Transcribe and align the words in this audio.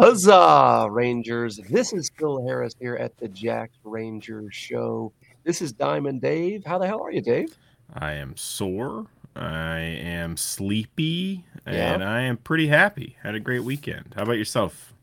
Huzzah, 0.00 0.88
Rangers. 0.90 1.60
This 1.68 1.92
is 1.92 2.10
Phil 2.16 2.42
Harris 2.46 2.74
here 2.80 2.96
at 2.96 3.18
the 3.18 3.28
Jack 3.28 3.70
Rangers 3.84 4.54
Show. 4.54 5.12
This 5.44 5.60
is 5.60 5.74
Diamond 5.74 6.22
Dave. 6.22 6.64
How 6.64 6.78
the 6.78 6.86
hell 6.86 7.02
are 7.02 7.12
you, 7.12 7.20
Dave? 7.20 7.54
I 7.92 8.14
am 8.14 8.34
sore. 8.34 9.08
I 9.36 9.78
am 9.80 10.38
sleepy. 10.38 11.44
Yeah. 11.66 11.92
And 11.92 12.02
I 12.02 12.22
am 12.22 12.38
pretty 12.38 12.68
happy. 12.68 13.18
Had 13.22 13.34
a 13.34 13.40
great 13.40 13.62
weekend. 13.62 14.14
How 14.16 14.22
about 14.22 14.38
yourself? 14.38 14.94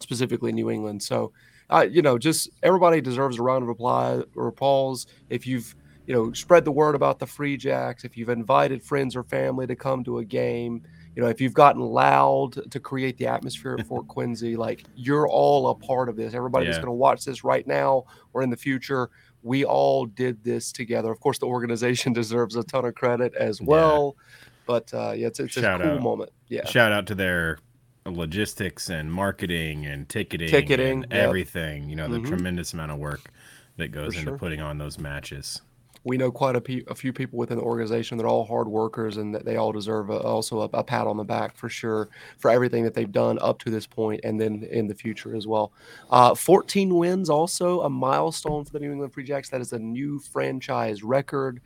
specifically 0.00 0.52
New 0.52 0.70
England. 0.70 1.02
So, 1.02 1.32
uh, 1.68 1.86
you 1.90 2.00
know, 2.00 2.16
just 2.16 2.48
everybody 2.62 3.00
deserves 3.00 3.38
a 3.38 3.42
round 3.42 3.64
of 3.64 3.68
applause 3.68 4.24
or 4.34 4.46
applause 4.46 5.06
if 5.28 5.46
you've 5.46 5.74
you 6.06 6.14
know 6.14 6.32
spread 6.32 6.64
the 6.64 6.72
word 6.72 6.94
about 6.94 7.18
the 7.18 7.26
Free 7.26 7.56
Jacks, 7.56 8.04
if 8.04 8.16
you've 8.16 8.30
invited 8.30 8.82
friends 8.82 9.14
or 9.14 9.24
family 9.24 9.66
to 9.66 9.76
come 9.76 10.02
to 10.04 10.18
a 10.18 10.24
game 10.24 10.82
you 11.18 11.24
know, 11.24 11.30
if 11.30 11.40
you've 11.40 11.52
gotten 11.52 11.82
loud 11.82 12.70
to 12.70 12.78
create 12.78 13.18
the 13.18 13.26
atmosphere 13.26 13.74
at 13.76 13.84
Fort 13.88 14.06
Quincy, 14.06 14.54
like 14.54 14.84
you're 14.94 15.26
all 15.26 15.70
a 15.70 15.74
part 15.74 16.08
of 16.08 16.14
this. 16.14 16.32
Everybody 16.32 16.66
yeah. 16.66 16.70
that's 16.70 16.78
going 16.78 16.92
to 16.92 16.92
watch 16.92 17.24
this 17.24 17.42
right 17.42 17.66
now 17.66 18.04
or 18.34 18.42
in 18.44 18.50
the 18.50 18.56
future, 18.56 19.10
we 19.42 19.64
all 19.64 20.06
did 20.06 20.44
this 20.44 20.70
together. 20.70 21.10
Of 21.10 21.18
course, 21.18 21.40
the 21.40 21.46
organization 21.46 22.12
deserves 22.22 22.54
a 22.54 22.62
ton 22.62 22.84
of 22.84 22.94
credit 22.94 23.34
as 23.34 23.60
well. 23.60 24.14
Yeah. 24.16 24.48
But 24.68 24.94
uh, 24.94 25.12
yeah, 25.16 25.26
it's, 25.26 25.40
it's 25.40 25.56
a 25.56 25.60
cool 25.60 25.88
out. 25.88 26.02
moment. 26.02 26.30
Yeah. 26.46 26.64
Shout 26.66 26.92
out 26.92 27.08
to 27.08 27.16
their 27.16 27.58
logistics 28.06 28.88
and 28.88 29.12
marketing 29.12 29.86
and 29.86 30.08
ticketing, 30.08 30.50
ticketing, 30.50 31.02
and 31.02 31.12
yep. 31.12 31.24
everything. 31.24 31.90
You 31.90 31.96
know, 31.96 32.06
the 32.06 32.18
mm-hmm. 32.18 32.28
tremendous 32.28 32.74
amount 32.74 32.92
of 32.92 32.98
work 32.98 33.32
that 33.76 33.88
goes 33.88 34.14
For 34.14 34.20
into 34.20 34.30
sure. 34.30 34.38
putting 34.38 34.60
on 34.60 34.78
those 34.78 35.00
matches 35.00 35.62
we 36.04 36.16
know 36.16 36.30
quite 36.30 36.56
a, 36.56 36.60
pe- 36.60 36.84
a, 36.88 36.94
few 36.94 37.12
people 37.12 37.38
within 37.38 37.58
the 37.58 37.64
organization 37.64 38.16
that 38.16 38.24
are 38.24 38.28
all 38.28 38.44
hard 38.44 38.68
workers 38.68 39.16
and 39.16 39.34
that 39.34 39.44
they 39.44 39.56
all 39.56 39.72
deserve 39.72 40.10
a, 40.10 40.18
also 40.18 40.60
a, 40.60 40.64
a, 40.74 40.84
pat 40.84 41.06
on 41.06 41.16
the 41.16 41.24
back 41.24 41.56
for 41.56 41.68
sure 41.68 42.08
for 42.38 42.50
everything 42.50 42.84
that 42.84 42.94
they've 42.94 43.12
done 43.12 43.38
up 43.40 43.58
to 43.58 43.70
this 43.70 43.86
point 43.86 44.20
and 44.24 44.40
then 44.40 44.66
in 44.70 44.86
the 44.86 44.94
future 44.94 45.34
as 45.34 45.46
well. 45.46 45.72
Uh, 46.10 46.34
14 46.34 46.94
wins, 46.94 47.28
also 47.28 47.82
a 47.82 47.90
milestone 47.90 48.64
for 48.64 48.72
the 48.72 48.80
New 48.80 48.92
England 48.92 49.12
Free 49.12 49.24
Jacks. 49.24 49.48
That 49.50 49.60
is 49.60 49.72
a 49.72 49.78
new 49.78 50.18
franchise 50.18 51.02
record. 51.02 51.60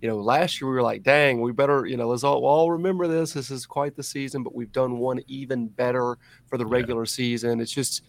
You 0.00 0.08
know, 0.08 0.16
last 0.16 0.60
year 0.60 0.70
we 0.70 0.76
were 0.76 0.82
like, 0.82 1.02
dang, 1.02 1.40
we 1.40 1.50
better, 1.50 1.86
you 1.86 1.96
know, 1.96 2.08
let's 2.08 2.22
all, 2.22 2.42
we'll 2.42 2.50
all 2.50 2.70
remember 2.70 3.08
this. 3.08 3.32
This 3.32 3.50
is 3.50 3.66
quite 3.66 3.96
the 3.96 4.02
season, 4.02 4.44
but 4.44 4.54
we've 4.54 4.70
done 4.70 4.98
one 4.98 5.20
even 5.26 5.66
better 5.66 6.18
for 6.46 6.56
the 6.56 6.66
regular 6.66 7.02
yeah. 7.02 7.08
season. 7.08 7.60
It's 7.60 7.72
just, 7.72 8.02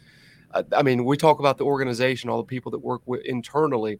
I 0.71 0.83
mean, 0.83 1.03
we 1.03 1.17
talk 1.17 1.39
about 1.39 1.57
the 1.57 1.65
organization, 1.65 2.29
all 2.29 2.37
the 2.37 2.43
people 2.43 2.71
that 2.71 2.79
work 2.79 3.01
with 3.05 3.21
internally 3.25 3.99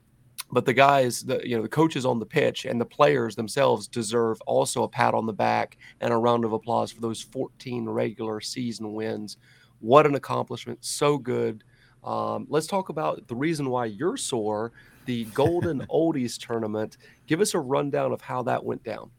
but 0.52 0.66
the 0.66 0.74
guys, 0.74 1.22
the 1.22 1.42
you 1.44 1.56
know, 1.56 1.62
the 1.62 1.70
coaches 1.70 2.06
on 2.06 2.20
the 2.20 2.26
pitch 2.26 2.66
and 2.66 2.80
the 2.80 2.86
players 2.86 3.36
themselves 3.36 3.88
deserve 3.88 4.42
also 4.42 4.84
a 4.84 4.88
pat 4.88 5.14
on 5.14 5.26
the 5.26 5.34
back 5.34 5.78
and 6.02 6.14
a 6.14 6.18
round 6.18 6.46
of 6.46 6.54
applause 6.54 6.92
for 6.92 7.02
those 7.02 7.22
14 7.22 7.88
regular 7.88 8.42
season 8.42 8.94
wins. 8.94 9.38
What 9.80 10.06
an 10.06 10.16
accomplishment! 10.16 10.80
So 10.82 11.18
good. 11.18 11.64
Um, 12.04 12.48
let's 12.50 12.68
talk 12.68 12.90
about 12.90 13.28
the 13.28 13.36
reason 13.36 13.70
why 13.70 13.86
you're 13.86 14.18
sore. 14.18 14.72
The 15.06 15.26
Golden 15.26 15.86
Oldies 15.90 16.38
tournament. 16.38 16.98
Give 17.28 17.42
us 17.42 17.54
a 17.54 17.60
rundown 17.60 18.12
of 18.12 18.22
how 18.22 18.44
that 18.44 18.64
went 18.64 18.84
down. 18.84 19.12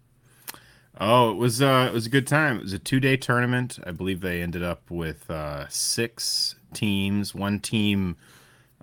Oh, 1.00 1.30
it 1.30 1.36
was 1.36 1.62
uh, 1.62 1.86
it 1.88 1.94
was 1.94 2.06
a 2.06 2.10
good 2.10 2.26
time. 2.26 2.58
It 2.58 2.62
was 2.64 2.72
a 2.72 2.78
two 2.78 3.00
day 3.00 3.16
tournament. 3.16 3.78
I 3.84 3.92
believe 3.92 4.20
they 4.20 4.42
ended 4.42 4.62
up 4.62 4.90
with 4.90 5.30
uh, 5.30 5.68
six 5.68 6.56
teams. 6.74 7.34
One 7.34 7.60
team 7.60 8.16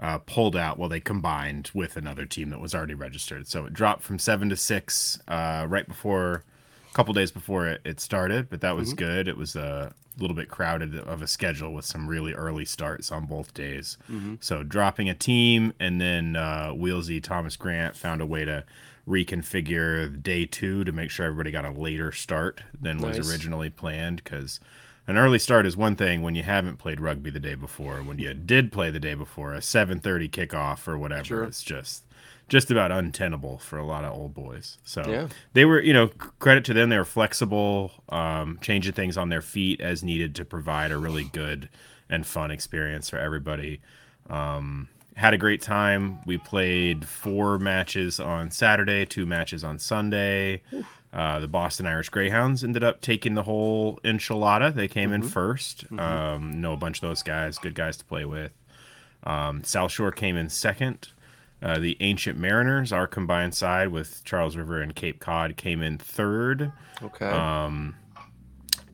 uh, 0.01 0.19
pulled 0.19 0.55
out. 0.55 0.77
Well, 0.77 0.89
they 0.89 0.99
combined 0.99 1.71
with 1.73 1.97
another 1.97 2.25
team 2.25 2.49
that 2.49 2.59
was 2.59 2.75
already 2.75 2.93
registered. 2.93 3.47
So 3.47 3.65
it 3.65 3.73
dropped 3.73 4.03
from 4.03 4.19
seven 4.19 4.49
to 4.49 4.55
six 4.55 5.19
uh, 5.27 5.65
right 5.67 5.87
before, 5.87 6.43
a 6.89 6.93
couple 6.93 7.13
days 7.13 7.31
before 7.31 7.67
it, 7.67 7.81
it, 7.83 7.99
started. 7.99 8.49
But 8.49 8.61
that 8.61 8.75
was 8.75 8.89
mm-hmm. 8.89 8.97
good. 8.97 9.27
It 9.27 9.37
was 9.37 9.55
a 9.55 9.93
little 10.19 10.35
bit 10.35 10.49
crowded 10.49 10.95
of 10.95 11.21
a 11.21 11.27
schedule 11.27 11.73
with 11.73 11.85
some 11.85 12.07
really 12.07 12.33
early 12.33 12.65
starts 12.65 13.11
on 13.11 13.25
both 13.25 13.53
days. 13.53 13.97
Mm-hmm. 14.11 14.35
So 14.39 14.63
dropping 14.63 15.09
a 15.09 15.15
team 15.15 15.73
and 15.79 15.99
then 16.01 16.35
uh, 16.35 16.71
Wheelsy 16.73 17.21
Thomas 17.21 17.55
Grant 17.55 17.95
found 17.95 18.21
a 18.21 18.25
way 18.25 18.45
to 18.45 18.63
reconfigure 19.07 20.21
day 20.21 20.45
two 20.45 20.83
to 20.83 20.91
make 20.91 21.09
sure 21.09 21.25
everybody 21.25 21.51
got 21.51 21.65
a 21.65 21.71
later 21.71 22.11
start 22.11 22.61
than 22.79 22.97
nice. 22.97 23.17
was 23.17 23.31
originally 23.31 23.69
planned 23.69 24.23
because 24.23 24.59
an 25.07 25.17
early 25.17 25.39
start 25.39 25.65
is 25.65 25.77
one 25.77 25.95
thing 25.95 26.21
when 26.21 26.35
you 26.35 26.43
haven't 26.43 26.77
played 26.77 26.99
rugby 26.99 27.29
the 27.29 27.39
day 27.39 27.55
before. 27.55 27.97
When 27.97 28.19
you 28.19 28.33
did 28.33 28.71
play 28.71 28.91
the 28.91 28.99
day 28.99 29.13
before, 29.13 29.53
a 29.53 29.61
7:30 29.61 30.29
kickoff 30.29 30.87
or 30.87 30.97
whatever, 30.97 31.23
sure. 31.23 31.43
it's 31.43 31.63
just 31.63 32.03
just 32.49 32.71
about 32.71 32.91
untenable 32.91 33.57
for 33.57 33.77
a 33.77 33.85
lot 33.85 34.05
of 34.05 34.13
old 34.13 34.33
boys. 34.33 34.77
So 34.83 35.03
yeah. 35.07 35.27
they 35.53 35.65
were, 35.65 35.81
you 35.81 35.93
know, 35.93 36.07
credit 36.39 36.63
to 36.65 36.73
them. 36.73 36.89
They 36.89 36.97
were 36.97 37.05
flexible, 37.05 37.91
um, 38.09 38.57
changing 38.61 38.93
things 38.93 39.17
on 39.17 39.29
their 39.29 39.41
feet 39.41 39.81
as 39.81 40.03
needed 40.03 40.33
to 40.35 40.45
provide 40.45 40.91
a 40.91 40.97
really 40.97 41.25
good 41.25 41.69
and 42.09 42.25
fun 42.25 42.51
experience 42.51 43.09
for 43.09 43.17
everybody. 43.17 43.81
Um, 44.29 44.87
had 45.15 45.33
a 45.33 45.37
great 45.37 45.61
time. 45.61 46.19
We 46.25 46.37
played 46.37 47.05
four 47.05 47.57
matches 47.59 48.19
on 48.19 48.51
Saturday, 48.51 49.05
two 49.05 49.25
matches 49.25 49.63
on 49.63 49.79
Sunday. 49.79 50.61
Oof. 50.71 50.96
Uh, 51.13 51.39
the 51.39 51.47
Boston 51.47 51.85
Irish 51.85 52.09
Greyhounds 52.09 52.63
ended 52.63 52.83
up 52.83 53.01
taking 53.01 53.33
the 53.33 53.43
whole 53.43 53.99
enchilada. 54.03 54.73
They 54.73 54.87
came 54.87 55.11
mm-hmm. 55.11 55.23
in 55.23 55.29
1st 55.29 55.87
mm-hmm. 55.87 55.99
Um, 55.99 56.61
know 56.61 56.73
a 56.73 56.77
bunch 56.77 56.97
of 56.97 57.01
those 57.01 57.23
guys, 57.23 57.57
good 57.57 57.75
guys 57.75 57.97
to 57.97 58.05
play 58.05 58.25
with. 58.25 58.51
Um, 59.23 59.63
South 59.63 59.91
Shore 59.91 60.11
came 60.11 60.35
in 60.35 60.49
second. 60.49 61.09
Uh, 61.61 61.79
the 61.79 61.97
Ancient 62.01 62.37
Mariners, 62.37 62.91
our 62.91 63.07
combined 63.07 63.55
side 63.55 63.89
with 63.89 64.23
Charles 64.23 64.55
River 64.55 64.79
and 64.81 64.95
Cape 64.95 65.19
Cod, 65.19 65.57
came 65.57 65.81
in 65.81 65.97
third. 65.97 66.71
Okay. 67.01 67.25
Um, 67.25 67.95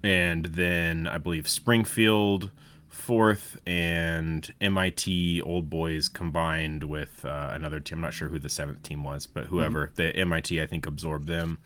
and 0.02 0.46
then 0.46 1.08
I 1.08 1.18
believe 1.18 1.48
Springfield 1.50 2.52
fourth, 2.94 3.60
and 3.68 4.54
MIT 4.62 5.42
Old 5.42 5.70
Boys 5.70 6.08
combined 6.08 6.86
with 6.86 7.26
uh, 7.26 7.52
another 7.54 7.80
team. 7.80 7.98
I'm 7.98 8.02
not 8.02 8.14
sure 8.14 8.30
who 8.30 8.40
the 8.40 8.50
seventh 8.50 8.84
team 8.84 9.04
was, 9.04 9.28
but 9.28 9.48
whoever 9.48 9.88
mm-hmm. 9.88 9.96
the 9.96 10.16
MIT 10.16 10.62
I 10.62 10.68
think 10.68 10.86
absorbed 10.86 11.28
them 11.28 11.58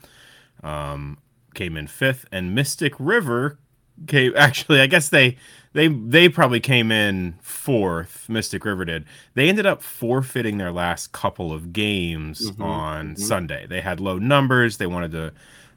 um, 0.63 1.17
came 1.53 1.77
in 1.77 1.87
fifth, 1.87 2.25
and 2.31 2.53
Mystic 2.53 2.93
River 2.99 3.59
came. 4.07 4.33
Actually, 4.37 4.81
I 4.81 4.87
guess 4.87 5.09
they 5.09 5.37
they 5.73 5.87
they 5.87 6.29
probably 6.29 6.59
came 6.59 6.91
in 6.91 7.35
fourth. 7.41 8.27
Mystic 8.29 8.65
River 8.65 8.85
did. 8.85 9.05
They 9.33 9.49
ended 9.49 9.65
up 9.65 9.81
forfeiting 9.81 10.57
their 10.57 10.71
last 10.71 11.11
couple 11.11 11.51
of 11.53 11.73
games 11.73 12.51
mm-hmm, 12.51 12.61
on 12.61 13.05
mm-hmm. 13.09 13.21
Sunday. 13.21 13.65
They 13.67 13.81
had 13.81 13.99
low 13.99 14.17
numbers. 14.17 14.77
They 14.77 14.87
wanted 14.87 15.11
to 15.11 15.33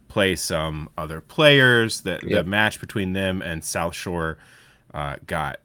play 0.09 0.37
some 0.37 0.89
other 0.99 1.21
players. 1.21 2.03
The, 2.03 2.19
yep. 2.23 2.23
the 2.23 2.45
match 2.45 2.81
between 2.81 3.13
them 3.13 3.43
and 3.43 3.65
South 3.65 3.95
Shore 3.95 4.39
uh, 4.93 5.17
got 5.27 5.61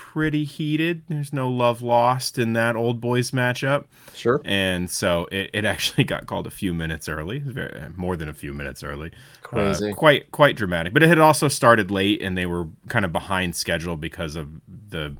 pretty 0.00 0.44
heated. 0.44 1.02
There's 1.08 1.30
no 1.30 1.50
love 1.50 1.82
lost 1.82 2.38
in 2.38 2.54
that 2.54 2.74
old 2.74 3.02
boys 3.02 3.32
matchup. 3.32 3.84
Sure. 4.14 4.40
And 4.46 4.90
so 4.90 5.28
it, 5.30 5.50
it 5.52 5.64
actually 5.66 6.04
got 6.04 6.26
called 6.26 6.46
a 6.46 6.50
few 6.50 6.72
minutes 6.72 7.06
early, 7.06 7.40
very, 7.40 7.90
more 7.96 8.16
than 8.16 8.28
a 8.28 8.32
few 8.32 8.54
minutes 8.54 8.82
early. 8.82 9.12
Crazy. 9.42 9.90
Uh, 9.90 9.94
quite 9.94 10.32
quite 10.32 10.56
dramatic. 10.56 10.94
But 10.94 11.02
it 11.02 11.08
had 11.10 11.18
also 11.18 11.48
started 11.48 11.90
late, 11.90 12.22
and 12.22 12.36
they 12.36 12.46
were 12.46 12.66
kind 12.88 13.04
of 13.04 13.12
behind 13.12 13.54
schedule 13.54 13.96
because 13.96 14.36
of 14.36 14.48
the, 14.66 15.16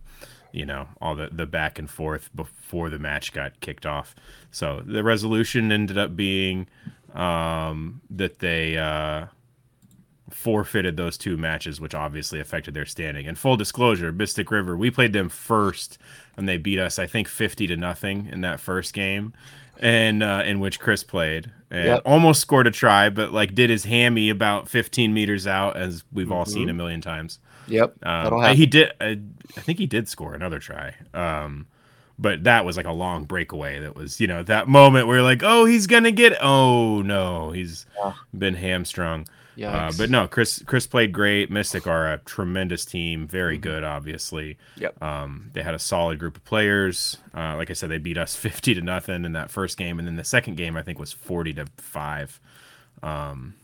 you 0.51 0.65
know, 0.65 0.89
all 1.01 1.15
the 1.15 1.29
the 1.31 1.47
back 1.47 1.79
and 1.79 1.89
forth 1.89 2.31
before 2.35 2.89
the 2.89 2.99
match 2.99 3.35
got 3.35 3.61
kicked 3.61 3.85
off. 3.85 4.15
So 4.51 4.83
the 4.85 5.05
resolution 5.05 5.71
ended 5.71 5.99
up 5.99 6.17
being 6.17 6.67
um, 7.15 8.01
that 8.09 8.39
they. 8.39 8.79
Uh, 8.79 9.27
forfeited 10.31 10.97
those 10.97 11.19
two 11.19 11.37
matches, 11.37 11.81
which 11.81 11.95
obviously 11.95 12.41
affected 12.41 12.75
their 12.75 12.87
standing. 12.87 13.27
And 13.27 13.39
full 13.39 13.57
disclosure, 13.57 14.13
Mystic 14.13 14.51
River, 14.51 14.77
we 14.77 14.91
played 14.91 15.13
them 15.13 15.29
first, 15.29 15.99
and 16.37 16.49
they 16.49 16.57
beat 16.57 16.79
us, 16.79 16.99
I 16.99 17.07
think, 17.07 17.29
fifty 17.29 17.67
to 17.67 17.77
nothing 17.77 18.29
in 18.31 18.41
that 18.43 18.61
first 18.61 18.93
game, 18.93 19.33
and 19.79 20.23
uh, 20.23 20.43
in 20.45 20.61
which 20.61 20.81
Chris 20.81 21.05
played 21.05 21.51
and 21.71 21.87
yep. 21.87 22.03
almost 22.05 22.41
scored 22.41 22.67
a 22.67 22.71
try, 22.71 23.11
but 23.11 23.33
like 23.33 23.55
did 23.55 23.71
his 23.71 23.85
hammy 23.85 24.29
about 24.29 24.69
fifteen 24.69 25.15
meters 25.15 25.47
out, 25.47 25.77
as 25.77 26.05
we've 26.13 26.27
mm-hmm. 26.27 26.33
all 26.33 26.45
seen 26.45 26.63
mm-hmm. 26.63 26.71
a 26.71 26.75
million 26.75 27.01
times. 27.01 27.39
Yep, 27.69 28.05
um, 28.05 28.57
he 28.57 28.67
did. 28.67 28.93
I, 29.01 29.21
I, 29.57 29.61
think 29.61 29.79
he 29.79 29.87
did 29.87 30.09
score 30.09 30.35
another 30.35 30.59
try. 30.59 30.95
Um, 31.15 31.67
but 32.19 32.45
that 32.45 32.65
was 32.65 32.77
like 32.77 32.87
a 32.87 32.93
long 32.93 33.25
breakaway. 33.25 33.79
That 33.79 33.95
was 33.95 34.21
you 34.21 34.27
know 34.27 34.43
that 34.43 34.69
moment 34.69 35.07
where 35.07 35.19
you're 35.19 35.25
like, 35.25 35.43
oh, 35.45 35.65
he's 35.65 35.87
gonna 35.87 36.11
get. 36.11 36.37
Oh 36.41 37.03
no, 37.03 37.53
he's 37.53 37.87
yeah. 38.03 38.15
been 38.37 38.55
hamstrung. 38.55 39.29
Uh, 39.89 39.93
but 39.99 40.11
no, 40.11 40.27
Chris 40.29 40.63
Chris 40.67 40.87
played 40.87 41.13
great. 41.13 41.51
Mystic 41.51 41.87
are 41.87 42.13
a 42.13 42.19
tremendous 42.19 42.85
team, 42.85 43.27
very 43.27 43.57
mm-hmm. 43.57 43.63
good, 43.63 43.85
obviously. 43.85 44.59
Yep. 44.77 45.03
Um, 45.03 45.51
they 45.53 45.63
had 45.63 45.75
a 45.75 45.79
solid 45.79 46.19
group 46.19 46.37
of 46.37 46.45
players. 46.45 47.19
Uh, 47.35 47.57
like 47.57 47.71
I 47.71 47.75
said, 47.75 47.91
they 47.91 47.99
beat 47.99 48.19
us 48.19 48.37
fifty 48.37 48.75
to 48.75 48.81
nothing 48.81 49.25
in 49.25 49.33
that 49.33 49.51
first 49.51 49.77
game, 49.77 49.99
and 49.99 50.07
then 50.07 50.17
the 50.17 50.25
second 50.25 50.57
game 50.57 50.77
I 50.77 50.83
think 50.83 50.99
was 50.99 51.13
forty 51.13 51.53
to 51.55 51.67
five. 51.79 52.41
Um, 53.03 53.55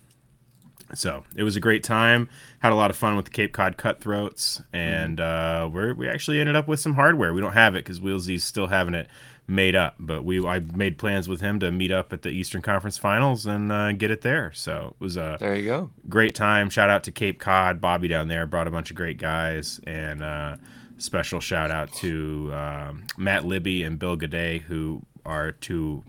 so 0.95 1.25
it 1.35 1.43
was 1.43 1.57
a 1.57 1.61
great 1.61 1.83
time. 1.83 2.29
Had 2.61 2.73
a 2.73 2.77
lot 2.77 2.91
of 2.91 2.97
fun 2.97 3.17
with 3.17 3.25
the 3.25 3.31
Cape 3.31 3.53
Cod 3.53 3.77
Cutthroats, 3.77 4.63
and 4.73 5.21
uh, 5.21 5.69
we 5.73 5.93
we 5.93 6.09
actually 6.09 6.41
ended 6.41 6.57
up 6.57 6.69
with 6.69 6.81
some 6.81 6.95
hardware. 6.95 7.33
We 7.33 7.41
don't 7.41 7.53
have 7.53 7.75
it 7.75 7.85
because 7.85 8.01
Wheelsy's 8.01 8.45
still 8.45 8.67
having 8.67 8.95
it 8.95 9.09
made 9.49 9.77
up, 9.77 9.95
but 9.99 10.25
we 10.25 10.45
I 10.45 10.61
made 10.61 10.99
plans 10.99 11.29
with 11.29 11.41
him 11.41 11.61
to 11.61 11.71
meet 11.71 11.93
up 11.93 12.13
at 12.13 12.23
the 12.23 12.31
Eastern 12.31 12.63
Conference 12.63 12.99
Finals 12.99 13.47
and 13.47 13.71
uh, 13.71 13.93
get 13.93 14.11
it 14.11 14.23
there. 14.23 14.53
So 14.53 14.95
it 14.99 15.03
was 15.03 15.17
a 15.17 15.37
there 15.39 15.55
you 15.55 15.65
go 15.65 15.91
great 16.09 16.35
time. 16.35 16.71
Shout 16.71 16.91
out 16.91 17.05
to 17.05 17.13
Cape 17.13 17.39
Cod, 17.39 17.81
Bobby 17.81 18.09
down 18.09 18.29
there 18.29 18.47
brought 18.47 18.67
a 18.67 18.71
bunch 18.71 18.91
of 18.91 18.97
great 18.97 19.19
guys, 19.19 19.81
and 19.87 20.23
uh, 20.23 20.57
special 20.99 21.41
shout 21.41 21.71
out 21.71 21.93
to 21.95 22.51
um, 22.55 23.05
Matt 23.17 23.45
Libby 23.45 23.83
and 23.83 23.99
Bill 23.99 24.17
Gaday, 24.17 24.63
who 24.63 25.03
are 25.25 25.53
two 25.53 26.03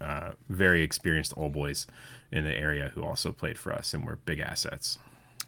uh, 0.00 0.32
very 0.48 0.82
experienced 0.82 1.34
old 1.36 1.52
boys 1.52 1.86
in 2.30 2.44
the 2.44 2.54
area 2.54 2.90
who 2.94 3.04
also 3.04 3.32
played 3.32 3.58
for 3.58 3.72
us 3.72 3.94
and 3.94 4.04
were 4.04 4.16
big 4.24 4.40
assets. 4.40 4.98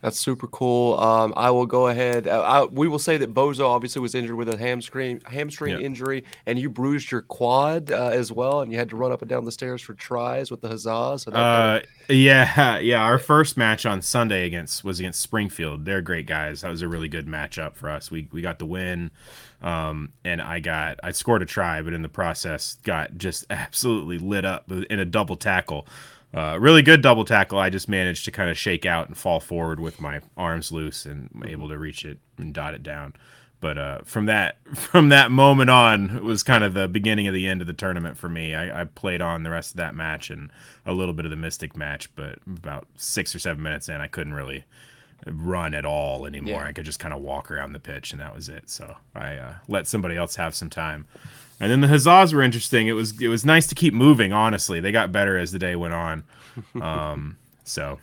That's 0.07 0.21
super 0.21 0.47
cool. 0.47 1.01
Um, 1.01 1.35
I 1.37 1.51
will 1.51 1.67
go 1.67 1.89
ahead. 1.89 2.29
Uh, 2.29 2.41
I, 2.41 2.65
we 2.67 2.87
will 2.87 3.01
say 3.01 3.17
that 3.17 3.35
Bozo 3.35 3.69
obviously 3.69 4.01
was 4.01 4.15
injured 4.15 4.37
with 4.37 4.49
a 4.49 4.57
hamstring 4.57 5.21
hamstring 5.27 5.73
yep. 5.73 5.81
injury, 5.81 6.23
and 6.47 6.61
you 6.61 6.71
bruised 6.71 7.11
your 7.11 7.23
quad 7.23 7.91
uh, 7.91 8.11
as 8.13 8.31
well, 8.31 8.61
and 8.61 8.71
you 8.71 8.79
had 8.79 8.89
to 8.91 8.97
run 8.97 9.11
up 9.11 9.23
and 9.23 9.29
down 9.29 9.45
the 9.45 9.51
stairs 9.51 9.83
for 9.83 9.95
tries 9.95 10.49
with 10.49 10.61
the 10.61 10.69
huzzas. 10.69 11.23
So 11.23 11.33
uh, 11.33 11.81
yeah, 12.09 12.79
yeah. 12.79 13.03
Our 13.03 13.19
first 13.19 13.57
match 13.57 13.85
on 13.85 14.01
Sunday 14.01 14.47
against 14.47 14.85
was 14.85 15.01
against 15.01 15.21
Springfield. 15.21 15.85
They're 15.85 16.03
great 16.03 16.27
guys. 16.27 16.61
That 16.61 16.71
was 16.71 16.83
a 16.83 16.89
really 16.89 17.09
good 17.09 17.27
matchup 17.27 17.75
for 17.75 17.91
us. 17.91 18.09
We 18.09 18.29
we 18.31 18.43
got 18.43 18.61
the 18.61 18.67
win, 18.67 19.11
um, 19.61 20.13
and 20.25 20.41
I 20.41 20.61
got 20.61 21.01
I 21.03 21.11
scored 21.11 21.43
a 21.43 21.47
try, 21.47 21.83
but 21.83 21.93
in 21.93 22.03
the 22.03 22.09
process 22.09 22.77
got 22.85 23.19
just 23.19 23.45
absolutely 23.51 24.19
lit 24.19 24.45
up 24.45 24.71
in 24.71 25.01
a 25.01 25.05
double 25.05 25.35
tackle. 25.35 25.89
Uh, 26.37 26.59
really 26.61 26.83
good 26.83 27.01
double 27.01 27.25
tackle. 27.25 27.59
I 27.59 27.71
just 27.71 27.89
managed 27.89 28.27
to 28.27 28.31
kind 28.31 28.51
of 28.51 28.59
shake 28.59 28.85
out 28.85 29.09
and 29.09 29.17
fall 29.17 29.41
forward 29.41 29.81
with 29.81 30.03
my 30.03 30.21
arms 30.37 30.71
loose 30.71 31.07
and 31.07 31.31
able 31.47 31.71
to 31.71 31.79
reach 31.79 32.05
it 32.05 32.19
and 32.37 32.53
dot 32.53 32.75
it 32.75 32.83
down. 32.83 33.15
But 33.59 33.79
uh, 33.79 33.99
from 34.05 34.27
that 34.27 34.59
from 34.75 35.09
that 35.09 35.31
moment 35.31 35.71
on, 35.71 36.15
it 36.15 36.23
was 36.23 36.43
kind 36.43 36.63
of 36.63 36.75
the 36.75 36.89
beginning 36.89 37.27
of 37.27 37.33
the 37.33 37.47
end 37.47 37.63
of 37.63 37.67
the 37.67 37.73
tournament 37.73 38.19
for 38.19 38.29
me. 38.29 38.55
I, 38.55 38.83
I, 38.83 38.85
played 38.85 39.23
on 39.23 39.45
the 39.45 39.51
rest 39.51 39.71
of 39.71 39.77
that 39.79 39.95
match 39.95 40.29
and 40.29 40.51
a 40.85 40.93
little 40.93 41.15
bit 41.15 41.25
of 41.25 41.31
the 41.31 41.39
Mystic 41.39 41.75
match, 41.75 42.15
but 42.15 42.39
about 42.47 42.87
six 42.97 43.35
or 43.35 43.39
seven 43.39 43.63
minutes 43.63 43.89
in, 43.89 44.03
I 44.03 44.07
couldn't 44.07 44.35
really 44.35 44.65
run 45.27 45.73
at 45.73 45.87
all 45.87 46.27
anymore. 46.27 46.61
Yeah. 46.61 46.69
I 46.69 46.73
could 46.73 46.85
just 46.85 46.99
kind 46.99 47.15
of 47.15 47.23
walk 47.23 47.51
around 47.51 47.73
the 47.73 47.81
pitch, 47.81 48.13
and 48.13 48.21
that 48.21 48.35
was 48.35 48.51
it. 48.51 48.69
So 48.69 48.95
I 49.15 49.37
uh, 49.37 49.55
let 49.69 49.87
somebody 49.87 50.17
else 50.17 50.37
have 50.37 50.55
some 50.55 50.69
time. 50.69 51.07
And 51.59 51.71
then 51.71 51.81
the 51.81 51.89
huzzas 51.89 52.35
were 52.35 52.43
interesting. 52.43 52.87
It 52.87 52.93
was 52.93 53.21
it 53.21 53.29
was 53.29 53.45
nice 53.45 53.67
to 53.69 53.75
keep 53.75 53.95
moving. 53.95 54.33
Honestly, 54.33 54.81
they 54.81 54.93
got 54.93 55.13
better 55.13 55.39
as 55.39 55.53
the 55.53 55.59
day 55.59 55.77
went 55.77 55.95
on. 55.95 56.25
Um, 56.81 57.37
so 57.65 57.99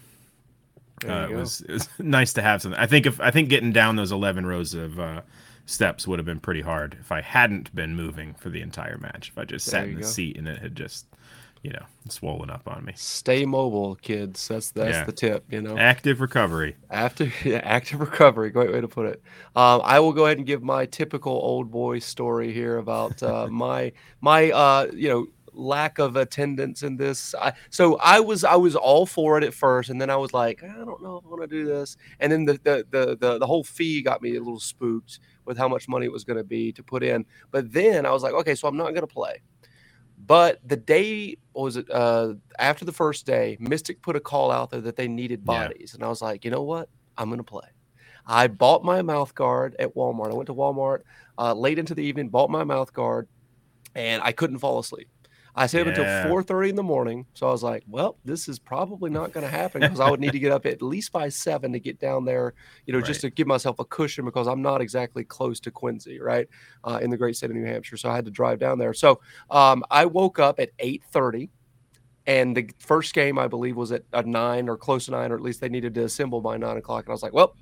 uh, 1.07 1.27
it 1.29 1.35
was 1.35 1.61
it 1.61 1.71
was 1.71 1.89
nice 1.99 2.33
to 2.33 2.41
have 2.43 2.61
something. 2.61 2.79
I 2.79 2.85
think 2.85 3.07
if 3.07 3.19
I 3.19 3.31
think 3.31 3.49
getting 3.49 3.71
down 3.71 3.95
those 3.95 4.11
eleven 4.11 4.45
rows 4.45 4.75
of 4.75 4.99
uh, 4.99 5.21
steps 5.65 6.07
would 6.07 6.19
have 6.19 6.25
been 6.25 6.39
pretty 6.39 6.61
hard 6.61 6.97
if 6.99 7.11
I 7.11 7.21
hadn't 7.21 7.73
been 7.73 7.95
moving 7.95 8.35
for 8.35 8.49
the 8.49 8.61
entire 8.61 8.97
match. 8.97 9.29
If 9.29 9.37
I 9.37 9.45
just 9.45 9.65
there 9.71 9.81
sat 9.81 9.89
in 9.89 9.95
the 9.95 10.01
go. 10.01 10.07
seat 10.07 10.37
and 10.37 10.47
it 10.47 10.59
had 10.59 10.75
just 10.75 11.07
you 11.63 11.71
know, 11.71 11.85
swollen 12.09 12.49
up 12.49 12.67
on 12.67 12.83
me. 12.83 12.91
Stay 12.95 13.45
mobile, 13.45 13.95
kids. 13.95 14.49
That's 14.49 14.71
that's 14.71 14.97
yeah. 14.97 15.03
the 15.05 15.13
tip. 15.13 15.45
You 15.49 15.61
know, 15.61 15.77
active 15.77 16.19
recovery. 16.19 16.75
After 16.89 17.31
yeah, 17.45 17.61
active 17.63 18.01
recovery. 18.01 18.49
Great 18.51 18.71
way 18.71 18.81
to 18.81 18.87
put 18.87 19.07
it. 19.07 19.23
Um, 19.55 19.81
I 19.83 20.01
will 20.01 20.11
go 20.11 20.25
ahead 20.25 20.37
and 20.37 20.45
give 20.45 20.61
my 20.61 20.85
typical 20.85 21.31
old 21.31 21.71
boy 21.71 21.99
story 21.99 22.51
here 22.51 22.77
about 22.77 23.23
uh, 23.23 23.47
my 23.51 23.93
my 24.19 24.51
uh, 24.51 24.87
you 24.93 25.09
know 25.09 25.27
lack 25.53 25.99
of 25.99 26.17
attendance 26.17 26.83
in 26.83 26.97
this. 26.97 27.33
I, 27.35 27.53
so 27.69 27.95
I 27.97 28.19
was 28.19 28.43
I 28.43 28.55
was 28.55 28.75
all 28.75 29.05
for 29.05 29.37
it 29.37 29.45
at 29.45 29.53
first, 29.53 29.89
and 29.89 30.01
then 30.01 30.09
I 30.09 30.17
was 30.17 30.33
like, 30.33 30.61
I 30.63 30.67
don't 30.67 31.01
know 31.01 31.17
if 31.17 31.25
I 31.25 31.29
want 31.29 31.41
to 31.43 31.47
do 31.47 31.65
this. 31.65 31.95
And 32.19 32.29
then 32.29 32.43
the 32.43 32.59
the 32.63 32.85
the 32.91 33.17
the, 33.17 33.39
the 33.39 33.47
whole 33.47 33.63
fee 33.63 34.01
got 34.01 34.21
me 34.21 34.35
a 34.35 34.39
little 34.39 34.59
spooked 34.59 35.19
with 35.45 35.57
how 35.57 35.69
much 35.69 35.87
money 35.87 36.05
it 36.07 36.11
was 36.11 36.25
going 36.25 36.37
to 36.37 36.43
be 36.43 36.73
to 36.73 36.83
put 36.83 37.03
in. 37.03 37.25
But 37.51 37.71
then 37.71 38.05
I 38.05 38.11
was 38.11 38.21
like, 38.21 38.33
okay, 38.33 38.55
so 38.55 38.67
I'm 38.67 38.77
not 38.77 38.89
going 38.89 39.07
to 39.07 39.07
play. 39.07 39.41
But 40.25 40.59
the 40.65 40.77
day 40.77 41.37
was 41.53 41.75
it 41.77 41.89
uh, 41.91 42.35
after 42.57 42.85
the 42.85 42.91
first 42.91 43.25
day, 43.25 43.57
Mystic 43.59 44.01
put 44.01 44.15
a 44.15 44.19
call 44.19 44.51
out 44.51 44.69
there 44.71 44.81
that 44.81 44.95
they 44.95 45.07
needed 45.07 45.43
bodies, 45.43 45.91
yeah. 45.91 45.95
and 45.95 46.03
I 46.03 46.07
was 46.07 46.21
like, 46.21 46.45
you 46.45 46.51
know 46.51 46.63
what, 46.63 46.89
I'm 47.17 47.29
gonna 47.29 47.43
play. 47.43 47.67
I 48.25 48.47
bought 48.47 48.83
my 48.85 49.01
mouth 49.01 49.35
guard 49.35 49.75
at 49.79 49.95
Walmart. 49.95 50.31
I 50.31 50.35
went 50.35 50.47
to 50.47 50.53
Walmart 50.53 51.01
uh, 51.37 51.53
late 51.53 51.77
into 51.77 51.93
the 51.93 52.03
evening, 52.03 52.29
bought 52.29 52.49
my 52.49 52.63
mouth 52.63 52.93
guard, 52.93 53.27
and 53.95 54.21
I 54.23 54.31
couldn't 54.31 54.59
fall 54.59 54.79
asleep. 54.79 55.09
I 55.55 55.67
stayed 55.67 55.85
yeah. 55.85 55.93
up 55.93 55.97
until 55.99 56.29
four 56.29 56.43
thirty 56.43 56.69
in 56.69 56.75
the 56.75 56.83
morning. 56.83 57.25
So 57.33 57.47
I 57.47 57.51
was 57.51 57.63
like, 57.63 57.83
well, 57.87 58.17
this 58.25 58.47
is 58.47 58.59
probably 58.59 59.09
not 59.09 59.33
going 59.33 59.45
to 59.45 59.51
happen 59.51 59.81
because 59.81 59.99
I 59.99 60.09
would 60.09 60.19
need 60.19 60.31
to 60.31 60.39
get 60.39 60.51
up 60.51 60.65
at 60.65 60.81
least 60.81 61.11
by 61.11 61.29
seven 61.29 61.71
to 61.73 61.79
get 61.79 61.99
down 61.99 62.25
there, 62.25 62.53
you 62.85 62.93
know, 62.93 62.99
right. 62.99 63.05
just 63.05 63.21
to 63.21 63.29
give 63.29 63.47
myself 63.47 63.79
a 63.79 63.85
cushion 63.85 64.25
because 64.25 64.47
I'm 64.47 64.61
not 64.61 64.81
exactly 64.81 65.23
close 65.23 65.59
to 65.61 65.71
Quincy, 65.71 66.19
right, 66.19 66.47
uh, 66.83 66.99
in 67.01 67.09
the 67.09 67.17
great 67.17 67.35
state 67.35 67.49
of 67.49 67.55
New 67.55 67.65
Hampshire. 67.65 67.97
So 67.97 68.09
I 68.09 68.15
had 68.15 68.25
to 68.25 68.31
drive 68.31 68.59
down 68.59 68.79
there. 68.79 68.93
So 68.93 69.21
um, 69.51 69.83
I 69.91 70.05
woke 70.05 70.39
up 70.39 70.59
at 70.59 70.71
eight 70.79 71.03
thirty. 71.11 71.49
And 72.25 72.55
the 72.55 72.69
first 72.79 73.13
game, 73.13 73.37
I 73.37 73.47
believe, 73.47 73.75
was 73.75 73.91
at 73.91 74.03
a 74.13 74.23
nine 74.23 74.69
or 74.69 74.77
close 74.77 75.05
to 75.05 75.11
nine, 75.11 75.33
or 75.33 75.35
at 75.35 75.41
least 75.41 75.59
they 75.59 75.67
needed 75.67 75.93
to 75.95 76.05
assemble 76.05 76.39
by 76.39 76.55
nine 76.55 76.77
o'clock. 76.77 77.03
And 77.03 77.09
I 77.09 77.11
was 77.11 77.21
like, 77.21 77.33
well, 77.33 77.53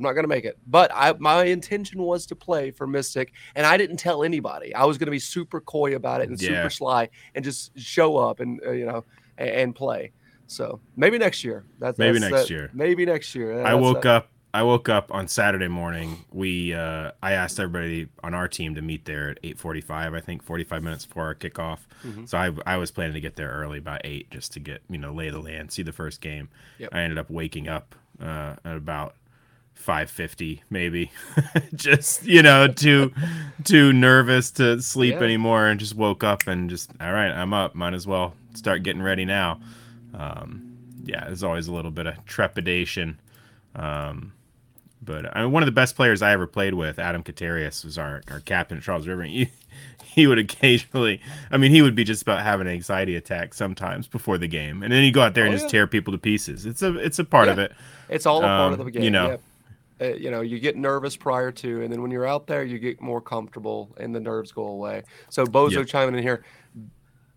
I'm 0.00 0.04
not 0.04 0.14
going 0.14 0.24
to 0.24 0.28
make 0.28 0.46
it. 0.46 0.56
But 0.66 0.90
I, 0.94 1.12
my 1.18 1.44
intention 1.44 2.02
was 2.02 2.24
to 2.26 2.34
play 2.34 2.70
for 2.70 2.86
Mystic, 2.86 3.34
and 3.54 3.66
I 3.66 3.76
didn't 3.76 3.98
tell 3.98 4.24
anybody. 4.24 4.74
I 4.74 4.86
was 4.86 4.96
going 4.96 5.08
to 5.08 5.12
be 5.12 5.18
super 5.18 5.60
coy 5.60 5.94
about 5.94 6.22
it 6.22 6.30
and 6.30 6.40
yeah. 6.40 6.48
super 6.48 6.70
sly 6.70 7.10
and 7.34 7.44
just 7.44 7.78
show 7.78 8.16
up 8.16 8.40
and 8.40 8.62
uh, 8.66 8.70
you 8.70 8.86
know 8.86 9.04
and, 9.36 9.50
and, 9.50 9.74
play. 9.76 10.12
So 10.46 10.80
maybe 10.96 11.18
next 11.18 11.44
year. 11.44 11.64
That's 11.78 11.98
maybe 11.98 12.18
that's, 12.18 12.32
next 12.32 12.44
that, 12.44 12.50
year. 12.50 12.70
Maybe 12.72 13.04
next 13.04 13.34
year. 13.34 13.62
I 13.62 13.74
woke 13.74 14.02
that. 14.02 14.16
up. 14.16 14.28
I 14.54 14.62
woke 14.62 14.88
up 14.88 15.12
on 15.12 15.28
Saturday 15.28 15.68
morning. 15.68 16.24
We 16.32 16.72
uh, 16.72 17.10
I 17.22 17.32
asked 17.32 17.60
everybody 17.60 18.08
on 18.24 18.32
our 18.32 18.48
team 18.48 18.74
to 18.76 18.82
meet 18.82 19.04
there 19.04 19.28
at 19.28 19.42
8:45. 19.42 20.16
I 20.16 20.20
think 20.20 20.42
45 20.42 20.82
minutes 20.82 21.04
before 21.04 21.26
our 21.26 21.34
kickoff. 21.34 21.80
Mm-hmm. 22.06 22.24
So 22.24 22.38
I 22.38 22.52
I 22.64 22.78
was 22.78 22.90
planning 22.90 23.14
to 23.14 23.20
get 23.20 23.36
there 23.36 23.50
early 23.50 23.80
by 23.80 24.00
eight 24.02 24.30
just 24.30 24.52
to 24.54 24.60
get 24.60 24.80
you 24.88 24.96
know 24.96 25.12
lay 25.12 25.28
the 25.28 25.40
land, 25.40 25.70
see 25.72 25.82
the 25.82 25.92
first 25.92 26.22
game. 26.22 26.48
Yep. 26.78 26.88
I 26.90 27.00
ended 27.00 27.18
up 27.18 27.28
waking 27.28 27.68
up 27.68 27.94
uh, 28.18 28.56
at 28.64 28.76
about 28.76 29.14
550 29.80 30.62
maybe 30.70 31.10
just 31.74 32.24
you 32.24 32.42
know 32.42 32.68
too 32.68 33.12
too 33.64 33.92
nervous 33.92 34.50
to 34.52 34.80
sleep 34.82 35.14
yeah. 35.14 35.22
anymore 35.22 35.66
and 35.66 35.80
just 35.80 35.94
woke 35.94 36.22
up 36.22 36.46
and 36.46 36.70
just 36.70 36.90
all 37.00 37.12
right 37.12 37.30
i'm 37.30 37.52
up 37.52 37.74
might 37.74 37.94
as 37.94 38.06
well 38.06 38.34
start 38.54 38.82
getting 38.82 39.02
ready 39.02 39.24
now 39.24 39.60
um, 40.14 40.76
yeah 41.04 41.24
there's 41.24 41.42
always 41.42 41.68
a 41.68 41.72
little 41.72 41.90
bit 41.90 42.06
of 42.06 42.24
trepidation 42.26 43.18
um, 43.74 44.32
but 45.02 45.34
I 45.34 45.42
mean, 45.42 45.52
one 45.52 45.62
of 45.62 45.66
the 45.66 45.72
best 45.72 45.96
players 45.96 46.22
I 46.22 46.32
ever 46.32 46.46
played 46.46 46.74
with, 46.74 46.98
Adam 46.98 47.22
Katarius, 47.22 47.84
was 47.84 47.96
our, 47.96 48.22
our 48.30 48.40
captain 48.40 48.78
at 48.78 48.84
Charles 48.84 49.06
River. 49.06 49.26
He, 50.10 50.22
he 50.22 50.26
would 50.26 50.38
occasionally, 50.38 51.20
I 51.52 51.56
mean, 51.56 51.70
he 51.70 51.82
would 51.82 51.94
be 51.94 52.02
just 52.02 52.22
about 52.22 52.42
having 52.42 52.66
an 52.66 52.72
anxiety 52.72 53.14
attack 53.14 53.54
sometimes 53.54 54.08
before 54.08 54.38
the 54.38 54.48
game, 54.48 54.82
and 54.82 54.92
then 54.92 55.04
he'd 55.04 55.12
go 55.12 55.22
out 55.22 55.34
there 55.34 55.44
and 55.44 55.54
oh, 55.54 55.56
just 55.56 55.70
tear 55.70 55.86
people 55.86 56.12
to 56.12 56.18
pieces. 56.18 56.66
It's 56.66 56.82
a 56.82 56.98
it's 56.98 57.20
a 57.20 57.24
part 57.24 57.46
yeah. 57.46 57.52
of 57.52 57.58
it. 57.60 57.72
It's 58.08 58.26
all 58.26 58.38
a 58.38 58.42
part 58.42 58.72
of 58.72 58.80
um, 58.80 58.86
the 58.86 58.90
game. 58.90 59.02
You 59.04 59.10
know, 59.10 59.38
uh, 60.00 60.14
you 60.14 60.30
know, 60.30 60.40
you 60.40 60.58
get 60.58 60.76
nervous 60.76 61.16
prior 61.16 61.52
to, 61.52 61.82
and 61.82 61.92
then 61.92 62.02
when 62.02 62.10
you're 62.10 62.26
out 62.26 62.46
there, 62.46 62.64
you 62.64 62.78
get 62.78 63.00
more 63.00 63.20
comfortable, 63.20 63.94
and 63.98 64.14
the 64.14 64.20
nerves 64.20 64.52
go 64.52 64.66
away. 64.66 65.02
So 65.28 65.44
Bozo 65.44 65.78
yep. 65.78 65.86
chiming 65.86 66.14
in 66.14 66.22
here, 66.22 66.44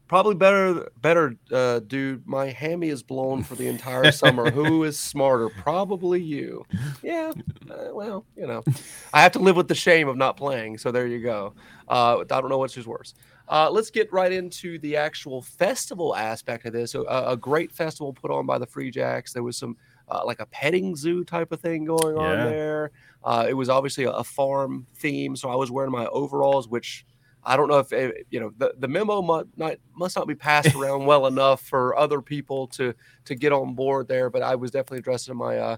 probably 0.07 0.35
better, 0.35 0.89
better, 1.01 1.35
uh, 1.51 1.79
dude. 1.79 2.25
My 2.27 2.47
hammy 2.47 2.89
is 2.89 3.03
blown 3.03 3.43
for 3.43 3.55
the 3.55 3.67
entire 3.67 4.11
summer. 4.13 4.49
Who 4.51 4.83
is 4.83 4.97
smarter? 4.97 5.49
Probably 5.49 6.21
you. 6.21 6.65
Yeah. 7.01 7.33
Uh, 7.69 7.93
well, 7.93 8.25
you 8.37 8.47
know, 8.47 8.63
I 9.13 9.21
have 9.21 9.31
to 9.33 9.39
live 9.39 9.55
with 9.55 9.67
the 9.67 9.75
shame 9.75 10.07
of 10.07 10.15
not 10.15 10.37
playing. 10.37 10.77
So 10.77 10.91
there 10.91 11.07
you 11.07 11.19
go. 11.19 11.53
Uh, 11.87 12.19
I 12.19 12.23
don't 12.41 12.49
know 12.49 12.59
which 12.59 12.77
is 12.77 12.87
worse. 12.87 13.13
Uh, 13.49 13.69
let's 13.69 13.89
get 13.89 14.11
right 14.13 14.31
into 14.31 14.79
the 14.79 14.95
actual 14.95 15.41
festival 15.41 16.15
aspect 16.15 16.65
of 16.65 16.73
this. 16.73 16.95
Uh, 16.95 17.23
a 17.27 17.35
great 17.35 17.71
festival 17.71 18.13
put 18.13 18.31
on 18.31 18.45
by 18.45 18.57
the 18.57 18.65
Free 18.65 18.89
Jacks. 18.89 19.33
There 19.33 19.43
was 19.43 19.57
some 19.57 19.75
uh, 20.09 20.21
like 20.25 20.39
a 20.39 20.45
petting 20.47 20.95
zoo 20.95 21.23
type 21.23 21.51
of 21.51 21.59
thing 21.59 21.85
going 21.85 22.17
on 22.17 22.37
there. 22.49 22.91
Uh, 23.23 23.45
it 23.47 23.53
was 23.53 23.69
obviously 23.69 24.03
a, 24.03 24.11
a, 24.11 24.23
farm 24.23 24.85
theme, 24.95 25.35
so 25.35 25.49
I 25.49 25.55
was 25.55 25.71
wearing 25.71 25.91
my 25.91 26.05
overalls, 26.07 26.67
which 26.67 27.05
I 27.45 27.55
don't 27.55 27.69
know 27.69 27.79
if 27.79 27.91
it, 27.93 28.15
eh, 28.15 28.21
you 28.29 28.39
know 28.39 28.51
the, 28.57 28.73
the 28.77 28.87
memo 28.87 29.21
must 29.21 29.47
not 29.55 29.77
must 29.95 30.15
not 30.15 30.27
be 30.27 30.35
passed 30.35 30.75
around 30.75 31.05
well 31.05 31.27
enough 31.27 31.61
for 31.61 31.95
other 31.97 32.21
people 32.21 32.67
to 32.67 32.93
to 33.25 33.35
get 33.35 33.51
on 33.51 33.75
board 33.75 34.07
there. 34.07 34.29
But 34.29 34.41
I 34.41 34.55
was 34.55 34.71
definitely 34.71 35.01
dressed 35.01 35.29
in 35.29 35.37
my 35.37 35.57
uh, 35.57 35.77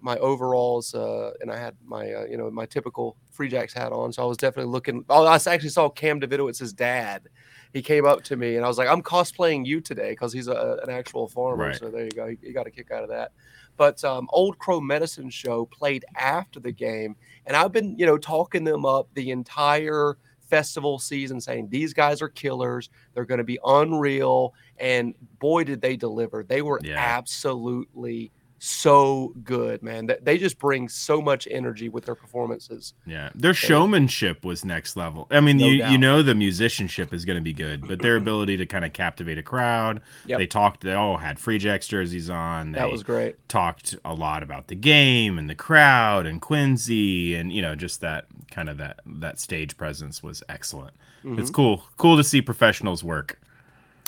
my 0.00 0.16
overalls, 0.18 0.94
uh, 0.94 1.32
and 1.40 1.50
I 1.50 1.56
had 1.56 1.76
my 1.84 2.12
uh, 2.12 2.24
you 2.24 2.36
know 2.36 2.50
my 2.50 2.66
typical 2.66 3.16
Free 3.30 3.48
Jacks 3.48 3.72
hat 3.72 3.92
on. 3.92 4.12
So 4.12 4.22
I 4.22 4.26
was 4.26 4.36
definitely 4.36 4.72
looking. 4.72 5.04
Oh, 5.08 5.24
I 5.24 5.36
actually 5.36 5.68
saw 5.68 5.88
Cam 5.88 6.20
Davidowitz' 6.20 6.74
dad. 6.74 7.28
He 7.72 7.82
came 7.82 8.04
up 8.04 8.22
to 8.24 8.36
me 8.36 8.56
and 8.56 8.64
I 8.64 8.68
was 8.68 8.78
like, 8.78 8.88
"I'm 8.88 9.02
cosplaying 9.02 9.64
you 9.66 9.80
today" 9.80 10.10
because 10.10 10.32
he's 10.32 10.48
a, 10.48 10.78
an 10.82 10.90
actual 10.90 11.28
farmer. 11.28 11.66
Right. 11.66 11.76
So 11.76 11.88
there 11.90 12.04
you 12.04 12.10
go. 12.10 12.28
He, 12.28 12.38
you 12.42 12.52
got 12.52 12.66
a 12.66 12.70
kick 12.70 12.90
out 12.90 13.02
of 13.02 13.08
that. 13.10 13.32
But 13.76 14.04
um, 14.04 14.28
Old 14.30 14.58
Crow 14.58 14.80
Medicine 14.80 15.30
Show 15.30 15.64
played 15.66 16.04
after 16.16 16.60
the 16.60 16.72
game, 16.72 17.16
and 17.46 17.56
I've 17.56 17.72
been 17.72 17.98
you 17.98 18.06
know 18.06 18.18
talking 18.18 18.64
them 18.64 18.84
up 18.84 19.08
the 19.14 19.30
entire 19.30 20.18
festival 20.40 20.98
season 20.98 21.40
saying 21.40 21.66
these 21.70 21.94
guys 21.94 22.20
are 22.20 22.28
killers 22.28 22.90
they're 23.14 23.24
going 23.24 23.38
to 23.38 23.44
be 23.44 23.58
unreal 23.64 24.52
and 24.76 25.14
boy 25.38 25.64
did 25.64 25.80
they 25.80 25.96
deliver 25.96 26.42
they 26.42 26.60
were 26.60 26.78
Yeah. 26.84 26.96
absolutely 26.98 28.30
so 28.64 29.34
good 29.42 29.82
man 29.82 30.06
That- 30.06 30.24
they 30.24 30.38
just 30.38 30.56
bring 30.60 30.88
so 30.88 31.20
much 31.20 31.48
energy 31.50 31.88
with 31.88 32.04
their 32.04 32.14
performances 32.14 32.94
Yeah, 33.04 33.30
their 33.34 33.54
showmanship 33.54 34.44
was 34.44 34.64
next 34.64 34.96
level. 34.96 35.26
I 35.32 35.40
mean, 35.40 35.56
No 35.56 35.66
you 35.66 35.84
you 35.86 35.98
know 35.98 36.22
the 36.22 36.36
musicianship 36.36 37.12
is 37.12 37.24
going 37.24 37.36
to 37.38 37.42
be 37.42 37.52
good, 37.52 37.88
but 37.88 38.00
their 38.00 38.14
ability 38.16 38.56
to 38.58 38.66
kind 38.66 38.84
of 38.84 38.92
captivate 38.92 39.36
a 39.36 39.42
crowd. 39.42 40.00
Yep. 40.26 40.38
They 40.38 40.46
talked. 40.46 40.82
They 40.82 40.92
all 40.92 41.16
had 41.16 41.40
Free 41.40 41.58
Jacks 41.58 41.88
jerseys 41.88 42.30
on. 42.30 42.70
They 42.72 42.78
that 42.78 42.90
was 42.92 43.02
great 43.02 43.36
talked 43.48 43.96
a 44.04 44.14
lot 44.14 44.44
about 44.44 44.68
the 44.68 44.76
game 44.76 45.38
and 45.38 45.50
the 45.50 45.56
crowd 45.56 46.24
and 46.26 46.40
Quincy 46.40 47.34
and 47.34 47.52
you 47.52 47.62
know 47.62 47.74
just 47.74 48.00
that 48.00 48.26
kind 48.50 48.68
of 48.68 48.78
that 48.78 49.00
that 49.04 49.40
stage 49.40 49.76
presence 49.76 50.22
was 50.22 50.40
excellent. 50.48 50.94
It's 51.24 51.50
Mhm. 51.50 51.54
cool, 51.54 51.84
cool 51.96 52.16
to 52.16 52.22
see 52.24 52.40
professionals 52.40 53.02
work. 53.02 53.40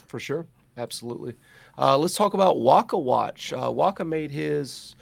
for 0.07 0.21
sure 0.21 0.47
absolutely 0.77 1.35
uh, 1.79 1.97
let's 1.99 2.17
talk 2.17 2.35
about 2.35 2.57
Waaka 2.59 2.97
watch. 2.99 3.53
Uh, 3.53 3.71
Waaka 3.71 4.05
made 4.07 4.31
his 4.31 4.95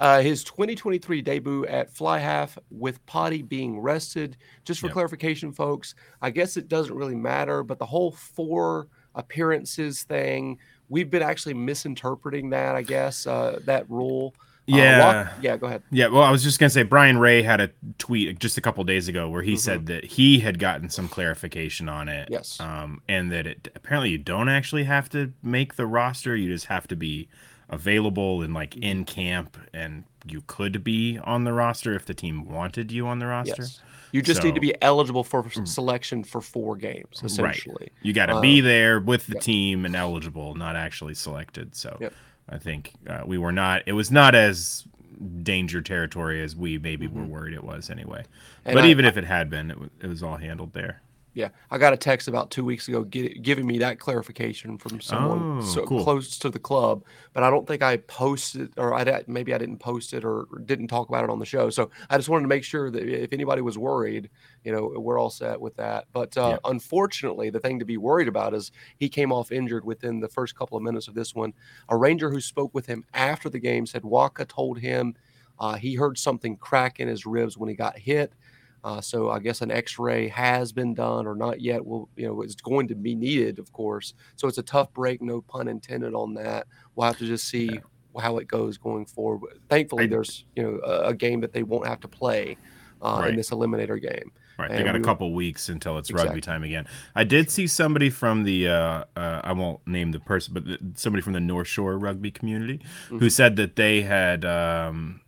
uh, 0.00 0.20
his 0.20 0.42
2023 0.44 1.22
debut 1.22 1.64
at 1.66 1.88
fly 1.90 2.18
half 2.18 2.58
with 2.70 3.04
potty 3.06 3.42
being 3.42 3.78
rested. 3.78 4.36
Just 4.64 4.80
for 4.80 4.88
Yep. 4.88 4.94
clarification 4.94 5.52
folks 5.52 5.94
i 6.22 6.30
guess 6.30 6.56
it 6.56 6.68
doesn't 6.68 6.96
really 6.96 7.14
matter 7.14 7.62
but 7.62 7.78
the 7.78 7.86
whole 7.86 8.10
four 8.12 8.88
appearances 9.14 10.02
thing 10.04 10.58
we've 10.88 11.10
been 11.10 11.22
actually 11.22 11.54
misinterpreting 11.54 12.50
that 12.50 12.74
i 12.74 12.82
guess 12.82 13.26
uh, 13.26 13.58
that 13.64 13.88
rule 13.90 14.34
Yeah. 14.66 14.98
Wak- 15.24 15.32
yeah 15.42 15.56
go 15.56 15.66
ahead 15.66 15.82
Yeah, 15.90 16.06
well, 16.08 16.22
I 16.22 16.30
was 16.30 16.42
just 16.42 16.58
gonna 16.58 16.70
say 16.70 16.82
Brian 16.84 17.18
Ray 17.18 17.42
had 17.42 17.60
a 17.60 17.70
tweet 17.98 18.38
just 18.38 18.56
a 18.56 18.60
couple 18.60 18.82
days 18.84 19.08
ago 19.08 19.28
where 19.28 19.42
he 19.42 19.54
Mhm. 19.54 19.58
said 19.58 19.86
that 19.86 20.04
he 20.04 20.38
had 20.40 20.58
gotten 20.58 20.88
some 20.88 21.08
clarification 21.08 21.88
on 21.88 22.08
it. 22.08 22.28
Yes. 22.30 22.58
Um, 22.60 23.02
and 23.08 23.30
that 23.32 23.46
it 23.46 23.68
apparently 23.74 24.10
you 24.10 24.18
don't 24.18 24.48
actually 24.48 24.84
have 24.84 25.08
to 25.10 25.32
make 25.42 25.76
the 25.76 25.86
roster; 25.86 26.34
you 26.34 26.48
just 26.48 26.66
have 26.66 26.88
to 26.88 26.96
be 26.96 27.28
available 27.68 28.42
and 28.42 28.54
like 28.54 28.70
Mm-hmm. 28.70 28.82
in 28.84 29.04
camp, 29.04 29.56
and 29.72 30.04
you 30.26 30.42
could 30.46 30.82
be 30.84 31.18
on 31.24 31.44
the 31.44 31.52
roster 31.52 31.94
if 31.94 32.06
the 32.06 32.14
team 32.14 32.46
wanted 32.48 32.90
you 32.92 33.06
on 33.06 33.18
the 33.18 33.26
roster. 33.26 33.54
yes 33.62 33.80
you 34.12 34.22
just 34.22 34.44
need 34.44 34.54
to 34.54 34.60
be 34.60 34.72
eligible 34.80 35.24
for 35.24 35.44
selection 35.64 36.22
for 36.22 36.40
four 36.40 36.76
games 36.76 37.20
essentially 37.24 37.74
Right. 37.80 37.92
You 38.00 38.12
got 38.12 38.26
to 38.26 38.36
Uh, 38.36 38.40
be 38.40 38.60
there 38.60 39.00
with 39.00 39.26
the 39.26 39.32
yep. 39.34 39.42
team 39.42 39.84
and 39.84 39.96
eligible, 39.96 40.54
not 40.54 40.76
actually 40.76 41.14
selected. 41.14 41.74
So 41.74 41.96
Yep. 42.00 42.14
I 42.48 42.58
think 42.58 42.92
uh, 43.08 43.22
we 43.26 43.38
were 43.38 43.52
not. 43.52 43.82
It 43.86 43.92
was 43.92 44.10
not 44.10 44.34
as 44.34 44.86
danger 45.42 45.80
territory 45.80 46.42
as 46.42 46.54
we 46.56 46.78
maybe 46.78 47.06
were 47.06 47.22
Mhm. 47.22 47.28
worried 47.28 47.54
it 47.54 47.64
was 47.64 47.88
anyway. 47.88 48.24
And 48.64 48.74
but 48.74 48.84
I- 48.84 48.88
even 48.88 49.04
if 49.04 49.16
it 49.16 49.24
had 49.24 49.48
been, 49.48 49.70
it, 49.70 49.74
w- 49.74 49.90
it 50.00 50.06
was 50.08 50.22
all 50.22 50.36
handled 50.36 50.72
there. 50.72 51.00
Yeah, 51.36 51.48
I 51.68 51.78
got 51.78 51.92
a 51.92 51.96
text 51.96 52.28
about 52.28 52.52
two 52.52 52.64
weeks 52.64 52.86
ago 52.86 53.04
gi- 53.04 53.40
giving 53.40 53.66
me 53.66 53.78
that 53.78 53.98
clarification 53.98 54.78
from 54.78 55.00
someone 55.00 55.40
Oh, 55.40 55.58
so 55.58 55.84
cool. 55.84 56.04
close 56.04 56.38
to 56.38 56.48
the 56.48 56.60
club, 56.60 57.04
but 57.32 57.42
I 57.42 57.50
don't 57.50 57.66
think 57.66 57.82
I 57.82 57.96
posted 57.96 58.72
or 58.76 58.94
I 58.94 59.24
maybe 59.26 59.52
I 59.52 59.58
didn't 59.58 59.78
post 59.78 60.12
it 60.12 60.24
or 60.24 60.46
didn't 60.64 60.86
talk 60.86 61.08
about 61.08 61.24
it 61.24 61.30
on 61.30 61.40
the 61.40 61.44
show. 61.44 61.70
So 61.70 61.90
I 62.08 62.18
just 62.18 62.28
wanted 62.28 62.42
to 62.42 62.48
make 62.48 62.62
sure 62.62 62.88
that 62.88 63.02
if 63.02 63.32
anybody 63.32 63.62
was 63.62 63.76
worried, 63.76 64.30
you 64.62 64.70
know, 64.70 64.92
we're 64.96 65.18
all 65.18 65.28
set 65.30 65.60
with 65.60 65.74
that. 65.74 66.06
But 66.12 66.36
uh, 66.36 66.50
Yeah. 66.50 66.56
unfortunately, 66.64 67.50
the 67.50 67.58
thing 67.58 67.80
to 67.80 67.84
be 67.84 67.96
worried 67.96 68.28
about 68.28 68.54
is 68.54 68.70
he 68.96 69.08
came 69.08 69.32
off 69.32 69.50
injured 69.50 69.84
within 69.84 70.20
the 70.20 70.28
first 70.28 70.54
couple 70.54 70.76
of 70.76 70.84
minutes 70.84 71.08
of 71.08 71.14
this 71.14 71.34
one. 71.34 71.52
A 71.88 71.96
ranger 71.96 72.30
who 72.30 72.40
spoke 72.40 72.72
with 72.74 72.86
him 72.86 73.04
after 73.12 73.50
the 73.50 73.58
game 73.58 73.86
said 73.86 74.02
Waaka 74.04 74.44
told 74.46 74.78
him 74.78 75.16
uh, 75.58 75.74
he 75.76 75.94
heard 75.94 76.18
something 76.18 76.56
crack 76.56 76.98
in 77.00 77.06
his 77.08 77.26
ribs 77.26 77.56
when 77.56 77.68
he 77.68 77.74
got 77.76 77.96
hit. 77.98 78.34
Uh, 78.84 79.00
so 79.00 79.30
I 79.30 79.38
guess 79.38 79.62
an 79.62 79.70
X-ray 79.70 80.28
has 80.28 80.70
been 80.70 80.92
done 80.94 81.26
or 81.26 81.34
not 81.34 81.60
yet. 81.60 81.84
Will 81.84 82.08
you 82.16 82.26
know 82.28 82.42
it's 82.42 82.54
going 82.54 82.86
to 82.88 82.94
be 82.94 83.14
needed, 83.14 83.58
of 83.58 83.72
course. 83.72 84.12
So 84.36 84.46
it's 84.46 84.58
a 84.58 84.62
tough 84.62 84.92
break, 84.92 85.22
no 85.22 85.40
pun 85.40 85.66
intended 85.68 86.12
on 86.14 86.34
that. 86.34 86.66
We'll 86.94 87.06
have 87.06 87.18
to 87.18 87.26
just 87.26 87.48
see 87.48 87.80
how 88.20 88.36
it 88.38 88.46
goes 88.46 88.76
going 88.78 89.06
forward. 89.06 89.58
Thankfully, 89.70 90.04
I- 90.04 90.08
there's 90.08 90.44
you 90.54 90.62
know 90.62 90.78
a, 90.84 91.08
a 91.08 91.14
game 91.14 91.40
that 91.40 91.52
they 91.54 91.62
won't 91.62 91.86
have 91.86 92.00
to 92.00 92.08
play 92.08 92.58
uh, 93.02 93.24
in 93.28 93.36
this 93.36 93.50
eliminator 93.50 94.00
game. 94.00 94.30
Right, 94.56 94.70
they 94.70 94.76
And 94.76 94.84
got 94.84 94.94
a 94.94 94.98
we- 94.98 95.04
couple 95.04 95.32
weeks 95.32 95.68
until 95.68 95.98
it's 95.98 96.10
Exactly. 96.10 96.28
rugby 96.28 96.40
time 96.42 96.62
again. 96.62 96.86
I 97.16 97.24
did 97.24 97.50
see 97.50 97.66
somebody 97.66 98.08
from 98.08 98.44
the 98.44 98.68
uh, 98.68 99.04
uh, 99.16 99.40
I 99.42 99.52
won't 99.52 99.84
name 99.86 100.12
the 100.12 100.20
person, 100.20 100.54
but 100.54 100.64
the, 100.66 100.78
somebody 100.94 101.22
from 101.22 101.32
the 101.32 101.40
North 101.40 101.66
Shore 101.66 101.98
rugby 101.98 102.30
community 102.30 102.80
who 103.08 103.18
Mhm. 103.18 103.32
said 103.32 103.56
that 103.56 103.74
they 103.76 104.02
had 104.02 104.44
um, 104.44 105.22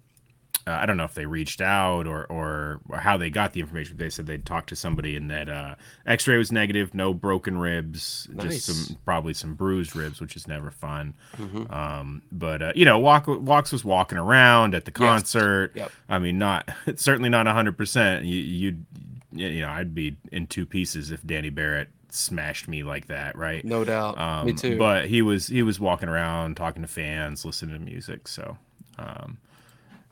uh, 0.67 0.73
I 0.73 0.87
don't 0.87 0.97
know 0.97 1.05
if 1.05 1.15
they 1.15 1.27
reached 1.27 1.61
out 1.61 2.07
or, 2.07 2.25
or 2.27 2.81
or 2.89 2.99
how 2.99 3.17
they 3.17 3.31
got 3.31 3.53
the 3.53 3.61
information. 3.61 3.97
They 3.97 4.11
said 4.11 4.27
they'd 4.27 4.45
talked 4.45 4.69
to 4.71 4.77
somebody 4.77 5.17
and 5.17 5.31
that 5.31 5.49
uh, 5.49 5.75
X-ray 6.07 6.37
was 6.39 6.51
negative, 6.51 6.95
no 6.95 7.15
broken 7.15 7.59
ribs, 7.59 8.27
Nice. 8.33 8.67
just 8.67 8.67
some 8.89 8.97
probably 9.05 9.33
some 9.35 9.55
bruised 9.55 9.95
ribs, 9.95 10.21
which 10.21 10.35
is 10.37 10.49
never 10.49 10.71
fun. 10.71 11.15
Mhm. 11.37 11.73
Um, 11.73 12.23
but 12.33 12.63
uh, 12.63 12.73
you 12.75 12.85
know, 12.85 12.99
Walk 12.99 13.27
Walks 13.29 13.71
was 13.73 13.85
walking 13.85 14.19
around 14.19 14.75
at 14.75 14.85
the 14.85 14.91
Yes. 14.91 14.97
concert. 14.99 15.73
Yep. 15.75 15.93
I 16.09 16.19
mean, 16.19 16.39
not 16.39 16.69
it's 16.87 17.03
certainly 17.05 17.29
not 17.29 17.47
hundred 17.47 17.77
percent. 17.77 18.25
You 18.25 18.39
you'd 18.41 18.87
you 19.33 19.61
know, 19.61 19.69
I'd 19.69 19.95
be 19.95 20.17
in 20.33 20.47
two 20.47 20.65
pieces 20.65 21.11
if 21.11 21.23
Danny 21.27 21.51
Barrett 21.51 21.89
smashed 22.09 22.69
me 22.69 22.83
like 22.83 23.09
that, 23.09 23.37
right? 23.37 23.63
No 23.65 23.85
doubt. 23.85 24.17
Um, 24.19 24.47
Me 24.47 24.53
too. 24.55 24.79
But 24.79 25.07
he 25.07 25.21
was 25.21 25.47
he 25.49 25.63
was 25.63 25.79
walking 25.79 26.09
around 26.09 26.57
talking 26.57 26.81
to 26.83 26.89
fans, 26.89 27.45
listening 27.45 27.75
to 27.79 27.85
music. 27.85 28.29
So, 28.29 28.57
um, 28.99 29.37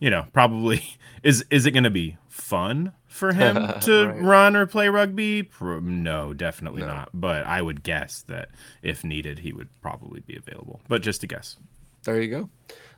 you 0.05 0.11
know, 0.11 0.27
probably 0.35 0.83
is 1.23 1.45
is 1.51 1.65
it 1.65 1.71
going 1.71 1.85
to 1.85 1.91
be 1.91 2.19
fun 2.29 2.93
for 3.07 3.33
him 3.43 3.55
to 3.81 4.07
Right. 4.09 4.23
run 4.23 4.55
or 4.55 4.67
play 4.67 4.89
rugby? 4.91 5.49
No, 5.63 6.35
definitely 6.35 6.83
No. 6.83 6.89
not. 6.89 7.09
But 7.15 7.47
I 7.47 7.63
would 7.63 7.83
guess 7.83 8.23
that 8.29 8.51
if 8.83 9.03
needed, 9.03 9.39
he 9.39 9.53
would 9.55 9.69
probably 9.81 10.21
be 10.21 10.37
available. 10.37 10.81
But 10.89 11.01
just 11.01 11.23
a 11.23 11.27
guess. 11.27 11.57
There 12.03 12.21
you 12.21 12.29
go. 12.29 12.51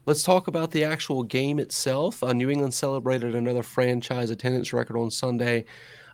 Let's 0.04 0.24
talk 0.24 0.48
about 0.48 0.72
the 0.72 0.82
actual 0.84 1.22
game 1.22 1.60
itself. 1.60 2.22
Uh, 2.24 2.32
New 2.32 2.50
England 2.50 2.74
celebrated 2.74 3.36
another 3.36 3.62
franchise 3.62 4.30
attendance 4.30 4.72
record 4.72 4.96
on 4.96 5.10
Sunday 5.12 5.64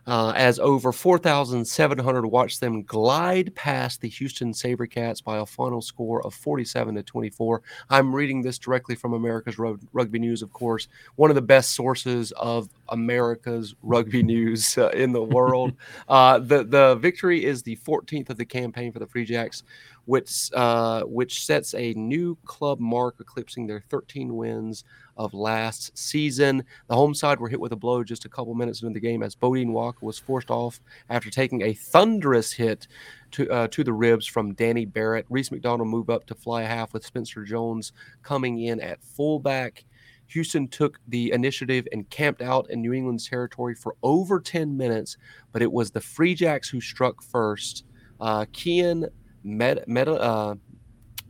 uh, 0.05 0.33
as 0.35 0.59
over 0.59 0.91
4,700 0.91 2.25
watched 2.25 2.59
them 2.59 2.83
glide 2.83 3.53
past 3.55 4.01
the 4.01 4.09
Houston 4.09 4.51
SaberCats 4.51 5.23
by 5.23 5.37
a 5.37 5.45
final 5.45 5.81
score 5.81 6.25
of 6.25 6.33
47 6.33 6.95
to 6.95 7.03
24. 7.03 7.61
I'm 7.89 8.13
reading 8.13 8.41
this 8.41 8.57
directly 8.57 8.95
from 8.95 9.13
America's 9.13 9.57
Rug- 9.57 9.81
Rugby 9.93 10.19
News, 10.19 10.41
of 10.41 10.51
course, 10.51 10.87
one 11.15 11.31
of 11.31 11.35
the 11.35 11.41
best 11.41 11.71
sources 11.71 12.31
of 12.33 12.69
America's 12.89 13.75
rugby 13.81 14.23
news 14.23 14.77
uh, 14.77 14.89
in 14.89 15.13
the 15.13 15.23
world. 15.23 15.73
uh, 16.09 16.39
the 16.39 16.63
the 16.63 16.95
victory 16.95 17.45
is 17.45 17.63
the 17.63 17.77
14th 17.77 18.29
of 18.29 18.37
the 18.37 18.45
campaign 18.45 18.91
for 18.91 18.99
the 18.99 19.07
Free 19.07 19.25
Jacks 19.25 19.63
which 20.05 20.49
uh, 20.53 21.03
which 21.03 21.45
sets 21.45 21.73
a 21.75 21.93
new 21.93 22.37
club 22.45 22.79
mark, 22.79 23.15
eclipsing 23.19 23.67
their 23.67 23.83
13 23.89 24.35
wins 24.35 24.83
of 25.17 25.33
last 25.33 25.97
season. 25.97 26.63
The 26.87 26.95
home 26.95 27.13
side 27.13 27.39
were 27.39 27.49
hit 27.49 27.59
with 27.59 27.71
a 27.71 27.77
blow 27.77 28.03
just 28.03 28.25
a 28.25 28.29
couple 28.29 28.55
minutes 28.55 28.81
into 28.81 28.93
the 28.93 28.99
game 28.99 29.23
as 29.23 29.35
Beaudein 29.35 29.71
Waaka 29.71 30.01
was 30.01 30.19
forced 30.19 30.49
off 30.49 30.79
after 31.09 31.29
taking 31.29 31.61
a 31.61 31.73
thunderous 31.73 32.51
hit 32.51 32.87
to 33.31 33.49
uh, 33.49 33.67
to 33.69 33.83
the 33.83 33.93
ribs 33.93 34.25
from 34.25 34.53
Danny 34.53 34.85
Barrett. 34.85 35.25
Reece 35.29 35.51
MacDonald 35.51 35.89
moved 35.89 36.09
up 36.09 36.25
to 36.27 36.35
fly 36.35 36.63
half 36.63 36.93
with 36.93 37.05
Spencer 37.05 37.43
Jones 37.43 37.93
coming 38.21 38.59
in 38.59 38.79
at 38.79 39.03
fullback. 39.03 39.85
Houston 40.27 40.67
took 40.67 40.99
the 41.07 41.31
initiative 41.31 41.87
and 41.91 42.09
camped 42.09 42.41
out 42.41 42.69
in 42.69 42.81
New 42.81 42.93
England's 42.93 43.27
territory 43.27 43.75
for 43.75 43.95
over 44.01 44.39
10 44.39 44.75
minutes, 44.75 45.17
but 45.51 45.61
it 45.61 45.71
was 45.71 45.91
the 45.91 46.01
Free 46.01 46.33
Jacks 46.33 46.69
who 46.69 46.81
struck 46.81 47.21
first. 47.21 47.85
Uh, 48.19 48.45
Kian 48.53 49.09
Med, 49.43 49.83
Med, 49.85 50.07
uh, 50.07 50.55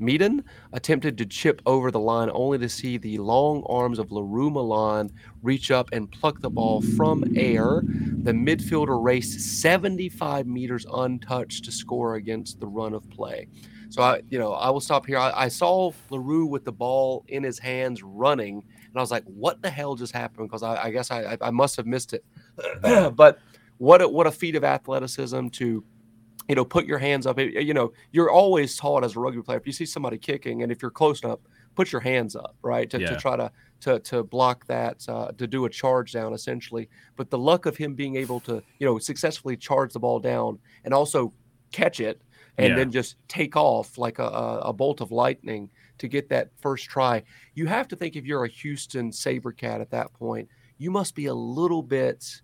Meadon 0.04 0.44
attempted 0.74 1.18
to 1.18 1.26
chip 1.26 1.62
over 1.66 1.90
the 1.90 2.00
line 2.00 2.30
only 2.34 2.58
to 2.58 2.68
see 2.68 2.98
the 2.98 3.18
long 3.20 3.64
arms 3.68 4.00
of 4.00 4.12
Le 4.12 4.24
Roux 4.24 4.50
Malan 4.50 5.10
reach 5.42 5.72
up 5.72 5.90
and 5.94 6.12
pluck 6.12 6.42
the 6.42 6.50
ball 6.50 6.82
from 6.82 7.24
air. 7.36 7.82
The 7.86 8.32
midfielder 8.32 9.02
raced 9.02 9.40
75 9.62 10.46
meters 10.46 10.86
untouched 10.94 11.66
to 11.66 11.72
score 11.72 12.16
against 12.16 12.60
the 12.60 12.68
run 12.68 12.94
of 12.94 13.10
play. 13.10 13.48
So 13.90 14.02
I, 14.02 14.22
you 14.30 14.40
know, 14.40 14.54
I 14.54 14.72
will 14.72 14.82
stop 14.82 15.06
here. 15.06 15.20
I, 15.20 15.32
I 15.36 15.48
saw 15.48 15.92
LaRue 16.10 16.48
with 16.48 16.66
the 16.66 16.72
ball 16.72 17.24
in 17.28 17.44
his 17.44 17.60
hands 17.60 18.02
running, 18.02 18.56
and 18.56 18.96
I 18.96 19.00
was 19.00 19.12
like, 19.12 19.24
"What 19.26 19.62
the 19.62 19.70
hell 19.70 19.94
just 19.94 20.14
happened?" 20.14 20.50
Because 20.50 20.64
I, 20.64 20.86
I 20.86 20.90
guess 20.90 21.12
I, 21.12 21.38
I, 21.40 21.52
must 21.52 21.76
have 21.78 21.86
missed 21.86 22.14
it. 22.14 22.26
but 23.16 23.38
what 23.78 24.02
a, 24.02 24.08
what 24.08 24.26
a 24.26 24.32
feat 24.32 24.56
of 24.56 24.64
athleticism 24.64 25.50
to 25.50 25.84
you 26.50 26.56
know, 26.56 26.66
put 26.66 26.86
your 26.86 26.98
hands 27.00 27.26
up. 27.26 27.40
You 27.40 27.74
know, 27.74 27.94
you're 28.12 28.30
always 28.30 28.76
taught 28.76 29.04
as 29.04 29.16
a 29.16 29.20
rugby 29.20 29.42
player 29.42 29.58
if 29.58 29.66
you 29.68 29.74
see 29.74 29.86
somebody 29.86 30.18
kicking, 30.18 30.64
and 30.64 30.72
if 30.72 30.82
you're 30.82 30.92
close 30.92 31.22
enough, 31.24 31.40
put 31.76 31.92
your 31.92 32.02
hands 32.02 32.36
up, 32.36 32.56
right, 32.62 32.90
to, 32.90 33.00
Yeah. 33.00 33.10
to 33.10 33.16
try 33.18 33.36
to 33.38 33.52
to 33.82 34.00
to 34.00 34.24
block 34.24 34.66
that, 34.68 35.04
uh, 35.10 35.32
to 35.34 35.46
do 35.46 35.66
a 35.66 35.70
charge 35.70 36.14
down 36.14 36.34
essentially. 36.34 36.88
But 37.18 37.30
the 37.30 37.38
luck 37.38 37.66
of 37.66 37.76
him 37.76 37.96
being 37.96 38.16
able 38.16 38.40
to, 38.42 38.64
you 38.80 38.86
know, 38.88 38.98
successfully 39.00 39.58
charge 39.58 39.92
the 39.94 40.00
ball 40.00 40.20
down 40.20 40.60
and 40.86 40.94
also 40.94 41.34
catch 41.74 42.00
it 42.00 42.22
and 42.58 42.70
Yeah. 42.70 42.76
then 42.76 42.92
just 42.92 43.18
take 43.28 43.58
off 43.58 43.98
like 43.98 44.20
a, 44.20 44.24
a, 44.26 44.58
a 44.60 44.74
bolt 44.74 45.02
of 45.02 45.12
lightning 45.12 45.70
to 45.98 46.08
get 46.08 46.30
that 46.30 46.52
first 46.62 46.86
try. 46.86 47.24
You 47.56 47.66
have 47.66 47.88
to 47.90 47.96
think 47.98 48.16
if 48.16 48.26
you're 48.26 48.46
a 48.46 48.50
Houston 48.50 49.12
Sabercat 49.12 49.82
at 49.82 49.90
that 49.90 50.14
point, 50.14 50.48
you 50.78 50.90
must 50.92 51.14
be 51.16 51.26
a 51.26 51.34
little 51.34 51.82
bit 51.84 52.42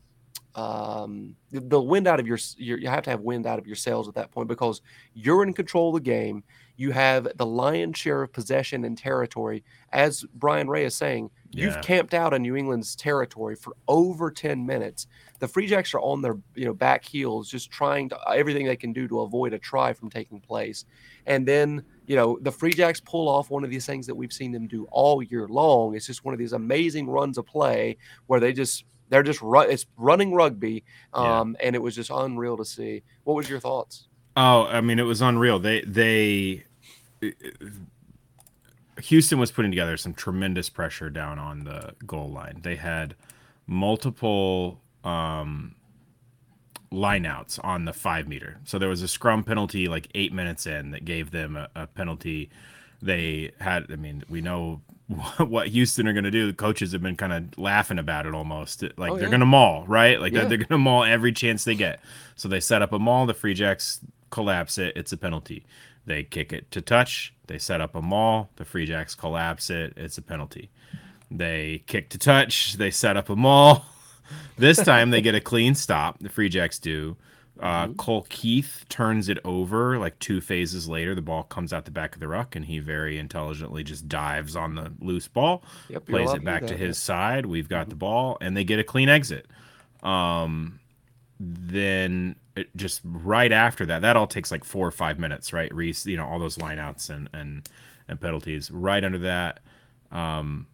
um 0.56 1.36
the- 1.52 1.82
wind 1.82 2.08
out 2.08 2.20
of 2.20 2.28
your, 2.28 2.38
your 2.58 2.78
you 2.78 2.88
have 2.88 3.04
to 3.04 3.10
have 3.10 3.22
wind 3.22 3.46
out 3.46 3.60
of 3.60 3.68
your 3.68 3.76
sails 3.76 4.08
at 4.08 4.16
that 4.16 4.32
point 4.32 4.48
because 4.48 4.82
you're 5.14 5.44
in 5.44 5.54
control 5.54 5.90
of 5.90 5.96
the 5.96 6.10
game. 6.10 6.44
You 6.76 6.92
have 6.92 7.28
the 7.38 7.46
lion's 7.46 7.98
share 7.98 8.22
of 8.24 8.32
possession 8.32 8.84
and 8.86 8.98
territory. 8.98 9.64
As 9.92 10.24
brian 10.34 10.68
ray 10.68 10.86
is 10.86 10.96
saying 10.96 11.30
you've 11.52 11.74
camped 11.82 12.14
out 12.14 12.34
in 12.34 12.42
new 12.42 12.56
england's 12.56 12.96
territory 12.96 13.56
for 13.56 13.76
over 13.88 14.32
10 14.32 14.66
minutes. 14.66 15.08
The 15.40 15.48
free 15.48 15.68
jacks 15.68 15.94
are 15.94 16.00
on 16.02 16.22
their 16.22 16.38
you 16.56 16.66
know 16.66 16.74
back 16.74 17.04
heels 17.06 17.50
just 17.50 17.70
trying 17.72 18.10
to 18.10 18.20
everything 18.34 18.66
they 18.66 18.76
can 18.76 18.92
do 18.94 19.08
to 19.08 19.22
avoid 19.22 19.54
a 19.54 19.60
try 19.60 19.94
from 19.94 20.10
taking 20.10 20.40
place. 20.40 20.86
And 21.26 21.48
then 21.48 21.84
you 22.08 22.16
know 22.16 22.40
the 22.42 22.52
free 22.52 22.74
jacks 22.74 23.00
pull 23.00 23.30
off 23.30 23.50
one 23.50 23.64
of 23.64 23.70
these 23.70 23.86
things 23.86 24.08
that 24.08 24.16
we've 24.16 24.34
seen 24.34 24.52
them 24.52 24.68
do 24.68 24.86
all 24.92 25.22
year 25.22 25.48
long. 25.48 25.96
It's 25.96 26.08
just 26.08 26.26
one 26.26 26.34
of 26.34 26.40
these 26.40 26.54
amazing 26.54 27.08
runs 27.08 27.38
of 27.38 27.46
play 27.46 27.98
where 28.28 28.40
they 28.40 28.52
just 28.54 28.86
they're 29.10 29.24
just 29.24 29.42
run 29.42 29.70
it's 29.70 29.86
running 29.98 30.34
rugby 30.34 30.84
Yeah. 31.14 31.40
um 31.40 31.58
and 31.62 31.76
it 31.76 31.80
was 31.82 31.96
just 31.96 32.10
unreal 32.10 32.58
to 32.58 32.66
see 32.66 33.04
what 33.24 33.36
was 33.36 33.50
your 33.50 33.60
thoughts 33.60 34.06
Oh, 34.38 34.68
I 34.68 34.80
mean, 34.80 35.00
it 35.00 35.04
was 35.04 35.22
unreal. 35.22 35.60
They 35.60 35.82
they 35.82 36.64
Houston 39.04 39.40
was 39.40 39.52
putting 39.52 39.72
together 39.72 39.98
some 39.98 40.14
tremendous 40.14 40.70
pressure 40.70 41.10
down 41.10 41.40
on 41.40 41.64
the 41.64 41.94
goal 42.06 42.30
line. 42.30 42.60
They 42.64 42.76
had 42.76 43.16
multiple 43.68 44.80
um 45.04 45.76
lineouts 46.92 47.60
on 47.64 47.86
the 47.86 47.94
five 47.94 48.28
meter. 48.28 48.58
So 48.66 48.80
there 48.80 48.90
was 48.90 49.02
a 49.02 49.08
scrum 49.08 49.44
penalty 49.44 49.88
like 49.88 50.08
eight 50.16 50.32
minutes 50.34 50.66
in 50.66 50.92
that 50.92 51.06
gave 51.06 51.32
them 51.32 51.56
a, 51.58 51.70
a 51.76 51.88
penalty. 51.88 52.50
They 53.02 53.52
had, 53.60 53.92
I 53.92 53.96
mean, 53.96 54.24
we 54.30 54.42
know 54.42 54.82
what 55.40 55.68
Houston 55.70 56.08
are 56.08 56.14
going 56.14 56.24
to 56.24 56.32
do. 56.32 56.48
The 56.48 56.54
coaches 56.54 56.92
have 56.92 57.02
been 57.02 57.16
kind 57.16 57.34
of 57.34 57.58
laughing 57.58 57.98
about 58.00 58.26
it 58.26 58.34
almost. 58.36 58.84
Like 58.98 59.12
Oh, 59.12 59.16
they're 59.16 59.24
yeah. 59.24 59.30
going 59.30 59.40
to 59.40 59.46
maul, 59.46 59.86
right? 59.88 60.20
Like 60.22 60.34
Yeah. 60.34 60.46
they're 60.46 60.58
going 60.58 60.68
to 60.68 60.78
maul 60.78 61.04
every 61.04 61.32
chance 61.32 61.64
they 61.64 61.76
get. 61.76 62.00
So 62.36 62.48
they 62.48 62.60
set 62.60 62.82
up 62.82 62.94
a 62.94 63.00
maul. 63.00 63.26
The 63.26 63.34
Free 63.34 63.54
Jacks 63.56 64.00
collapse 64.30 64.78
it. 64.78 64.96
It's 64.96 65.12
a 65.12 65.18
penalty. 65.18 65.66
They 66.06 66.24
kick 66.24 66.54
it 66.54 66.70
to 66.72 66.82
touch. 66.82 67.34
They 67.48 67.58
set 67.58 67.82
up 67.82 67.96
a 67.96 68.02
maul. 68.02 68.50
The 68.58 68.66
Free 68.66 68.86
Jacks 68.86 69.16
collapse 69.16 69.70
it. 69.70 69.94
It's 69.98 70.18
a 70.18 70.22
penalty. 70.22 70.70
They 71.32 71.84
kick 71.88 72.10
to 72.10 72.18
touch. 72.18 72.74
They 72.78 72.92
set 72.92 73.18
up 73.18 73.30
a 73.30 73.36
maul. 73.36 73.86
This 74.60 74.78
time 74.78 75.10
they 75.10 75.22
get 75.22 75.34
a 75.34 75.40
clean 75.42 75.74
stop. 75.74 76.20
The 76.20 76.30
Free 76.30 76.50
Jacks 76.50 76.78
do. 76.78 77.18
Uh, 77.62 77.88
Cole 77.90 78.26
Keith 78.30 78.86
turns 78.90 79.28
it 79.30 79.38
over 79.44 79.98
like 80.00 80.18
two 80.20 80.40
phases 80.42 80.88
later. 80.88 81.14
The 81.14 81.22
ball 81.22 81.44
comes 81.44 81.74
out 81.74 81.86
the 81.86 81.92
back 81.92 82.14
of 82.14 82.20
the 82.20 82.28
ruck, 82.28 82.56
and 82.56 82.66
he 82.66 82.80
very 82.80 83.18
intelligently 83.18 83.84
just 83.84 84.08
dives 84.08 84.56
on 84.56 84.76
the 84.76 84.94
loose 85.02 85.28
ball, 85.28 85.64
Yep, 85.90 86.06
plays 86.06 86.32
it 86.32 86.44
back 86.44 86.66
to 86.68 86.78
his 86.78 86.98
side. 86.98 87.46
We've 87.46 87.68
got 87.70 87.90
the 87.90 87.96
ball, 87.96 88.38
and 88.40 88.56
they 88.56 88.64
get 88.64 88.80
a 88.80 88.84
clean 88.84 89.10
exit. 89.10 89.48
Um, 90.04 90.80
then 91.40 92.36
it 92.56 92.76
just 92.76 93.02
right 93.04 93.52
after 93.52 93.86
that, 93.88 94.02
that 94.02 94.16
all 94.16 94.28
takes 94.28 94.52
like 94.52 94.64
four 94.64 94.88
or 94.88 94.92
five 94.92 95.20
minutes, 95.20 95.54
right? 95.54 95.74
Reece, 95.74 96.06
you 96.06 96.18
know, 96.18 96.26
all 96.26 96.40
those 96.40 96.58
lineouts 96.58 97.10
and 97.10 97.30
and 97.34 97.68
and 98.08 98.20
penalties. 98.20 98.72
Right 98.72 99.04
under 99.04 99.20
that, 99.20 99.60
um, 100.12 100.68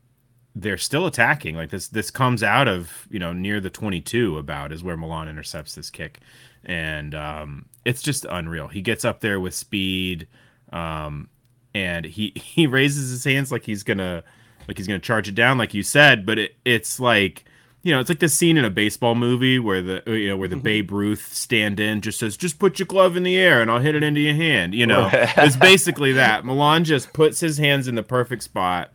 they're 0.55 0.77
still 0.77 1.05
attacking. 1.05 1.55
Like 1.55 1.69
this, 1.69 1.87
this 1.89 2.09
comes 2.09 2.41
out 2.41 2.67
of 2.67 3.07
you 3.09 3.19
know 3.19 3.33
near 3.33 3.59
the 3.59 3.69
22 3.69 4.37
about 4.37 4.71
is 4.71 4.83
where 4.83 4.97
Malan 4.97 5.27
intercepts 5.27 5.75
this 5.75 5.89
kick, 5.89 6.19
and 6.63 7.13
um, 7.13 7.65
it's 7.83 8.01
just 8.01 8.25
unreal. 8.25 8.67
He 8.67 8.81
gets 8.81 9.03
up 9.03 9.19
there 9.19 9.39
with 9.39 9.53
speed, 9.53 10.27
um, 10.71 11.29
and 11.73 12.05
he 12.05 12.31
he 12.35 12.67
raises 12.67 13.09
his 13.09 13.23
hands 13.23 13.51
like 13.51 13.65
he's 13.65 13.83
gonna 13.83 14.23
like 14.67 14.77
he's 14.77 14.87
gonna 14.87 14.99
charge 14.99 15.27
it 15.27 15.35
down, 15.35 15.57
like 15.57 15.73
you 15.73 15.83
said. 15.83 16.25
But 16.25 16.39
it, 16.39 16.55
it's 16.63 16.99
like 16.99 17.45
you 17.83 17.91
know, 17.91 17.99
it's 17.99 18.09
like 18.09 18.19
the 18.19 18.29
scene 18.29 18.57
in 18.57 18.65
a 18.65 18.69
baseball 18.71 19.13
movie 19.13 19.59
where 19.59 19.81
the 19.81 20.01
you 20.07 20.29
know 20.29 20.37
where 20.37 20.47
the 20.47 20.55
Babe 20.55 20.89
Ruth 20.91 21.31
stand-in 21.31 22.01
just 22.01 22.17
says, 22.17 22.35
"Just 22.35 22.57
put 22.57 22.79
your 22.79 22.87
glove 22.87 23.15
in 23.15 23.21
the 23.21 23.37
air 23.37 23.61
and 23.61 23.69
I'll 23.69 23.79
hit 23.79 23.93
it 23.93 24.01
into 24.01 24.21
your 24.21 24.33
hand." 24.33 24.73
You 24.73 24.87
know, 24.87 25.07
it's 25.13 25.55
basically 25.55 26.13
that. 26.13 26.45
Malan 26.45 26.83
just 26.83 27.13
puts 27.13 27.41
his 27.41 27.59
hands 27.59 27.87
in 27.87 27.93
the 27.93 28.01
perfect 28.01 28.41
spot. 28.41 28.91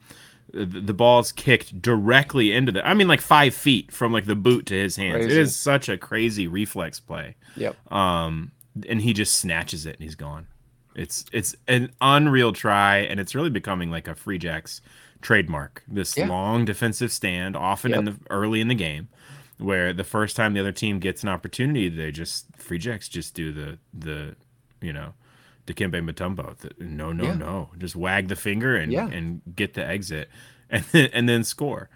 The, 0.53 0.93
ball's 0.95 1.33
kicked 1.33 1.81
directly 1.81 2.53
into 2.53 2.73
the. 2.73 2.87
I 2.87 2.95
mean, 2.95 3.09
like 3.09 3.21
five 3.21 3.55
feet 3.55 3.93
from 3.93 4.13
like 4.13 4.27
the 4.27 4.35
boot 4.37 4.67
to 4.67 4.75
his 4.75 4.97
hands. 4.97 5.25
It 5.25 5.29
Crazy. 5.29 5.41
is 5.41 5.57
such 5.57 5.89
a 5.89 5.97
crazy 5.97 6.47
reflex 6.49 6.99
play. 7.01 7.37
yep 7.57 7.77
Um, 7.93 8.51
and 8.89 9.01
he 9.01 9.13
just 9.13 9.37
snatches 9.37 9.87
it 9.87 9.97
and 9.97 10.03
he's 10.03 10.15
gone. 10.17 10.47
It's 10.97 11.25
it's 11.33 11.55
an 11.69 11.93
unreal 12.01 12.53
try, 12.53 12.99
and 12.99 13.21
it's 13.21 13.35
really 13.35 13.51
becoming 13.51 13.91
like 13.91 14.09
a 14.09 14.15
Free 14.15 14.39
Jacks 14.39 14.81
trademark. 15.23 15.83
This 15.87 16.17
Yeah. 16.17 16.27
long 16.29 16.65
defensive 16.65 17.13
stand, 17.13 17.57
often 17.57 17.95
in 17.95 18.05
the 18.07 18.17
early 18.29 18.61
in 18.61 18.67
the 18.69 18.75
game, 18.75 19.09
where 19.59 19.93
the 19.93 20.03
first 20.05 20.35
time 20.35 20.53
the 20.55 20.61
other 20.61 20.73
team 20.73 20.99
gets 20.99 21.23
an 21.23 21.29
opportunity, 21.29 21.89
they 21.89 22.11
just 22.11 22.47
Free 22.57 22.79
Jacks 22.79 23.09
just 23.09 23.35
do 23.35 23.53
the 23.53 23.79
the 23.95 24.35
you 24.81 24.93
know 24.93 25.15
Dikembe 25.73 26.01
Mutombo. 26.03 26.55
No, 26.81 27.13
no, 27.13 27.25
Yeah. 27.25 27.35
no. 27.35 27.71
Just 27.79 27.97
wag 27.97 28.29
the 28.29 28.37
finger 28.37 28.77
and 28.77 28.93
Yeah. 28.93 29.09
and 29.09 29.41
get 29.55 29.75
the 29.75 29.87
exit, 29.87 30.29
and 30.71 30.85
then, 30.93 31.11
and 31.13 31.29
then 31.29 31.45
score. 31.45 31.89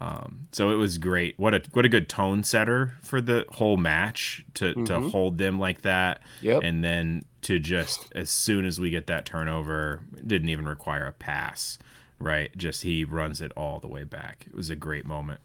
Um, 0.00 0.48
so 0.50 0.70
it 0.70 0.74
was 0.76 0.98
great. 0.98 1.38
What 1.38 1.54
a 1.54 1.62
what 1.72 1.84
a 1.84 1.88
good 1.88 2.08
tone 2.08 2.42
setter 2.42 2.94
for 3.02 3.20
the 3.20 3.44
whole 3.50 3.76
match 3.76 4.44
to 4.54 4.74
to 4.74 4.80
Mhm. 4.98 5.10
hold 5.12 5.38
them 5.38 5.60
like 5.60 5.82
that, 5.82 6.22
Yep. 6.40 6.62
and 6.64 6.82
then 6.82 7.24
to 7.42 7.58
just 7.60 8.12
as 8.14 8.28
soon 8.30 8.64
as 8.64 8.80
we 8.80 8.90
get 8.90 9.06
that 9.06 9.24
turnover, 9.26 10.00
it 10.16 10.26
didn't 10.26 10.48
even 10.48 10.66
require 10.66 11.06
a 11.06 11.12
pass, 11.12 11.78
right? 12.18 12.50
Just 12.56 12.82
he 12.82 13.04
runs 13.04 13.40
it 13.40 13.52
all 13.56 13.78
the 13.80 13.88
way 13.88 14.02
back. 14.04 14.44
It 14.48 14.54
was 14.54 14.70
a 14.70 14.76
great 14.76 15.06
moment. 15.06 15.40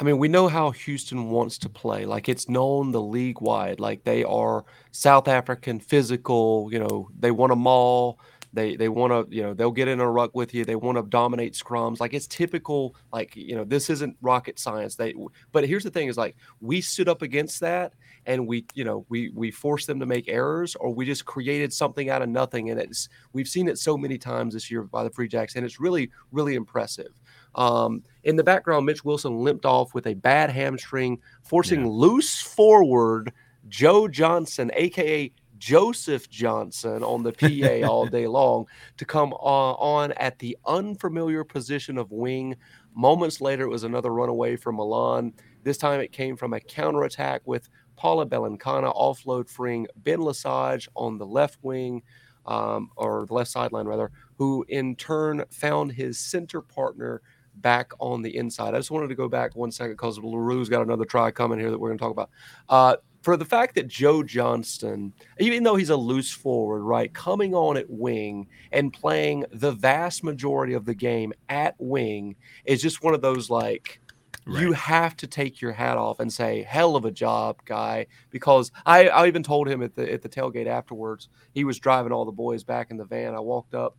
I 0.00 0.04
mean, 0.04 0.18
we 0.18 0.28
know 0.28 0.46
how 0.46 0.70
Houston 0.70 1.30
wants 1.30 1.58
to 1.58 1.68
play. 1.68 2.06
Like 2.06 2.28
it's 2.28 2.48
known 2.48 2.92
the 2.92 3.02
league 3.02 3.40
wide. 3.40 3.80
Like 3.80 4.04
they 4.04 4.22
are 4.22 4.64
South 4.92 5.26
African, 5.26 5.80
physical. 5.80 6.68
You 6.70 6.78
know, 6.78 7.08
they 7.18 7.32
want 7.32 7.50
to 7.50 7.56
maul. 7.56 8.20
They 8.52 8.76
they 8.76 8.88
want 8.88 9.12
to. 9.12 9.36
You 9.36 9.42
know, 9.42 9.54
they'll 9.54 9.72
get 9.72 9.88
in 9.88 10.00
a 10.00 10.08
ruck 10.08 10.34
with 10.34 10.54
you. 10.54 10.64
They 10.64 10.76
want 10.76 10.98
to 10.98 11.02
dominate 11.02 11.54
scrums. 11.54 12.00
Like 12.00 12.14
it's 12.14 12.28
typical. 12.28 12.94
Like 13.12 13.34
you 13.36 13.56
know, 13.56 13.64
this 13.64 13.90
isn't 13.90 14.16
rocket 14.22 14.58
science. 14.58 14.94
They. 14.94 15.14
But 15.52 15.66
here's 15.66 15.84
the 15.84 15.90
thing: 15.90 16.08
is 16.08 16.16
like 16.16 16.36
we 16.60 16.80
stood 16.80 17.08
up 17.08 17.22
against 17.22 17.60
that, 17.60 17.92
and 18.24 18.46
we 18.46 18.66
you 18.74 18.84
know 18.84 19.04
we 19.08 19.30
we 19.30 19.50
forced 19.50 19.88
them 19.88 20.00
to 20.00 20.06
make 20.06 20.28
errors, 20.28 20.76
or 20.76 20.94
we 20.94 21.06
just 21.06 21.24
created 21.24 21.72
something 21.72 22.08
out 22.08 22.22
of 22.22 22.28
nothing. 22.28 22.70
And 22.70 22.80
it's 22.80 23.08
we've 23.32 23.48
seen 23.48 23.68
it 23.68 23.78
so 23.78 23.98
many 23.98 24.16
times 24.16 24.54
this 24.54 24.70
year 24.70 24.84
by 24.84 25.02
the 25.02 25.10
Free 25.10 25.28
Jacks, 25.28 25.56
and 25.56 25.64
it's 25.66 25.80
really 25.80 26.10
really 26.30 26.54
impressive. 26.54 27.12
Um, 27.54 28.02
in 28.28 28.36
the 28.36 28.44
background, 28.44 28.84
Mitch 28.84 29.06
Wilson 29.06 29.38
limped 29.38 29.64
off 29.64 29.94
with 29.94 30.06
a 30.06 30.12
bad 30.12 30.50
hamstring, 30.50 31.18
forcing 31.42 31.80
Yeah. 31.80 31.90
loose 31.90 32.38
forward 32.42 33.32
Joe 33.68 34.06
Johnson, 34.06 34.70
aka 34.74 35.32
Joseph 35.56 36.28
Johnson, 36.28 37.02
on 37.02 37.22
the 37.22 37.32
PA 37.32 37.88
all 37.90 38.06
day 38.06 38.26
long 38.26 38.66
to 38.98 39.06
come 39.06 39.32
on, 39.32 39.76
on 39.78 40.12
at 40.18 40.38
the 40.40 40.58
unfamiliar 40.66 41.42
position 41.42 41.96
of 41.96 42.12
wing. 42.12 42.54
Moments 42.94 43.40
later, 43.40 43.64
it 43.64 43.70
was 43.70 43.84
another 43.84 44.10
runaway 44.12 44.56
from 44.56 44.76
Malan. 44.76 45.32
This 45.64 45.78
time 45.78 46.00
it 46.00 46.12
came 46.12 46.36
from 46.36 46.52
a 46.52 46.60
counterattack 46.60 47.40
with 47.46 47.70
Paula 47.96 48.26
Balekana 48.26 48.94
offload 48.94 49.48
freeing 49.48 49.86
Ben 49.96 50.20
Lesage 50.20 50.86
on 50.96 51.16
the 51.16 51.26
left 51.26 51.58
wing, 51.62 52.02
um, 52.44 52.90
or 52.96 53.24
the 53.24 53.32
left 53.32 53.50
sideline 53.50 53.86
rather, 53.86 54.10
who 54.36 54.66
in 54.68 54.96
turn 54.96 55.44
found 55.50 55.92
his 55.92 56.18
center 56.18 56.60
partner 56.60 57.22
back 57.60 57.92
on 57.98 58.22
the 58.22 58.36
inside. 58.36 58.74
I 58.74 58.78
just 58.78 58.90
wanted 58.90 59.08
to 59.08 59.14
go 59.14 59.28
back 59.28 59.54
one 59.56 59.70
second 59.70 59.92
because 59.92 60.18
Le 60.18 60.38
Roux's 60.38 60.68
got 60.68 60.82
another 60.82 61.04
try 61.04 61.30
coming 61.30 61.58
here 61.58 61.70
that 61.70 61.78
we're 61.78 61.88
going 61.88 61.98
to 61.98 62.02
talk 62.02 62.12
about. 62.12 62.30
Uh, 62.68 62.96
for 63.22 63.36
the 63.36 63.44
fact 63.44 63.74
that 63.74 63.88
Joe 63.88 64.22
Johnston, 64.22 65.12
even 65.38 65.62
though 65.62 65.76
he's 65.76 65.90
a 65.90 65.96
loose 65.96 66.30
forward, 66.30 66.82
right, 66.82 67.12
coming 67.12 67.54
on 67.54 67.76
at 67.76 67.90
wing 67.90 68.48
and 68.72 68.92
playing 68.92 69.44
the 69.52 69.72
vast 69.72 70.22
majority 70.22 70.72
of 70.74 70.84
the 70.84 70.94
game 70.94 71.32
at 71.48 71.74
wing 71.78 72.36
is 72.64 72.80
just 72.80 73.02
one 73.02 73.14
of 73.14 73.20
those 73.20 73.50
like, 73.50 74.00
you 74.46 74.72
have 74.72 75.16
to 75.18 75.26
take 75.26 75.60
your 75.60 75.72
hat 75.72 75.98
off 75.98 76.20
and 76.20 76.32
say, 76.32 76.62
"Hell 76.62 76.96
of 76.96 77.04
a 77.04 77.10
job, 77.10 77.58
guy!" 77.66 78.06
Because 78.30 78.72
I, 78.86 79.08
I 79.08 79.26
even 79.26 79.42
told 79.42 79.68
him 79.68 79.82
at 79.82 79.94
the 79.94 80.10
at 80.10 80.22
the 80.22 80.28
tailgate 80.28 80.66
afterwards. 80.66 81.28
He 81.52 81.64
was 81.64 81.78
driving 81.78 82.12
all 82.12 82.24
the 82.24 82.32
boys 82.32 82.64
back 82.64 82.90
in 82.90 82.96
the 82.96 83.04
van. 83.04 83.34
I 83.34 83.40
walked 83.40 83.74
up 83.74 83.96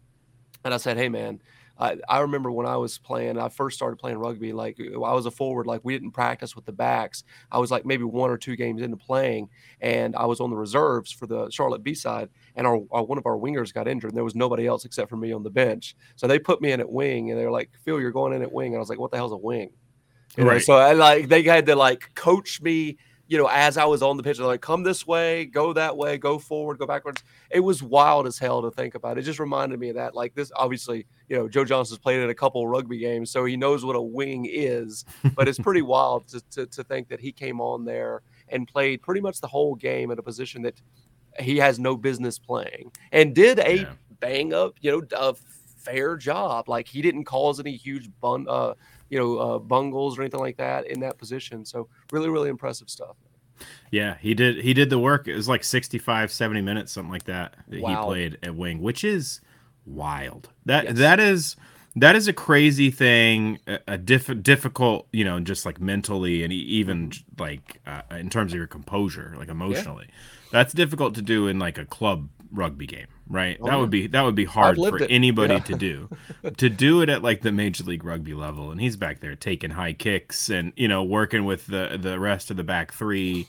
and 0.66 0.74
I 0.74 0.78
said, 0.78 0.98
"Hey, 0.98 1.08
man, 1.08 1.40
I, 1.80 1.98
I 2.10 2.20
remember 2.20 2.52
when 2.52 2.66
I 2.66 2.76
was 2.78 2.98
playing, 2.98 3.40
I 3.40 3.50
first 3.50 3.78
started 3.78 3.98
playing 3.98 4.18
rugby. 4.18 4.52
Like 4.52 4.80
uh, 4.80 5.02
I 5.02 5.14
was 5.14 5.26
a 5.26 5.32
forward, 5.32 5.66
like 5.66 5.82
we 5.84 5.94
didn't 5.94 6.12
practice 6.12 6.56
with 6.56 6.66
the 6.66 6.72
backs. 6.72 7.24
I 7.52 7.60
was 7.60 7.72
like 7.72 7.86
maybe 7.86 8.04
one 8.04 8.30
or 8.30 8.38
two 8.38 8.56
games 8.56 8.82
into 8.82 8.98
playing, 8.98 9.50
and 9.80 10.16
I 10.16 10.26
was 10.26 10.40
on 10.42 10.50
the 10.50 10.58
reserves 10.58 11.12
for 11.12 11.26
the 11.26 11.50
Charlotte 11.50 11.84
B 11.84 11.94
side, 11.94 12.30
and 12.56 12.68
our, 12.68 12.82
our, 12.92 13.04
one 13.04 13.18
of 13.18 13.26
our 13.26 13.38
wingers 13.38 13.74
got 13.74 13.88
injured, 13.88 14.12
and 14.12 14.18
there 14.18 14.24
was 14.24 14.36
nobody 14.36 14.68
else 14.68 14.86
except 14.86 15.10
for 15.10 15.18
me 15.18 15.32
on 15.32 15.44
the 15.44 15.50
bench. 15.50 15.96
So 16.16 16.28
they 16.28 16.40
put 16.40 16.62
me 16.62 16.72
in 16.72 16.80
at 16.80 16.92
wing, 16.92 17.32
and 17.32 17.40
they 17.40 17.46
were 17.46 17.52
like, 17.52 17.70
"Phil, 17.86 18.00
you're 18.00 18.12
going 18.12 18.34
in 18.34 18.42
at 18.42 18.52
wing," 18.52 18.74
and 18.74 18.76
I 18.76 18.80
was 18.80 18.90
like, 18.90 19.00
"What 19.00 19.12
the 19.12 19.18
hell's 19.18 19.32
a 19.32 19.38
wing?" 19.38 19.72
You 20.38 20.44
know, 20.44 20.52
right. 20.52 20.62
So 20.62 20.74
I 20.74 20.94
like 20.94 21.30
they 21.30 21.44
had 21.44 21.66
to 21.68 21.76
like 21.76 22.14
coach 22.16 22.62
me 22.62 22.98
you 23.30 23.38
know, 23.38 23.48
as 23.48 23.78
I 23.78 23.86
was 23.86 24.02
on 24.02 24.18
the 24.18 24.24
pitch, 24.24 24.38
they're 24.38 24.48
like, 24.48 24.60
come 24.60 24.82
this 24.82 25.06
way, 25.06 25.46
go 25.46 25.72
that 25.74 25.96
way, 25.96 26.18
go 26.18 26.40
forward, 26.40 26.80
go 26.80 26.88
backwards. 26.88 27.24
It 27.52 27.60
was 27.60 27.84
wild 27.84 28.26
as 28.26 28.40
hell 28.40 28.64
to 28.64 28.72
think 28.72 28.96
about. 28.96 29.20
It 29.20 29.22
just 29.22 29.38
reminded 29.38 29.80
me 29.80 29.90
of 29.90 29.96
that. 29.98 30.16
Like 30.16 30.34
this, 30.34 30.52
obviously, 30.56 31.06
you 31.30 31.38
know, 31.38 31.48
Joe 31.48 31.64
Johnson's 31.64 32.00
played 32.00 32.22
in 32.22 32.32
a 32.32 32.34
couple 32.34 32.68
rugby 32.68 32.98
games, 32.98 33.30
so 33.30 33.46
he 33.46 33.56
knows 33.56 33.86
what 33.86 33.96
a 33.96 34.02
wing 34.02 34.48
is. 34.52 35.06
But 35.36 35.48
it's 35.48 35.60
pretty 35.60 35.82
wild 35.84 36.28
to, 36.30 36.42
to, 36.52 36.66
to 36.66 36.84
think 36.84 37.08
that 37.10 37.20
he 37.20 37.32
came 37.32 37.62
on 37.62 37.86
there 37.86 38.24
and 38.50 38.68
played 38.68 39.04
pretty 39.04 39.22
much 39.22 39.42
the 39.42 39.48
whole 39.48 39.76
game 39.76 40.10
at 40.10 40.18
a 40.18 40.24
position 40.24 40.64
that 40.64 40.82
he 41.40 41.58
has 41.58 41.78
no 41.78 41.96
business 41.96 42.40
playing 42.40 42.92
and 43.12 43.36
did 43.36 43.60
a 43.60 43.82
yeah. 43.82 43.94
bang 44.20 44.54
up, 44.56 44.74
you 44.82 44.92
know, 44.92 45.04
a 45.16 45.36
fair 45.36 46.18
job. 46.18 46.68
Like 46.68 46.88
he 46.88 47.04
didn't 47.04 47.26
cause 47.26 47.60
any 47.60 47.76
huge 47.76 48.10
bun, 48.22 48.48
uh, 48.50 48.74
you 49.10 49.20
know, 49.20 49.38
uh, 49.38 49.60
bungles 49.60 50.18
or 50.18 50.22
anything 50.22 50.40
like 50.40 50.58
that 50.58 50.88
in 50.88 51.00
that 51.02 51.18
position. 51.18 51.66
So 51.66 51.88
really, 52.12 52.30
really 52.30 52.50
impressive 52.50 52.90
stuff. 52.90 53.16
Yeah, 53.92 54.18
he 54.20 54.34
did. 54.34 54.64
He 54.64 54.74
did 54.74 54.90
the 54.90 55.00
work. 55.00 55.28
It 55.28 55.36
was 55.36 55.50
like 55.50 55.64
65, 55.64 56.32
70 56.32 56.62
minutes, 56.62 56.92
something 56.92 57.12
like 57.12 57.26
that. 57.26 57.56
that 57.68 57.82
wow. 57.82 57.90
He 57.90 58.08
played 58.08 58.38
at 58.44 58.56
wing, 58.56 58.82
which 58.82 59.04
is 59.04 59.42
wild. 59.86 60.50
That 60.66 60.86
yes. 60.86 60.98
that 60.98 61.20
is 61.20 61.56
that 61.96 62.16
is 62.16 62.28
a 62.28 62.34
crazy 62.34 62.92
thing, 62.92 63.60
a, 63.68 63.80
a 63.88 63.98
diff- 63.98 64.42
difficult, 64.42 65.08
you 65.12 65.26
know, 65.26 65.40
just 65.40 65.66
like 65.66 65.82
mentally 65.82 66.44
and 66.44 66.54
even 66.54 67.10
mm-hmm. 67.10 67.42
like 67.42 67.82
uh, 67.86 68.02
in 68.12 68.30
terms 68.30 68.54
of 68.54 68.58
your 68.58 68.68
composure, 68.68 69.36
like 69.38 69.50
emotionally. 69.50 70.06
Yeah. 70.08 70.16
That's 70.52 70.74
difficult 70.74 71.16
to 71.16 71.22
do 71.22 71.48
in 71.48 71.60
like 71.60 71.78
a 71.78 71.86
club 71.86 72.30
rugby 72.52 72.86
game, 72.86 73.08
right? 73.28 73.58
Oh, 73.62 73.68
that 73.68 73.80
would 73.80 73.90
be 73.90 74.08
that 74.08 74.22
would 74.22 74.36
be 74.36 74.46
hard 74.46 74.78
for 74.78 75.02
it. 75.02 75.08
anybody 75.10 75.56
yeah. 75.56 75.60
to 75.60 75.76
do. 75.76 76.10
to 76.58 76.70
do 76.70 77.02
it 77.02 77.10
at 77.10 77.24
like 77.24 77.42
the 77.42 77.52
major 77.52 77.84
league 77.84 78.04
rugby 78.04 78.34
level, 78.34 78.72
and 78.72 78.82
he's 78.82 78.96
back 78.96 79.20
there 79.20 79.36
taking 79.36 79.72
high 79.72 79.94
kicks 79.94 80.50
and 80.50 80.74
you 80.76 80.88
know 80.88 81.04
working 81.04 81.46
with 81.46 81.68
the 81.68 81.98
the 82.00 82.20
rest 82.20 82.52
of 82.52 82.58
the 82.58 82.64
back 82.64 82.94
three. 82.94 83.48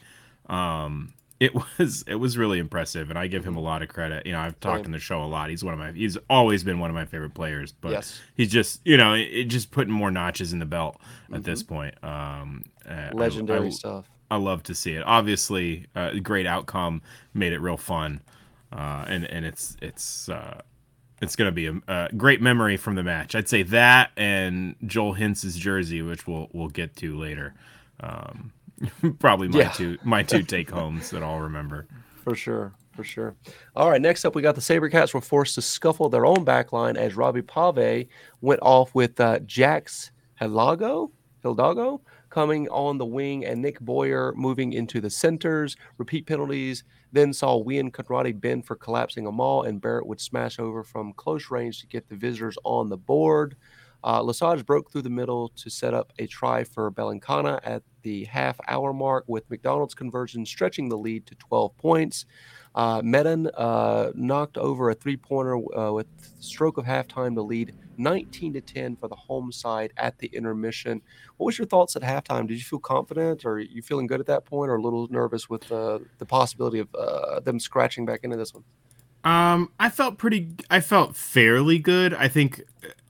Um, 0.48 1.12
it 1.38 1.52
was 1.78 2.04
it 2.06 2.16
was 2.16 2.38
really 2.38 2.58
impressive, 2.58 3.10
and 3.10 3.18
I 3.18 3.26
give 3.26 3.44
him 3.44 3.56
a 3.56 3.60
lot 3.60 3.82
of 3.82 3.88
credit. 3.88 4.26
You 4.26 4.32
know, 4.32 4.40
I've 4.40 4.60
talked 4.60 4.84
in 4.84 4.92
the 4.92 4.98
show 4.98 5.22
a 5.22 5.26
lot. 5.26 5.50
He's 5.50 5.64
one 5.64 5.74
of 5.74 5.80
my 5.80 5.92
he's 5.92 6.18
always 6.28 6.62
been 6.62 6.78
one 6.78 6.90
of 6.90 6.94
my 6.94 7.06
favorite 7.06 7.34
players, 7.34 7.72
but 7.72 7.92
yes. 7.92 8.20
he's 8.36 8.50
just 8.50 8.80
you 8.84 8.96
know 8.96 9.14
it, 9.14 9.44
just 9.44 9.70
putting 9.70 9.92
more 9.92 10.10
notches 10.10 10.52
in 10.52 10.58
the 10.58 10.66
belt 10.66 10.96
at 11.00 11.34
mm-hmm. 11.34 11.42
this 11.42 11.62
point. 11.62 11.94
Um, 12.04 12.64
legendary 13.12 13.64
I, 13.64 13.66
I, 13.66 13.70
stuff. 13.70 14.10
I 14.30 14.36
love 14.36 14.62
to 14.64 14.74
see 14.74 14.92
it. 14.92 15.02
Obviously, 15.04 15.86
uh, 15.96 16.12
great 16.22 16.46
outcome 16.46 17.02
made 17.34 17.52
it 17.52 17.58
real 17.60 17.76
fun 17.76 18.20
uh, 18.72 19.04
and 19.09 19.24
and 19.26 19.44
it's 19.44 19.76
it's 19.83 20.28
uh, 20.28 20.61
it's 21.20 21.37
going 21.37 21.48
to 21.48 21.52
be 21.52 21.66
a, 21.66 21.74
a, 21.88 22.09
great 22.16 22.40
memory 22.40 22.76
from 22.76 22.94
the 22.94 23.02
match. 23.02 23.35
I'd 23.35 23.48
say 23.48 23.62
that 23.64 24.11
and 24.16 24.76
Joel 24.87 25.14
Hintz's 25.14 25.56
jersey, 25.56 26.02
which 26.02 26.26
we'll 26.26 26.48
we'll 26.52 26.68
get 26.68 26.96
to 26.96 27.16
later. 27.18 27.54
Um, 28.00 28.52
probably 29.18 29.48
my 29.48 29.59
yeah. 29.59 29.70
two 29.70 29.98
my 30.02 30.22
two 30.22 30.42
take 30.44 30.70
homes 30.70 31.11
that 31.11 31.22
I'll 31.22 31.40
remember 31.40 31.87
for 32.22 32.35
sure. 32.35 32.72
For 32.92 33.04
sure. 33.04 33.35
All 33.76 33.88
right. 33.88 34.00
Next 34.00 34.24
up, 34.24 34.35
we 34.35 34.42
got 34.42 34.56
the 34.56 34.61
SaberCats 34.61 35.14
were 35.14 35.20
forced 35.20 35.54
to 35.54 35.62
scuffle 35.62 36.09
their 36.09 36.26
own 36.26 36.44
back 36.44 36.72
line 36.72 36.96
as 36.96 37.16
Robbie 37.16 37.40
Pave 37.40 38.09
went 38.40 38.61
off 38.62 38.94
with 38.94 39.18
uh, 39.20 39.38
Jax 39.40 40.11
Hidalgo, 40.35 41.11
Hidalgo 41.42 42.02
coming 42.30 42.68
on 42.68 42.98
the 42.98 43.06
wing 43.06 43.44
and 43.44 43.62
Nick 43.62 43.80
Boyer 43.80 44.35
moving 44.37 44.72
into 44.72 45.00
the 45.00 45.09
centers. 45.09 45.76
Repeat 45.98 46.26
penalties 46.26 46.85
then 47.12 47.32
saw 47.32 47.62
Wian 47.62 47.90
Conradie 47.90 48.38
bend 48.38 48.66
for 48.66 48.76
collapsing 48.76 49.26
a 49.26 49.32
maul, 49.32 49.62
and 49.62 49.80
Barrett 49.80 50.06
would 50.06 50.20
smash 50.20 50.58
over 50.58 50.82
from 50.82 51.12
close 51.14 51.50
range 51.50 51.80
to 51.80 51.86
get 51.86 52.08
the 52.08 52.16
visitors 52.16 52.56
on 52.64 52.88
the 52.88 52.96
board. 52.96 53.56
Uh, 54.02 54.22
Lesage 54.22 54.64
broke 54.64 54.90
through 54.90 55.02
the 55.02 55.10
middle 55.10 55.50
to 55.50 55.68
set 55.68 55.92
up 55.92 56.12
a 56.18 56.26
try 56.26 56.64
for 56.64 56.90
Balekana 56.90 57.60
at 57.64 57.82
the 58.02 58.24
half 58.24 58.58
hour 58.66 58.92
mark, 58.92 59.24
with 59.26 59.50
MacDonald's 59.50 59.94
conversion 59.94 60.46
stretching 60.46 60.88
the 60.88 60.96
lead 60.96 61.26
to 61.26 61.34
12 61.34 61.76
points. 61.76 62.24
Uh, 62.74 63.02
Meadon 63.02 63.50
uh, 63.56 64.11
knocked 64.14 64.56
over 64.56 64.90
a 64.90 64.94
three 64.94 65.16
pointer 65.16 65.56
uh, 65.76 65.92
with 65.92 66.06
stroke 66.38 66.78
of 66.78 66.85
halftime 66.85 67.35
to 67.35 67.42
lead 67.42 67.74
19 67.98 68.54
to 68.54 68.61
10 68.61 68.96
for 68.96 69.09
the 69.09 69.14
home 69.14 69.52
side 69.52 69.92
at 69.96 70.18
the 70.18 70.28
intermission. 70.28 71.02
What 71.37 71.46
was 71.46 71.59
your 71.59 71.66
thoughts 71.66 71.96
at 71.96 72.02
halftime? 72.02 72.46
Did 72.46 72.54
you 72.54 72.64
feel 72.64 72.78
confident, 72.78 73.44
or 73.44 73.59
you 73.59 73.83
feeling 73.83 74.06
good 74.06 74.20
at 74.20 74.26
that 74.26 74.44
point, 74.44 74.70
or 74.70 74.76
a 74.76 74.83
little 74.83 75.09
nervous 75.09 75.50
with 75.50 75.70
uh, 75.70 75.98
the 76.18 76.26
possibility 76.26 76.78
of 76.78 76.88
uh, 76.94 77.40
them 77.40 77.61
scratching 77.61 78.06
back 78.06 78.20
into 78.22 78.37
this 78.37 78.54
one? 78.54 78.64
Um, 79.22 79.72
I 79.78 79.90
felt 79.90 80.16
pretty. 80.16 80.54
I 80.70 80.80
felt 80.80 81.14
fairly 81.14 81.78
good. 81.78 82.14
I 82.14 82.28
think 82.28 82.62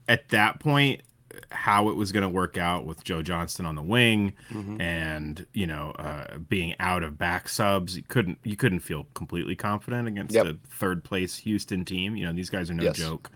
at 0.09 0.29
that 0.29 0.59
point, 0.59 1.03
how 1.51 1.89
it 1.89 1.95
was 1.95 2.11
going 2.11 2.23
to 2.23 2.29
work 2.29 2.57
out 2.57 2.85
with 2.85 3.03
Joe 3.03 3.21
Johnston 3.21 3.65
on 3.65 3.75
the 3.75 3.81
wing 3.81 4.33
mm-hmm. 4.51 4.79
and 4.79 5.45
you 5.53 5.67
know 5.67 5.91
uh, 5.91 6.37
being 6.37 6.75
out 6.79 7.03
of 7.03 7.17
back 7.17 7.49
subs. 7.49 7.95
You 7.97 8.03
couldn't 8.03 8.39
you 8.43 8.55
couldn't 8.55 8.79
feel 8.79 9.07
completely 9.13 9.55
confident 9.55 10.07
against 10.07 10.33
yep. 10.33 10.45
the 10.45 10.57
third 10.69 11.03
place 11.03 11.37
Houston 11.37 11.85
team. 11.85 12.15
You 12.15 12.25
know 12.25 12.33
these 12.33 12.49
guys 12.49 12.69
are 12.69 12.73
no 12.73 12.83
yes. 12.83 12.97
joke. 12.97 13.29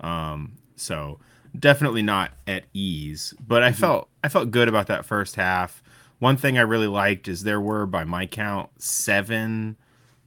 Um, 0.00 0.58
so 0.76 1.18
definitely 1.58 2.02
not 2.02 2.32
at 2.46 2.64
ease. 2.72 3.34
But 3.44 3.62
I 3.62 3.70
mm-hmm. 3.70 3.80
felt 3.80 4.08
I 4.22 4.28
felt 4.28 4.50
good 4.50 4.68
about 4.68 4.86
that 4.88 5.04
first 5.04 5.36
half. 5.36 5.82
One 6.18 6.36
thing 6.36 6.58
I 6.58 6.62
really 6.62 6.88
liked 6.88 7.28
is 7.28 7.44
there 7.44 7.60
were, 7.60 7.86
by 7.86 8.02
my 8.02 8.26
count, 8.26 8.70
seven 8.78 9.76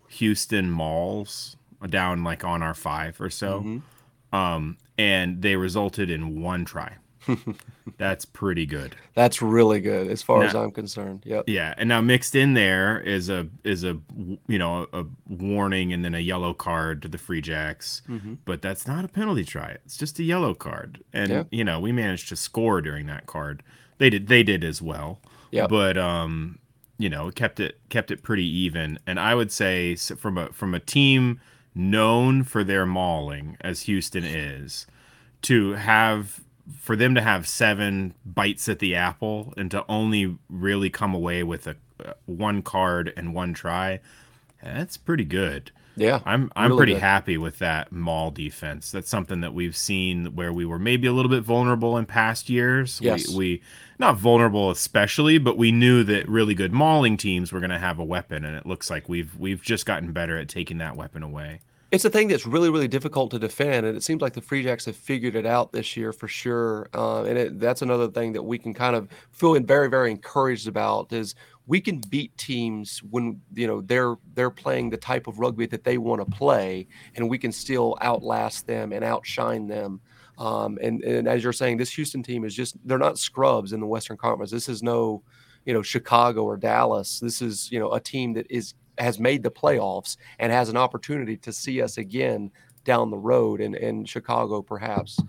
Houston 0.07 0.71
mauls 0.71 1.57
down 1.89 2.23
like 2.23 2.43
on 2.45 2.61
our 2.61 2.73
five 2.73 3.19
or 3.19 3.29
so. 3.29 3.59
Mm-hmm. 3.59 4.35
Um, 4.35 4.77
and 4.97 5.41
they 5.41 5.55
resulted 5.55 6.09
in 6.09 6.41
one 6.41 6.63
try. 6.63 6.95
That's 7.97 8.25
pretty 8.25 8.65
good. 8.65 8.95
That's 9.13 9.41
really 9.41 9.79
good 9.79 10.07
as 10.07 10.21
far 10.21 10.39
now, 10.41 10.47
as 10.47 10.55
I'm 10.55 10.71
concerned. 10.71 11.23
Yep. 11.25 11.45
Yeah, 11.47 11.73
and 11.77 11.89
now 11.89 12.01
mixed 12.01 12.35
in 12.35 12.53
there 12.53 12.99
is 12.99 13.29
a 13.29 13.47
is 13.63 13.83
a 13.83 13.97
you 14.47 14.59
know 14.59 14.87
a 14.93 15.05
warning 15.27 15.93
and 15.93 16.03
then 16.03 16.15
a 16.15 16.19
yellow 16.19 16.53
card 16.53 17.01
to 17.03 17.07
the 17.07 17.17
Free 17.17 17.41
Jacks, 17.41 18.01
mm-hmm. 18.09 18.35
but 18.45 18.61
that's 18.61 18.87
not 18.87 19.05
a 19.05 19.07
penalty 19.07 19.45
try. 19.45 19.77
It's 19.85 19.97
just 19.97 20.19
a 20.19 20.23
yellow 20.23 20.53
card, 20.53 21.03
and 21.13 21.47
you 21.51 21.63
know 21.63 21.79
we 21.79 21.91
managed 21.91 22.29
to 22.29 22.35
score 22.35 22.81
during 22.81 23.05
that 23.07 23.25
card. 23.27 23.63
They 23.97 24.09
did 24.09 24.27
they 24.27 24.43
did 24.43 24.63
as 24.63 24.81
well. 24.81 25.19
Yeah. 25.51 25.67
But 25.67 25.97
um, 25.97 26.59
you 26.97 27.09
know 27.09 27.29
kept 27.31 27.59
it 27.59 27.79
kept 27.89 28.11
it 28.11 28.23
pretty 28.23 28.45
even, 28.45 28.99
and 29.05 29.19
I 29.19 29.35
would 29.35 29.51
say 29.51 29.95
from 29.95 30.37
a 30.37 30.47
from 30.53 30.73
a 30.73 30.79
team 30.79 31.39
known 31.73 32.43
for 32.43 32.63
their 32.63 32.85
mauling 32.85 33.57
as 33.61 33.83
Houston 33.83 34.23
is 34.23 34.87
to 35.43 35.73
have 35.73 36.41
for 36.79 36.95
them 36.95 37.15
to 37.15 37.21
have 37.21 37.47
seven 37.47 38.13
bites 38.25 38.69
at 38.69 38.79
the 38.79 38.95
apple 38.95 39.53
and 39.57 39.69
to 39.71 39.85
only 39.89 40.37
really 40.49 40.89
come 40.89 41.13
away 41.13 41.43
with 41.43 41.67
a 41.67 41.75
uh, 42.03 42.13
one 42.25 42.61
card 42.61 43.13
and 43.15 43.33
one 43.33 43.53
try, 43.53 43.99
that's 44.63 44.97
pretty 44.97 45.25
good. 45.25 45.71
Yeah, 45.97 46.21
I'm 46.25 46.51
I'm 46.55 46.69
really 46.69 46.77
pretty 46.77 46.93
good. 46.93 47.01
happy 47.01 47.37
with 47.37 47.59
that 47.59 47.91
maul 47.91 48.31
defense. 48.31 48.91
That's 48.91 49.09
something 49.09 49.41
that 49.41 49.53
we've 49.53 49.75
seen 49.75 50.35
where 50.35 50.53
we 50.53 50.65
were 50.65 50.79
maybe 50.79 51.07
a 51.07 51.13
little 51.13 51.29
bit 51.29 51.43
vulnerable 51.43 51.97
in 51.97 52.05
past 52.05 52.49
years. 52.49 52.99
Yes. 53.01 53.27
We, 53.27 53.35
we 53.35 53.61
not 53.99 54.17
vulnerable 54.17 54.71
especially, 54.71 55.37
but 55.37 55.57
we 55.57 55.71
knew 55.71 56.03
that 56.05 56.27
really 56.27 56.55
good 56.55 56.71
mauling 56.71 57.17
teams 57.17 57.51
were 57.51 57.59
going 57.59 57.71
to 57.71 57.77
have 57.79 57.99
a 57.99 58.05
weapon, 58.05 58.45
and 58.45 58.55
it 58.55 58.65
looks 58.65 58.89
like 58.89 59.09
we've 59.09 59.37
we've 59.37 59.61
just 59.61 59.85
gotten 59.85 60.11
better 60.13 60.37
at 60.37 60.47
taking 60.47 60.77
that 60.79 60.95
weapon 60.95 61.23
away. 61.23 61.59
It's 61.91 62.05
a 62.05 62.09
thing 62.09 62.29
that's 62.29 62.45
really, 62.45 62.69
really 62.69 62.87
difficult 62.87 63.31
to 63.31 63.39
defend, 63.39 63.85
and 63.85 63.97
it 63.97 64.01
seems 64.01 64.21
like 64.21 64.31
the 64.31 64.41
Free 64.41 64.63
Jacks 64.63 64.85
have 64.85 64.95
figured 64.95 65.35
it 65.35 65.45
out 65.45 65.73
this 65.73 65.97
year 65.97 66.13
for 66.13 66.29
sure. 66.29 66.87
Uh, 66.93 67.23
and 67.23 67.37
it, 67.37 67.59
that's 67.59 67.81
another 67.81 68.07
thing 68.07 68.31
that 68.31 68.41
we 68.41 68.57
can 68.57 68.73
kind 68.73 68.95
of 68.95 69.09
feel 69.31 69.59
very, 69.59 69.89
very 69.89 70.09
encouraged 70.09 70.69
about 70.69 71.11
is 71.11 71.35
we 71.67 71.81
can 71.81 71.99
beat 72.09 72.35
teams 72.37 73.03
when 73.09 73.41
you 73.53 73.67
know 73.67 73.81
they're 73.81 74.15
they're 74.35 74.49
playing 74.49 74.89
the 74.89 74.95
type 74.97 75.27
of 75.27 75.39
rugby 75.39 75.65
that 75.65 75.83
they 75.83 75.97
want 75.97 76.21
to 76.21 76.37
play, 76.37 76.87
and 77.15 77.29
we 77.29 77.37
can 77.37 77.51
still 77.51 77.97
outlast 78.01 78.67
them 78.67 78.93
and 78.93 79.03
outshine 79.03 79.67
them. 79.67 79.99
Um, 80.37 80.79
and, 80.81 81.03
and 81.03 81.27
as 81.27 81.43
you're 81.43 81.51
saying, 81.51 81.75
this 81.75 81.91
Houston 81.91 82.23
team 82.23 82.45
is 82.45 82.55
just 82.55 82.77
they're 82.87 82.97
not 82.97 83.19
scrubs 83.19 83.73
in 83.73 83.81
the 83.81 83.85
Western 83.85 84.15
Conference. 84.15 84.49
This 84.49 84.69
is 84.69 84.81
no, 84.81 85.23
you 85.65 85.73
know, 85.73 85.81
Chicago 85.81 86.43
or 86.43 86.55
Dallas. 86.55 87.19
This 87.19 87.41
is 87.41 87.69
you 87.69 87.79
know 87.79 87.91
a 87.91 87.99
team 87.99 88.31
that 88.33 88.49
is 88.49 88.75
has 89.01 89.19
made 89.19 89.43
the 89.43 89.51
playoffs 89.51 90.17
and 90.39 90.51
has 90.51 90.69
an 90.69 90.77
opportunity 90.77 91.37
to 91.37 91.51
see 91.51 91.81
us 91.81 91.97
again 91.97 92.51
down 92.83 93.11
the 93.11 93.17
road 93.17 93.61
in, 93.61 93.75
in 93.75 94.05
Chicago, 94.05 94.61
perhaps. 94.61 95.19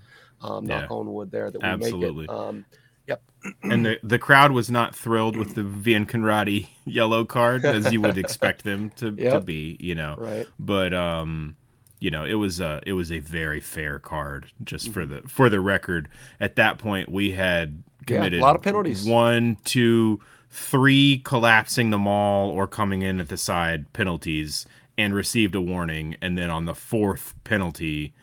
Um, 0.41 0.67
yeah. 0.67 0.81
Knock 0.81 0.91
on 0.91 1.13
wood 1.13 1.31
there 1.31 1.51
that 1.51 1.63
we 1.63 1.69
Absolutely. 1.69 2.27
make 2.27 2.31
it. 2.31 2.37
Um, 2.37 2.65
yep. 3.07 3.23
and 3.63 3.87
the, 3.87 3.99
the 4.03 4.19
crowd 4.19 4.53
was 4.53 4.71
not 4.71 4.95
thrilled 4.95 5.37
with 5.37 5.55
the 5.55 5.63
Wian 5.63 6.07
Conradie 6.07 6.69
yellow 6.85 7.25
card 7.25 7.65
as 7.65 7.93
you 7.93 8.01
would 8.01 8.19
expect 8.19 8.65
them 8.65 8.91
to, 8.97 9.15
yep. 9.17 9.35
to 9.35 9.41
be, 9.41 9.77
you 9.79 9.95
know. 9.95 10.17
Right. 10.19 10.47
But 10.59 10.93
um, 10.95 11.57
you 12.01 12.11
know, 12.11 12.25
it 12.25 12.35
was 12.35 12.59
a 12.59 12.81
it 12.85 12.95
was 12.95 13.13
a 13.13 13.21
very 13.21 13.61
fair 13.61 14.01
card. 14.01 14.51
Just 14.65 14.87
Mm-hmm. 14.87 14.93
for 14.93 15.07
the 15.07 15.29
for 15.29 15.49
the 15.49 15.61
record, 15.61 16.09
at 16.41 16.57
that 16.57 16.79
point 16.79 17.09
we 17.09 17.31
had 17.31 17.85
Yeah, 18.09 18.27
a 18.27 18.41
lot 18.41 18.57
of 18.57 18.63
penalties. 18.63 19.05
One, 19.05 19.57
two, 19.65 20.21
three 20.51 21.19
collapsing 21.25 21.91
the 21.91 21.99
maul 21.99 22.51
or 22.51 22.67
coming 22.67 23.03
in 23.03 23.21
at 23.21 23.29
the 23.29 23.37
side 23.37 23.93
penalties, 23.93 24.67
and 24.99 25.15
received 25.15 25.55
a 25.55 25.61
warning. 25.61 26.17
And 26.21 26.37
then 26.37 26.51
on 26.51 26.67
the 26.67 26.75
fourth 26.75 27.35
penalty, 27.45 28.15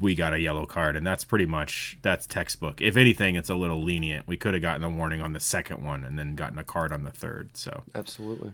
we 0.00 0.14
got 0.14 0.32
a 0.32 0.40
yellow 0.40 0.66
card, 0.66 0.96
and 0.96 1.06
that's 1.06 1.24
pretty 1.24 1.46
much 1.46 1.98
that's 2.02 2.26
textbook. 2.26 2.80
If 2.80 2.96
anything, 2.96 3.36
it's 3.36 3.50
a 3.50 3.54
little 3.54 3.82
lenient. 3.82 4.26
We 4.26 4.36
could 4.36 4.54
have 4.54 4.62
gotten 4.62 4.84
a 4.84 4.90
warning 4.90 5.20
on 5.20 5.32
the 5.32 5.40
second 5.40 5.84
one 5.84 6.04
and 6.04 6.18
then 6.18 6.34
gotten 6.34 6.58
a 6.58 6.64
card 6.64 6.92
on 6.92 7.04
the 7.04 7.10
third. 7.10 7.56
So 7.56 7.82
Absolutely. 7.94 8.52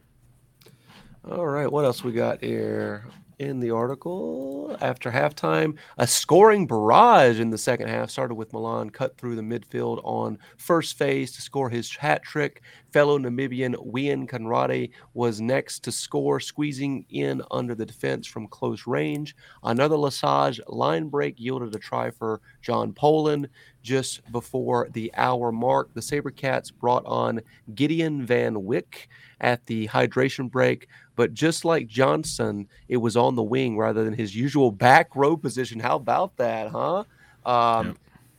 All 1.28 1.46
right, 1.46 1.70
what 1.70 1.84
else 1.84 2.04
we 2.04 2.12
got 2.12 2.42
here 2.42 3.04
in 3.38 3.60
the 3.60 3.70
article? 3.70 4.76
After 4.80 5.10
halftime, 5.10 5.76
a 5.98 6.06
scoring 6.06 6.66
barrage 6.66 7.40
in 7.40 7.50
the 7.50 7.58
second 7.58 7.88
half 7.88 8.10
started 8.10 8.34
with 8.34 8.52
Malan 8.52 8.90
cut 8.90 9.16
through 9.16 9.36
the 9.36 9.42
midfield 9.42 10.00
on 10.04 10.38
first 10.56 10.96
phase 10.98 11.32
to 11.32 11.42
score 11.42 11.68
his 11.68 11.94
hat 11.94 12.22
trick. 12.22 12.62
Fellow 12.92 13.18
Namibian 13.18 13.74
Wian 13.92 14.28
Conradie 14.28 14.90
was 15.14 15.40
next 15.40 15.80
to 15.84 15.92
score, 15.92 16.40
squeezing 16.40 17.04
in 17.10 17.42
under 17.50 17.74
the 17.74 17.86
defense 17.86 18.26
from 18.26 18.48
close 18.48 18.86
range. 18.86 19.36
Another 19.62 19.96
Lesage 19.96 20.60
line 20.68 21.08
break 21.08 21.38
yielded 21.38 21.74
a 21.74 21.78
try 21.78 22.10
for 22.10 22.40
John 22.62 22.92
Poland 22.92 23.48
just 23.82 24.20
before 24.32 24.88
the 24.92 25.12
hour 25.16 25.52
mark. 25.52 25.92
The 25.94 26.00
Sabercats 26.00 26.72
brought 26.72 27.04
on 27.06 27.40
Gideon 27.74 28.24
Van 28.24 28.64
Wyck 28.64 29.08
at 29.40 29.64
the 29.66 29.88
hydration 29.88 30.50
break. 30.50 30.88
But 31.14 31.34
just 31.34 31.64
like 31.64 31.86
Johnson, 31.86 32.68
it 32.88 32.98
was 32.98 33.16
on 33.16 33.36
the 33.36 33.42
wing 33.42 33.76
rather 33.78 34.04
than 34.04 34.12
his 34.14 34.34
usual 34.34 34.70
back 34.70 35.14
row 35.16 35.36
position. 35.36 35.80
How 35.80 35.96
about 35.96 36.36
that, 36.36 36.70
huh? 36.70 37.04
Um, 37.44 37.86
Yep. 37.86 37.96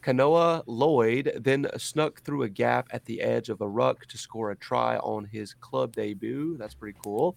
Kanoa 0.08 0.64
Lloyd 0.68 1.38
then 1.42 1.68
snuck 1.76 2.22
through 2.22 2.44
a 2.44 2.50
gap 2.50 2.88
at 2.92 3.04
the 3.04 3.20
edge 3.22 3.50
of 3.50 3.60
a 3.60 3.68
ruck 3.68 4.06
to 4.06 4.18
score 4.18 4.52
a 4.52 4.56
try 4.56 4.96
on 5.00 5.26
his 5.26 5.54
club 5.54 5.94
debut. 5.98 6.56
That's 6.58 6.74
pretty 6.74 6.98
cool. 7.04 7.36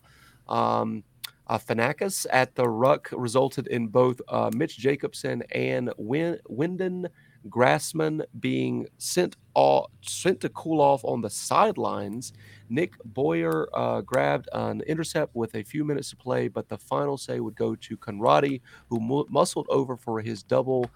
Um, 0.48 1.02
uh, 1.48 1.59
Fanakis 1.59 2.26
at 2.30 2.54
the 2.54 2.68
ruck 2.68 3.09
resulted 3.11 3.66
in 3.66 3.88
both 3.88 4.20
uh, 4.28 4.52
Mitch 4.54 4.78
Jacobson 4.78 5.42
and 5.50 5.92
Win- 5.96 6.38
Wyndon 6.48 7.06
Grassman 7.48 8.22
being 8.38 8.87
sent 8.98 9.35
off, 9.54 9.90
sent 10.02 10.40
to 10.42 10.48
cool 10.50 10.80
off 10.80 11.04
on 11.04 11.22
the 11.22 11.30
sidelines. 11.30 12.33
Nick 12.68 12.92
Boyer 13.04 13.68
uh, 13.74 14.00
grabbed 14.02 14.48
an 14.52 14.83
intercept 14.83 15.35
with 15.35 15.56
a 15.56 15.64
few 15.64 15.85
minutes 15.85 16.11
to 16.11 16.16
play, 16.16 16.46
but 16.46 16.68
the 16.68 16.78
final 16.78 17.18
say 17.18 17.40
would 17.40 17.56
go 17.56 17.74
to 17.74 17.96
Conradie, 17.96 18.61
who 18.88 19.00
mu- 19.00 19.26
muscled 19.28 19.66
over 19.70 19.96
for 19.96 20.20
his 20.20 20.44
double 20.44 20.88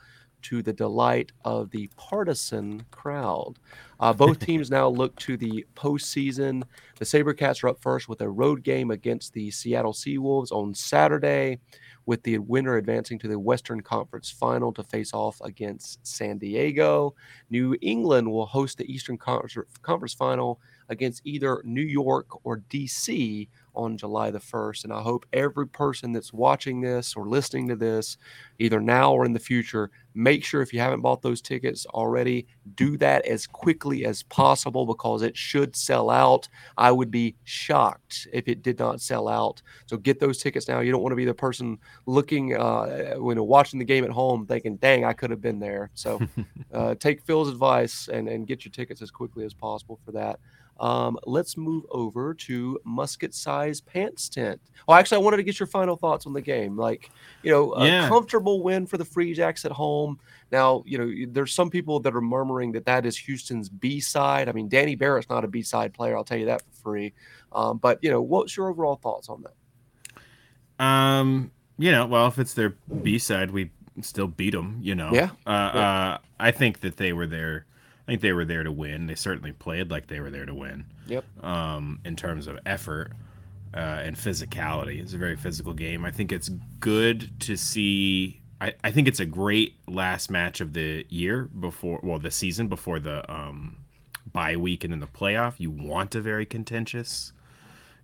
to 0.44 0.62
the 0.62 0.72
delight 0.72 1.32
of 1.44 1.70
the 1.70 1.88
partisan 1.96 2.84
crowd. 2.90 3.54
Uh, 3.98 4.12
both 4.12 4.38
teams 4.46 4.70
now 4.70 4.88
look 4.88 5.16
to 5.16 5.36
the 5.36 5.66
postseason. 5.74 6.62
The 6.98 7.04
Sabercats 7.04 7.64
are 7.64 7.68
up 7.68 7.80
first 7.80 8.08
with 8.08 8.20
a 8.20 8.28
road 8.28 8.62
game 8.62 8.90
against 8.90 9.32
the 9.32 9.50
Seattle 9.50 9.92
Seawolves 9.92 10.52
on 10.52 10.74
Saturday, 10.74 11.58
with 12.06 12.22
the 12.22 12.38
winner 12.38 12.76
advancing 12.76 13.18
to 13.20 13.28
the 13.28 13.38
Western 13.38 13.80
Conference 13.80 14.30
final 14.30 14.72
to 14.74 14.82
face 14.82 15.14
off 15.14 15.40
against 15.40 16.06
San 16.06 16.38
Diego. 16.38 17.14
New 17.48 17.76
England 17.80 18.30
will 18.30 18.46
host 18.46 18.76
the 18.78 18.92
Eastern 18.92 19.16
Conference, 19.16 19.56
Conference 19.82 20.12
final 20.12 20.60
against 20.90 21.22
either 21.24 21.62
New 21.64 21.82
York 21.82 22.26
or 22.44 22.58
DC 22.68 23.48
on 23.74 23.96
July 23.96 24.30
the 24.30 24.38
1st. 24.38 24.84
And 24.84 24.92
I 24.92 25.00
hope 25.00 25.26
every 25.32 25.66
person 25.66 26.12
that's 26.12 26.32
watching 26.32 26.80
this 26.80 27.14
or 27.14 27.26
listening 27.26 27.68
to 27.68 27.76
this, 27.76 28.16
either 28.58 28.80
now 28.80 29.12
or 29.12 29.24
in 29.24 29.32
the 29.32 29.38
future, 29.38 29.90
make 30.14 30.44
sure 30.44 30.62
if 30.62 30.72
you 30.72 30.80
haven't 30.80 31.00
bought 31.00 31.22
those 31.22 31.40
tickets 31.40 31.86
already, 31.86 32.46
do 32.76 32.96
that 32.98 33.26
as 33.26 33.46
quickly 33.46 34.04
as 34.04 34.22
possible 34.22 34.86
because 34.86 35.22
it 35.22 35.36
should 35.36 35.74
sell 35.74 36.08
out. 36.08 36.48
I 36.78 36.92
would 36.92 37.10
be 37.10 37.34
shocked 37.44 38.28
if 38.32 38.48
it 38.48 38.62
did 38.62 38.78
not 38.78 39.00
sell 39.00 39.28
out. 39.28 39.60
So 39.86 39.96
get 39.96 40.20
those 40.20 40.38
tickets 40.38 40.68
now. 40.68 40.80
You 40.80 40.92
don't 40.92 41.02
want 41.02 41.12
to 41.12 41.16
be 41.16 41.24
the 41.24 41.34
person 41.34 41.78
looking, 42.06 42.56
uh, 42.56 43.14
when 43.16 43.42
watching 43.44 43.78
the 43.78 43.84
game 43.84 44.04
at 44.04 44.10
home, 44.10 44.46
thinking, 44.46 44.76
"Dang, 44.76 45.04
I 45.04 45.12
could 45.12 45.30
have 45.30 45.40
been 45.40 45.58
there." 45.58 45.90
So 45.94 46.20
uh, 46.72 46.94
take 46.94 47.22
Phil's 47.22 47.48
advice 47.48 48.08
and 48.08 48.28
and 48.28 48.46
get 48.46 48.64
your 48.64 48.72
tickets 48.72 49.02
as 49.02 49.10
quickly 49.10 49.44
as 49.44 49.54
possible 49.54 49.98
for 50.04 50.12
that. 50.12 50.38
Um, 50.80 51.18
let's 51.24 51.56
move 51.56 51.84
over 51.90 52.34
to 52.34 52.80
musket 52.84 53.32
size 53.34 53.80
pants 53.80 54.28
tent. 54.28 54.60
Oh, 54.88 54.94
actually, 54.94 55.16
I 55.16 55.20
wanted 55.20 55.36
to 55.36 55.42
get 55.44 55.60
your 55.60 55.68
final 55.68 55.96
thoughts 55.96 56.26
on 56.26 56.32
the 56.32 56.40
game. 56.40 56.76
Like, 56.76 57.10
you 57.42 57.50
know, 57.52 57.74
a 57.74 57.86
Yeah. 57.86 58.08
comfortable 58.08 58.62
win 58.62 58.86
for 58.86 58.98
the 58.98 59.04
Free 59.04 59.34
Jacks 59.34 59.64
at 59.64 59.70
home. 59.72 60.18
Now, 60.50 60.82
you 60.84 60.98
know, 60.98 61.32
there's 61.32 61.52
some 61.52 61.70
people 61.70 62.00
that 62.00 62.14
are 62.14 62.20
murmuring 62.20 62.72
that 62.72 62.86
that 62.86 63.06
is 63.06 63.16
Houston's 63.16 63.68
B 63.68 64.00
side. 64.00 64.48
I 64.48 64.52
mean, 64.52 64.68
Danny 64.68 64.96
Barrett's 64.96 65.30
not 65.30 65.44
a 65.44 65.48
B 65.48 65.62
side 65.62 65.94
player. 65.94 66.16
I'll 66.16 66.24
tell 66.24 66.38
you 66.38 66.46
that 66.46 66.62
for 66.62 66.82
free. 66.82 67.12
Um, 67.52 67.78
but 67.78 67.98
you 68.02 68.10
know, 68.10 68.20
what's 68.20 68.56
your 68.56 68.68
overall 68.68 68.96
thoughts 68.96 69.28
on 69.28 69.44
that? 69.44 70.84
Um, 70.84 71.50
you 71.78 71.92
know, 71.92 72.06
well, 72.06 72.26
if 72.26 72.38
it's 72.38 72.54
their 72.54 72.70
B 73.02 73.18
side, 73.18 73.50
we 73.52 73.70
still 74.00 74.26
beat 74.26 74.50
them. 74.50 74.78
You 74.82 74.96
know, 74.96 75.10
Yeah. 75.12 75.30
Uh, 75.46 75.50
uh, 75.50 76.18
I 76.40 76.50
think 76.50 76.80
that 76.80 76.96
they 76.96 77.12
were 77.12 77.26
there. 77.26 77.66
I 78.06 78.12
think 78.12 78.20
they 78.20 78.32
were 78.32 78.44
there 78.44 78.62
to 78.62 78.72
win. 78.72 79.06
They 79.06 79.14
certainly 79.14 79.52
played 79.52 79.90
like 79.90 80.08
they 80.08 80.20
were 80.20 80.30
there 80.30 80.44
to 80.44 80.54
win. 80.54 80.84
Yep. 81.06 81.24
Um, 81.42 82.00
in 82.04 82.16
terms 82.16 82.46
of 82.46 82.58
effort 82.66 83.12
uh, 83.74 83.78
and 83.78 84.14
physicality, 84.16 85.00
it's 85.00 85.14
a 85.14 85.18
very 85.18 85.36
physical 85.36 85.72
game. 85.72 86.04
I 86.04 86.10
think 86.10 86.30
it's 86.30 86.50
good 86.80 87.40
to 87.40 87.56
see. 87.56 88.42
I, 88.60 88.74
I 88.84 88.90
think 88.90 89.08
it's 89.08 89.20
a 89.20 89.26
great 89.26 89.76
last 89.88 90.30
match 90.30 90.60
of 90.60 90.74
the 90.74 91.06
year 91.08 91.44
before, 91.44 92.00
well, 92.02 92.18
the 92.18 92.30
season 92.30 92.68
before 92.68 93.00
the 93.00 93.30
um, 93.32 93.78
bye 94.32 94.56
week 94.56 94.84
and 94.84 94.92
in 94.92 95.00
the 95.00 95.06
playoff. 95.06 95.54
You 95.58 95.70
want 95.70 96.14
a 96.14 96.20
very 96.20 96.44
contentious 96.44 97.32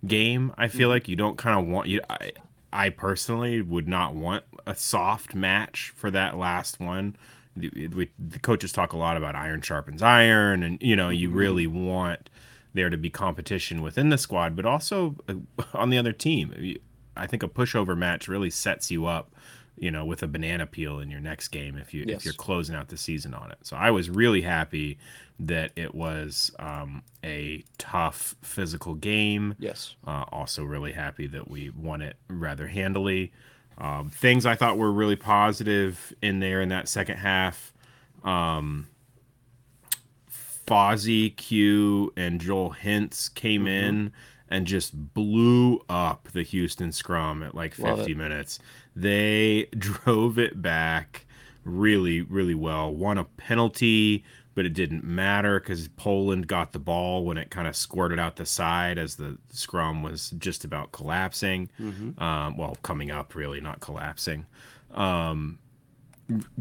game. 0.05 0.51
I 0.57 0.67
feel 0.67 0.89
like 0.89 1.07
you 1.07 1.15
don't 1.15 1.37
kind 1.37 1.59
of 1.59 1.67
want 1.67 1.89
you. 1.89 2.01
I, 2.09 2.31
I 2.73 2.89
personally 2.89 3.61
would 3.61 3.87
not 3.87 4.15
want 4.15 4.45
a 4.65 4.75
soft 4.75 5.35
match 5.35 5.93
for 5.95 6.09
that 6.09 6.37
last 6.37 6.79
one. 6.79 7.15
The, 7.55 7.87
we, 7.87 8.09
the 8.17 8.39
coaches 8.39 8.71
talk 8.71 8.93
a 8.93 8.97
lot 8.97 9.17
about 9.17 9.35
iron 9.35 9.61
sharpens 9.61 10.01
iron, 10.01 10.63
and 10.63 10.81
you 10.81 10.95
know 10.95 11.09
you 11.09 11.29
really 11.29 11.67
want 11.67 12.29
there 12.73 12.89
to 12.89 12.97
be 12.97 13.09
competition 13.09 13.81
within 13.81 14.09
the 14.09 14.17
squad, 14.17 14.55
but 14.55 14.65
also 14.65 15.15
uh, 15.27 15.33
on 15.73 15.89
the 15.89 15.97
other 15.97 16.13
team. 16.13 16.77
I 17.17 17.27
think 17.27 17.43
a 17.43 17.47
pushover 17.49 17.97
match 17.97 18.29
really 18.29 18.49
sets 18.49 18.89
you 18.89 19.05
up, 19.05 19.35
you 19.77 19.91
know, 19.91 20.05
with 20.05 20.23
a 20.23 20.27
banana 20.27 20.65
peel 20.65 20.99
in 20.99 21.09
your 21.09 21.19
next 21.19 21.49
game 21.49 21.77
if 21.77 21.93
you 21.93 22.05
Yes. 22.07 22.19
if 22.19 22.25
you're 22.25 22.33
closing 22.33 22.73
out 22.75 22.87
the 22.87 22.95
season 22.97 23.33
on 23.33 23.51
it. 23.51 23.57
So 23.63 23.75
I 23.75 23.91
was 23.91 24.09
really 24.09 24.41
happy 24.41 24.97
that 25.37 25.71
it 25.75 25.93
was 25.93 26.51
um, 26.59 27.03
a 27.23 27.63
tough 27.77 28.35
physical 28.41 28.93
game. 28.93 29.55
Yes. 29.59 29.95
Uh, 30.07 30.23
also, 30.31 30.63
really 30.63 30.93
happy 30.93 31.27
that 31.27 31.49
we 31.49 31.69
won 31.71 32.01
it 32.01 32.15
rather 32.29 32.67
handily. 32.67 33.33
Um, 33.81 34.11
things 34.11 34.45
I 34.45 34.55
thought 34.55 34.77
were 34.77 34.91
really 34.91 35.15
positive 35.15 36.13
in 36.21 36.39
there 36.39 36.61
in 36.61 36.69
that 36.69 36.87
second 36.87 37.17
half. 37.17 37.73
Um, 38.23 38.87
Fozzie, 40.67 41.35
Q, 41.35 42.13
and 42.15 42.39
Joel 42.39 42.75
Hintz 42.79 43.33
came 43.33 43.65
in 43.65 44.13
and 44.47 44.67
just 44.67 45.13
blew 45.15 45.81
up 45.89 46.29
the 46.31 46.43
Houston 46.43 46.91
scrum 46.91 47.41
at 47.41 47.55
like 47.55 47.73
50 47.73 48.13
minutes. 48.13 48.59
They 48.95 49.67
drove 49.77 50.37
it 50.37 50.61
back 50.61 51.25
really, 51.63 52.21
really 52.21 52.55
well. 52.55 52.93
Won 52.93 53.17
a 53.17 53.23
penalty, 53.23 54.23
but 54.61 54.67
it 54.67 54.75
didn't 54.75 55.03
matter 55.03 55.59
because 55.59 55.87
Poland 55.87 56.45
got 56.45 56.71
the 56.71 56.77
ball 56.77 57.25
when 57.25 57.35
it 57.35 57.49
kind 57.49 57.67
of 57.67 57.75
squirted 57.75 58.19
out 58.19 58.35
the 58.35 58.45
side 58.45 58.99
as 58.99 59.15
the 59.15 59.39
scrum 59.49 60.03
was 60.03 60.29
just 60.37 60.63
about 60.63 60.91
collapsing. 60.91 61.67
Um, 62.21 62.57
well, 62.57 62.77
coming 62.83 63.09
up, 63.09 63.33
really, 63.33 63.59
not 63.59 63.79
collapsing. 63.79 64.45
Um, 64.93 65.57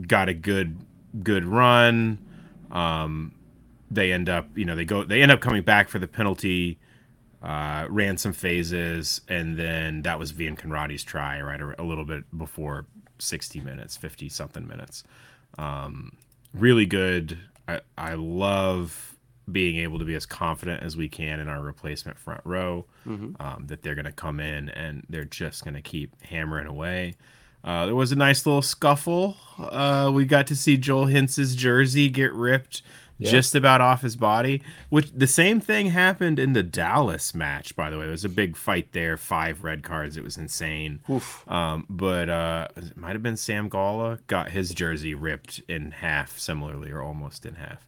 got 0.06 0.30
a 0.30 0.32
good, 0.32 0.78
good 1.22 1.44
run. 1.44 2.24
Um, 2.70 3.34
they 3.90 4.12
end 4.12 4.30
up, 4.30 4.48
you 4.56 4.64
know, 4.64 4.74
they 4.74 4.86
go, 4.86 5.04
they 5.04 5.20
end 5.20 5.30
up 5.30 5.40
coming 5.40 5.62
back 5.62 5.90
for 5.90 5.98
the 5.98 6.08
penalty 6.08 6.78
uh, 7.42 7.86
ran 7.90 8.16
some 8.16 8.32
phases, 8.32 9.20
and 9.28 9.58
then 9.58 10.00
that 10.02 10.18
was 10.18 10.32
Wian 10.32 10.56
Conradie's 10.56 11.04
try, 11.04 11.38
right, 11.42 11.60
a, 11.60 11.82
a 11.82 11.84
little 11.84 12.06
bit 12.06 12.24
before 12.36 12.86
60 13.18 13.60
minutes, 13.60 13.94
50 13.98 14.30
something 14.30 14.66
minutes. 14.66 15.04
Um, 15.58 16.16
really 16.54 16.86
good. 16.86 17.36
I, 17.70 17.80
I 18.10 18.14
love 18.14 19.16
being 19.50 19.76
able 19.76 19.98
to 19.98 20.04
be 20.04 20.14
as 20.14 20.26
confident 20.26 20.82
as 20.82 20.96
we 20.96 21.08
can 21.08 21.40
in 21.40 21.48
our 21.48 21.60
replacement 21.60 22.18
front 22.18 22.40
row, 22.44 22.86
um, 23.40 23.64
that 23.66 23.82
they're 23.82 23.96
going 23.96 24.04
to 24.04 24.12
come 24.12 24.38
in 24.40 24.68
and 24.70 25.04
they're 25.08 25.24
just 25.24 25.64
going 25.64 25.74
to 25.74 25.82
keep 25.82 26.20
hammering 26.22 26.66
away. 26.68 27.16
Uh, 27.64 27.86
there 27.86 27.94
was 27.94 28.12
a 28.12 28.16
nice 28.16 28.46
little 28.46 28.62
scuffle. 28.62 29.36
Uh, 29.58 30.10
we 30.14 30.24
got 30.24 30.46
to 30.46 30.56
see 30.56 30.76
Joel 30.76 31.06
Hintz's 31.06 31.54
jersey 31.56 32.08
get 32.08 32.32
ripped 32.32 32.82
Yeah. 33.20 33.30
just 33.30 33.54
about 33.54 33.80
off 33.80 34.02
his 34.02 34.16
body. 34.16 34.62
Which 34.88 35.12
the 35.12 35.26
same 35.26 35.60
thing 35.60 35.86
happened 35.90 36.38
in 36.38 36.52
the 36.54 36.62
Dallas 36.62 37.34
match, 37.34 37.76
by 37.76 37.90
the 37.90 37.98
way. 37.98 38.06
It 38.06 38.10
was 38.10 38.24
a 38.24 38.28
big 38.28 38.56
fight 38.56 38.92
there, 38.92 39.16
five 39.16 39.62
red 39.62 39.82
cards. 39.82 40.16
It 40.16 40.24
was 40.24 40.36
insane. 40.36 41.00
Oof. 41.08 41.48
Um, 41.50 41.86
but 41.88 42.28
uh, 42.28 42.68
it 42.76 42.96
might 42.96 43.12
have 43.12 43.22
been 43.22 43.36
Sam 43.36 43.68
Gala 43.68 44.18
got 44.26 44.50
his 44.50 44.74
jersey 44.74 45.14
ripped 45.14 45.60
in 45.68 45.90
half, 45.92 46.38
similarly, 46.38 46.90
or 46.90 47.02
almost 47.02 47.46
in 47.46 47.54
half. 47.54 47.86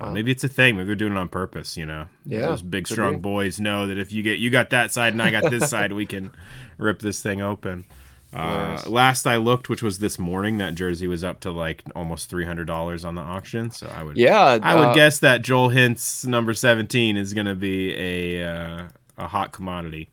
Uh, 0.00 0.06
Wow. 0.06 0.12
maybe 0.14 0.32
it's 0.32 0.42
a 0.42 0.48
thing. 0.48 0.74
Maybe 0.76 0.86
they're 0.86 0.96
doing 0.96 1.12
it 1.12 1.18
on 1.18 1.28
purpose. 1.28 1.76
You 1.76 1.86
know, 1.86 2.06
Yeah, 2.24 2.46
those 2.46 2.62
big 2.62 2.88
strong 2.88 3.14
be. 3.14 3.20
boys 3.20 3.60
know 3.60 3.86
that 3.86 3.98
if 3.98 4.10
you 4.10 4.24
get 4.24 4.40
you 4.40 4.50
got 4.50 4.70
that 4.70 4.90
side 4.92 5.12
and 5.12 5.22
I 5.22 5.30
got 5.30 5.48
this 5.48 5.70
side, 5.70 5.92
we 5.92 6.06
can 6.06 6.32
rip 6.78 6.98
this 6.98 7.22
thing 7.22 7.40
open. 7.40 7.84
Uh, 8.32 8.80
last 8.86 9.26
I 9.26 9.36
looked, 9.36 9.68
which 9.68 9.82
was 9.82 9.98
this 9.98 10.18
morning, 10.18 10.58
that 10.58 10.74
jersey 10.74 11.06
was 11.06 11.22
up 11.22 11.40
to 11.40 11.50
like 11.50 11.82
almost 11.94 12.30
three 12.30 12.46
hundred 12.46 12.66
dollars 12.66 13.04
on 13.04 13.14
the 13.14 13.20
auction. 13.20 13.70
So 13.70 13.92
I 13.94 14.02
would, 14.02 14.16
Yeah, 14.16 14.58
I 14.62 14.74
would 14.74 14.88
uh, 14.88 14.94
guess 14.94 15.18
that 15.18 15.42
Joel 15.42 15.68
Hintz 15.68 16.24
number 16.24 16.54
seventeen 16.54 17.16
is 17.16 17.34
going 17.34 17.46
to 17.46 17.54
be 17.54 17.94
a 17.94 18.48
uh, 18.48 18.88
a 19.18 19.28
hot 19.28 19.52
commodity. 19.52 20.08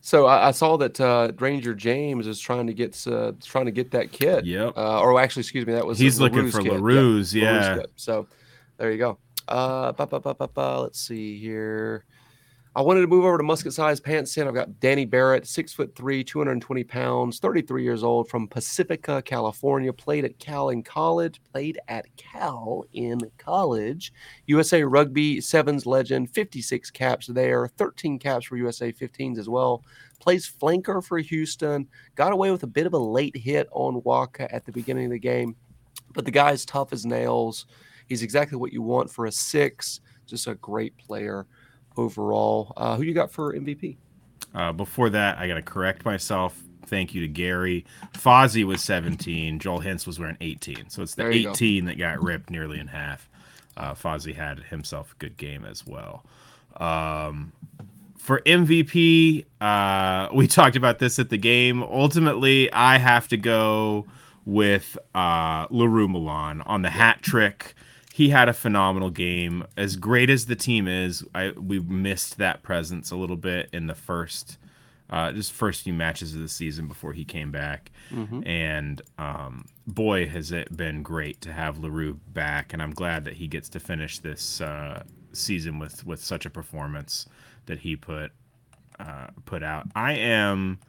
So 0.00 0.26
I, 0.26 0.48
I 0.48 0.50
saw 0.52 0.76
that 0.76 1.00
uh, 1.00 1.32
Ranger 1.38 1.74
James 1.74 2.26
is 2.26 2.38
trying 2.38 2.68
to 2.68 2.72
get 2.72 3.04
uh, 3.06 3.32
trying 3.44 3.66
to 3.66 3.72
get 3.72 3.90
that 3.90 4.12
kit. 4.12 4.44
Yep. 4.44 4.76
Uh, 4.76 5.00
or 5.00 5.20
actually, 5.20 5.40
excuse 5.40 5.66
me, 5.66 5.72
that 5.72 5.86
was 5.86 5.98
He's 5.98 6.20
looking 6.20 6.38
Le 6.38 6.44
Roux's 6.44 6.56
for 6.56 6.62
kit. 6.62 6.72
Le 6.72 6.78
Roux's, 6.78 7.34
LaRue's 7.34 7.34
yeah. 7.34 7.76
kit. 7.78 7.90
So 7.96 8.26
there 8.76 8.92
you 8.92 8.98
go. 8.98 9.18
Uh, 9.48 9.92
ba, 9.92 10.06
ba, 10.06 10.20
ba, 10.20 10.34
ba, 10.34 10.46
ba, 10.46 10.80
let's 10.82 11.00
see 11.00 11.38
here. 11.38 12.04
I 12.78 12.80
wanted 12.80 13.00
to 13.00 13.08
move 13.08 13.24
over 13.24 13.36
to 13.36 13.42
musket 13.42 13.72
size 13.72 13.98
pants. 13.98 14.36
In 14.36 14.46
I've 14.46 14.54
got 14.54 14.78
Danny 14.78 15.04
Barrett, 15.04 15.48
six 15.48 15.72
foot 15.72 15.96
three, 15.96 16.22
220 16.22 16.84
pounds, 16.84 17.40
33 17.40 17.82
years 17.82 18.04
old 18.04 18.28
from 18.28 18.46
Pacifica, 18.46 19.20
California. 19.20 19.92
Played 19.92 20.24
at 20.24 20.38
Cal 20.38 20.68
in 20.68 20.84
college. 20.84 21.40
Played 21.52 21.80
at 21.88 22.06
Cal 22.16 22.84
in 22.92 23.18
college. 23.36 24.12
USA 24.46 24.84
Rugby 24.84 25.40
Sevens 25.40 25.86
legend, 25.86 26.30
56 26.30 26.92
caps 26.92 27.26
there, 27.26 27.66
13 27.66 28.16
caps 28.16 28.46
for 28.46 28.56
USA 28.56 28.92
15s 28.92 29.38
as 29.38 29.48
well. 29.48 29.82
Plays 30.20 30.48
flanker 30.48 31.04
for 31.04 31.18
Houston. 31.18 31.84
Got 32.14 32.32
away 32.32 32.52
with 32.52 32.62
a 32.62 32.68
bit 32.68 32.86
of 32.86 32.94
a 32.94 32.98
late 32.98 33.36
hit 33.36 33.66
on 33.72 34.02
Waaka 34.02 34.46
at 34.54 34.64
the 34.64 34.70
beginning 34.70 35.06
of 35.06 35.10
the 35.10 35.18
game, 35.18 35.56
but 36.14 36.24
the 36.24 36.30
guy's 36.30 36.64
tough 36.64 36.92
as 36.92 37.04
nails. 37.04 37.66
He's 38.06 38.22
exactly 38.22 38.56
what 38.56 38.72
you 38.72 38.82
want 38.82 39.10
for 39.10 39.26
a 39.26 39.32
six. 39.32 40.00
Just 40.26 40.46
a 40.46 40.54
great 40.54 40.96
player 40.96 41.44
overall. 41.98 42.72
Uh, 42.76 42.96
who 42.96 43.02
you 43.02 43.12
got 43.14 43.30
for 43.30 43.52
MVP? 43.52 43.96
Uh, 44.54 44.72
before 44.72 45.10
that, 45.10 45.38
I 45.38 45.48
got 45.48 45.54
to 45.54 45.62
correct 45.62 46.04
myself. 46.04 46.58
Thank 46.86 47.14
you 47.14 47.20
to 47.20 47.28
Gary. 47.28 47.84
Fozzie 48.14 48.64
was 48.64 48.82
17. 48.82 49.58
Joel 49.60 49.80
Hintz 49.80 50.06
was 50.06 50.18
wearing 50.18 50.38
18. 50.40 50.88
So 50.88 51.02
it's 51.02 51.14
the 51.14 51.24
There 51.24 51.32
you 51.32 51.44
go. 51.44 51.50
18 51.50 51.84
that 51.86 51.98
got 51.98 52.22
ripped 52.22 52.50
nearly 52.50 52.78
in 52.80 52.86
half. 52.86 53.28
Uh, 53.76 53.94
Fozzie 53.94 54.34
had 54.34 54.60
himself 54.64 55.12
a 55.12 55.16
good 55.18 55.36
game 55.36 55.64
as 55.64 55.86
well. 55.86 56.24
Um, 56.78 57.52
for 58.16 58.40
MVP, 58.40 59.44
uh, 59.60 60.28
we 60.34 60.46
talked 60.48 60.76
about 60.76 60.98
this 60.98 61.18
at 61.18 61.30
the 61.30 61.38
game. 61.38 61.82
Ultimately, 61.82 62.72
I 62.72 62.98
have 62.98 63.28
to 63.28 63.36
go 63.36 64.06
with 64.44 64.96
uh, 65.14 65.66
Le 65.70 65.86
Roux 65.86 66.08
Malan 66.08 66.62
on 66.62 66.82
the 66.82 66.90
hat 66.90 67.22
trick. 67.22 67.74
He 68.18 68.30
had 68.30 68.48
a 68.48 68.52
phenomenal 68.52 69.10
game. 69.10 69.64
As 69.76 69.94
great 69.94 70.28
as 70.28 70.46
the 70.46 70.56
team 70.56 70.88
is, 70.88 71.24
I 71.36 71.52
we 71.52 71.78
missed 71.78 72.38
that 72.38 72.64
presence 72.64 73.12
a 73.12 73.16
little 73.16 73.36
bit 73.36 73.68
in 73.72 73.86
the 73.86 73.94
first, 73.94 74.58
uh, 75.08 75.30
just 75.30 75.52
first 75.52 75.84
few 75.84 75.92
matches 75.92 76.34
of 76.34 76.40
the 76.40 76.48
season 76.48 76.88
before 76.88 77.12
he 77.12 77.24
came 77.24 77.52
back. 77.52 77.92
And 78.44 79.00
um, 79.18 79.66
boy, 79.86 80.26
has 80.26 80.50
it 80.50 80.76
been 80.76 81.04
great 81.04 81.40
to 81.42 81.52
have 81.52 81.78
Le 81.78 81.90
Roux 81.90 82.18
back, 82.32 82.72
and 82.72 82.82
I'm 82.82 82.90
glad 82.92 83.24
that 83.24 83.34
he 83.34 83.46
gets 83.46 83.68
to 83.68 83.78
finish 83.78 84.18
this 84.18 84.60
uh, 84.60 85.04
season 85.32 85.78
with 85.78 86.04
with 86.04 86.20
such 86.20 86.44
a 86.44 86.50
performance 86.50 87.28
that 87.66 87.78
he 87.78 87.94
put 87.94 88.32
uh, 88.98 89.28
put 89.44 89.62
out. 89.62 89.86
I 89.94 90.14
am 90.14 90.80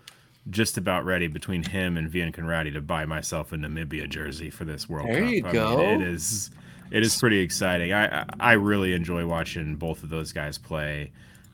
just 0.49 0.79
about 0.79 1.05
ready 1.05 1.27
between 1.27 1.61
him 1.61 1.95
and 1.95 2.11
Wian 2.11 2.33
Conradie 2.33 2.73
to 2.73 2.81
buy 2.81 3.05
myself 3.05 3.51
a 3.53 3.55
Namibia 3.55 4.09
jersey 4.09 4.49
for 4.49 4.65
this 4.65 4.89
World 4.89 5.09
There 5.09 5.21
Cup. 5.21 5.29
you 5.29 5.45
I 5.45 5.51
go. 5.51 5.77
Mean, 5.77 6.01
it 6.01 6.07
is 6.07 6.49
it 6.91 7.03
is 7.03 7.17
pretty 7.17 7.39
exciting. 7.39 7.93
I 7.93 8.25
I- 8.39 8.53
really 8.53 8.93
enjoy 8.93 9.25
watching 9.25 9.75
both 9.75 10.03
of 10.03 10.09
those 10.09 10.31
guys 10.33 10.57
play. 10.57 11.11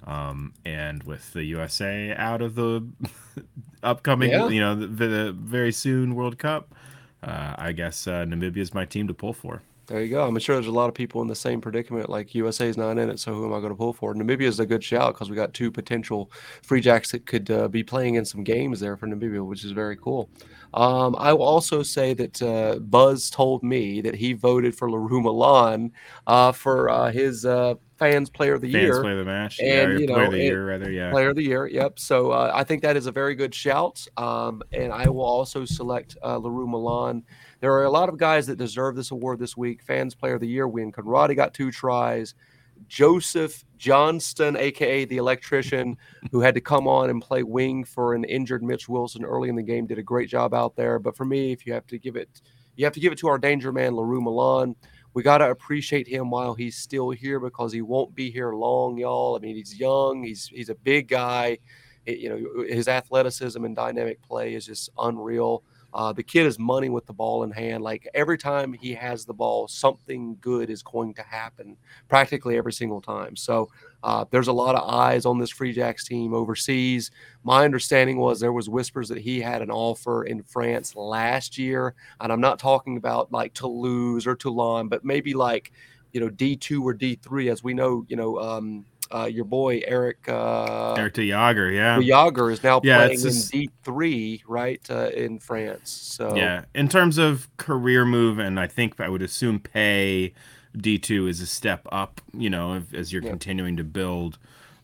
Um, 0.07 0.53
and 0.63 1.01
with 1.03 1.33
the 1.33 1.43
USA 1.45 2.13
out 2.15 2.43
of 2.43 2.53
the 2.53 2.85
upcoming, 3.83 4.29
Yeah. 4.29 4.47
you 4.49 4.59
know, 4.59 4.75
the, 4.75 4.85
the 5.07 5.31
very 5.31 5.71
soon 5.71 6.13
World 6.13 6.37
Cup, 6.37 6.75
uh, 7.23 7.55
I 7.57 7.71
guess 7.71 8.05
uh, 8.07 8.23
Namibia 8.25 8.57
is 8.57 8.71
my 8.73 8.85
team 8.85 9.07
to 9.07 9.15
pull 9.15 9.33
for. 9.33 9.63
There 9.87 10.01
you 10.01 10.09
go. 10.09 10.25
I'm 10.25 10.37
sure 10.39 10.55
there's 10.55 10.67
a 10.67 10.71
lot 10.71 10.89
of 10.89 10.95
people 10.95 11.21
in 11.21 11.27
the 11.27 11.35
same 11.35 11.61
predicament. 11.61 12.09
Like 12.09 12.33
USA's 12.33 12.75
not 12.75 12.97
in 12.97 13.09
it, 13.09 13.19
so 13.19 13.33
who 13.33 13.45
am 13.45 13.53
I 13.53 13.59
going 13.59 13.69
to 13.69 13.75
pull 13.75 13.93
for? 13.93 14.15
Namibia 14.15 14.47
is 14.47 14.59
a 14.59 14.65
good 14.65 14.83
shout 14.83 15.13
because 15.13 15.29
we 15.29 15.35
got 15.35 15.53
two 15.53 15.71
potential 15.71 16.31
free 16.63 16.81
jacks 16.81 17.11
that 17.11 17.25
could 17.25 17.51
uh, 17.51 17.67
be 17.67 17.83
playing 17.83 18.15
in 18.15 18.25
some 18.25 18.43
games 18.43 18.79
there 18.79 18.97
for 18.97 19.07
Namibia, 19.07 19.45
which 19.45 19.63
is 19.63 19.71
very 19.71 19.95
cool. 19.95 20.29
Um, 20.73 21.15
I 21.17 21.31
will 21.33 21.43
also 21.43 21.83
say 21.83 22.13
that 22.15 22.41
uh, 22.41 22.79
Buzz 22.79 23.29
told 23.29 23.63
me 23.63 24.01
that 24.01 24.15
he 24.15 24.33
voted 24.33 24.75
for 24.75 24.89
Le 24.89 24.99
Roux 24.99 25.21
Malan 25.21 25.91
uh, 26.27 26.51
for 26.51 26.89
uh, 26.89 27.11
his 27.11 27.45
uh, 27.45 27.75
fans 27.97 28.29
player 28.29 28.55
of 28.55 28.61
the 28.61 28.71
Fans 28.71 28.83
year. 28.83 29.01
play 29.01 29.15
the 29.15 29.23
match, 29.23 29.59
And, 29.59 29.93
yeah, 29.93 29.97
you 29.99 30.07
player 30.07 30.25
of 30.25 30.31
the 30.31 30.37
year, 30.39 30.67
rather, 30.67 30.91
yeah. 30.91 31.11
Player 31.11 31.29
of 31.29 31.35
the 31.37 31.43
year, 31.43 31.67
yep. 31.67 31.97
So 31.97 32.31
uh, 32.31 32.51
I 32.53 32.63
think 32.63 32.81
that 32.81 32.97
is 32.97 33.05
a 33.05 33.11
very 33.11 33.35
good 33.35 33.55
shout. 33.55 34.05
Um, 34.17 34.61
and 34.73 34.91
I 34.91 35.07
will 35.07 35.23
also 35.23 35.63
select 35.63 36.17
uh, 36.23 36.37
Le 36.37 36.49
Roux 36.49 36.67
Malan. 36.67 37.23
There 37.61 37.73
are 37.73 37.85
a 37.85 37.89
lot 37.89 38.09
of 38.09 38.17
guys 38.17 38.47
that 38.47 38.57
deserve 38.57 38.95
this 38.95 39.11
award 39.11 39.39
this 39.39 39.55
week. 39.57 39.81
Fans 39.81 40.13
Player 40.15 40.35
of 40.35 40.41
the 40.41 40.47
Year 40.47 40.67
win. 40.67 40.91
Conradie 40.91 41.35
got 41.35 41.53
two 41.53 41.71
tries. 41.71 42.35
Joseph 42.87 43.63
Johnston, 43.77 44.55
aka 44.57 45.05
the 45.05 45.17
electrician, 45.17 45.97
who 46.31 46.41
had 46.41 46.55
to 46.55 46.61
come 46.61 46.87
on 46.87 47.09
and 47.09 47.21
play 47.21 47.43
wing 47.43 47.83
for 47.83 48.13
an 48.13 48.23
injured 48.25 48.63
Mitch 48.63 48.89
Wilson 48.89 49.23
early 49.23 49.49
in 49.49 49.55
the 49.55 49.63
game, 49.63 49.87
did 49.87 49.97
a 49.97 50.03
great 50.03 50.29
job 50.29 50.53
out 50.53 50.75
there. 50.75 50.99
But 50.99 51.15
for 51.15 51.25
me, 51.25 51.51
if 51.51 51.65
you 51.65 51.73
have 51.73 51.87
to 51.87 51.97
give 51.97 52.15
it, 52.15 52.41
you 52.75 52.85
have 52.85 52.93
to 52.93 52.99
give 52.99 53.13
it 53.13 53.19
to 53.19 53.27
our 53.27 53.37
danger 53.37 53.71
man, 53.71 53.95
Le 53.95 54.03
Roux 54.03 54.21
Malan. 54.21 54.75
We 55.13 55.23
got 55.23 55.37
to 55.37 55.49
appreciate 55.49 56.07
him 56.07 56.29
while 56.29 56.53
he's 56.53 56.75
still 56.75 57.09
here 57.09 57.39
because 57.39 57.71
he 57.71 57.81
won't 57.81 58.13
be 58.13 58.29
here 58.29 58.53
long, 58.53 58.97
y'all. 58.97 59.37
I 59.37 59.39
mean, 59.39 59.55
he's 59.55 59.79
young. 59.79 60.23
He's 60.23 60.47
he's 60.47 60.69
a 60.69 60.75
big 60.75 61.07
guy. 61.07 61.59
It- 62.05 62.19
you 62.19 62.29
know, 62.29 62.63
his 62.67 62.87
athleticism 62.89 63.63
and 63.63 63.75
dynamic 63.75 64.21
play 64.21 64.53
is 64.53 64.65
just 64.65 64.89
unreal. 64.97 65.63
Uh, 65.95 66.11
the 66.11 66.21
kid 66.21 66.45
is 66.45 66.59
money 66.59 66.89
with 66.89 67.05
the 67.05 67.13
ball 67.13 67.43
in 67.43 67.51
hand. 67.51 67.81
Like 67.81 68.05
every 68.13 68.37
time 68.37 68.73
he 68.73 68.93
has 68.95 69.23
the 69.23 69.33
ball, 69.33 69.69
something 69.69 70.37
good 70.41 70.69
is 70.69 70.83
going 70.83 71.13
to 71.13 71.23
happen 71.23 71.77
practically 72.09 72.57
every 72.57 72.73
single 72.73 72.99
time. 72.99 73.37
So 73.37 73.69
uh, 74.03 74.25
there's 74.29 74.49
a 74.49 74.53
lot 74.53 74.75
of 74.75 74.89
eyes 74.89 75.25
on 75.25 75.39
this 75.39 75.49
Free 75.49 75.71
Jacks 75.71 76.03
team 76.03 76.33
overseas. 76.33 77.11
My 77.45 77.63
understanding 77.63 78.17
was 78.17 78.41
there 78.41 78.51
was 78.51 78.67
whispers 78.67 79.07
that 79.07 79.19
he 79.19 79.39
had 79.39 79.61
an 79.61 79.71
offer 79.71 80.25
in 80.25 80.43
France 80.43 80.97
last 80.97 81.57
year, 81.57 81.95
and 82.19 82.29
I'm 82.29 82.41
not 82.41 82.59
talking 82.59 82.97
about 82.97 83.31
like 83.31 83.53
Toulouse 83.53 84.27
or 84.27 84.35
Toulon, 84.35 84.89
but 84.89 85.05
maybe 85.05 85.33
like 85.33 85.71
you 86.11 86.19
know 86.19 86.29
D2 86.29 86.81
or 86.83 86.93
D3, 86.93 87.49
as 87.49 87.63
we 87.63 87.73
know. 87.73 88.05
You 88.09 88.17
know, 88.17 88.37
um, 88.37 88.85
uh, 89.13 89.25
your 89.31 89.45
boy 89.45 89.81
Eric. 89.85 90.27
Uh, 90.27 90.93
Eric 90.93 91.13
de 91.13 91.27
Jager, 91.29 91.71
yeah. 91.71 91.99
Yager 91.99 92.49
is 92.51 92.63
now 92.63 92.81
Yeah, 92.83 92.97
playing 92.97 93.11
it's 93.13 93.23
in 93.23 93.29
just- 93.31 93.51
D 93.51 93.69
three, 93.83 94.43
right, 94.47 94.81
uh, 94.89 95.09
in 95.13 95.39
France. 95.39 95.89
So 95.91 96.35
Yeah, 96.35 96.65
in 96.73 96.87
terms 96.89 97.17
of 97.17 97.47
career 97.57 98.05
move, 98.05 98.39
and 98.39 98.59
I 98.59 98.67
think 98.67 98.99
I 98.99 99.09
would 99.09 99.21
assume 99.21 99.59
pay 99.59 100.33
D 100.75 100.97
two 100.99 101.27
is 101.27 101.39
a 101.41 101.45
step 101.45 101.87
up. 101.91 102.21
You 102.37 102.49
know, 102.49 102.73
if, 102.75 102.93
as 102.93 103.13
you're 103.13 103.23
Yeah. 103.23 103.29
continuing 103.29 103.77
to 103.77 103.83
build 103.83 104.37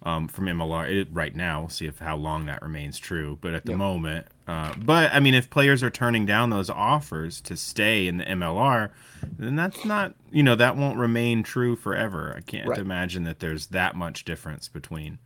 um, 0.04 0.28
from 0.28 0.46
MLR 0.46 0.90
it, 0.90 1.08
right 1.12 1.36
now. 1.36 1.60
We'll 1.62 1.70
see 1.70 1.86
if 1.86 2.00
how 2.00 2.16
long 2.18 2.46
that 2.48 2.62
remains 2.62 2.98
true. 2.98 3.38
But 3.42 3.54
at 3.54 3.66
the 3.66 3.72
Yeah. 3.72 3.78
moment, 3.78 4.28
uh, 4.48 4.74
but 4.78 5.14
I 5.14 5.20
mean, 5.20 5.34
if 5.34 5.50
players 5.50 5.84
are 5.84 5.90
turning 5.92 6.26
down 6.26 6.50
those 6.50 6.70
offers 6.70 7.40
to 7.42 7.56
stay 7.56 8.08
in 8.08 8.18
the 8.18 8.26
MLR, 8.26 8.90
then 9.38 9.56
that's 9.56 9.86
not 9.86 10.16
you 10.32 10.44
know 10.44 10.56
that 10.56 10.76
won't 10.76 10.98
remain 10.98 11.44
true 11.44 11.76
forever. 11.76 12.34
I 12.36 12.42
can't 12.42 12.68
Right. 12.68 12.80
imagine 12.80 13.24
that 13.26 13.40
there's 13.40 13.68
that 13.68 13.96
much 13.96 14.26
difference 14.26 14.68
between 14.68 15.20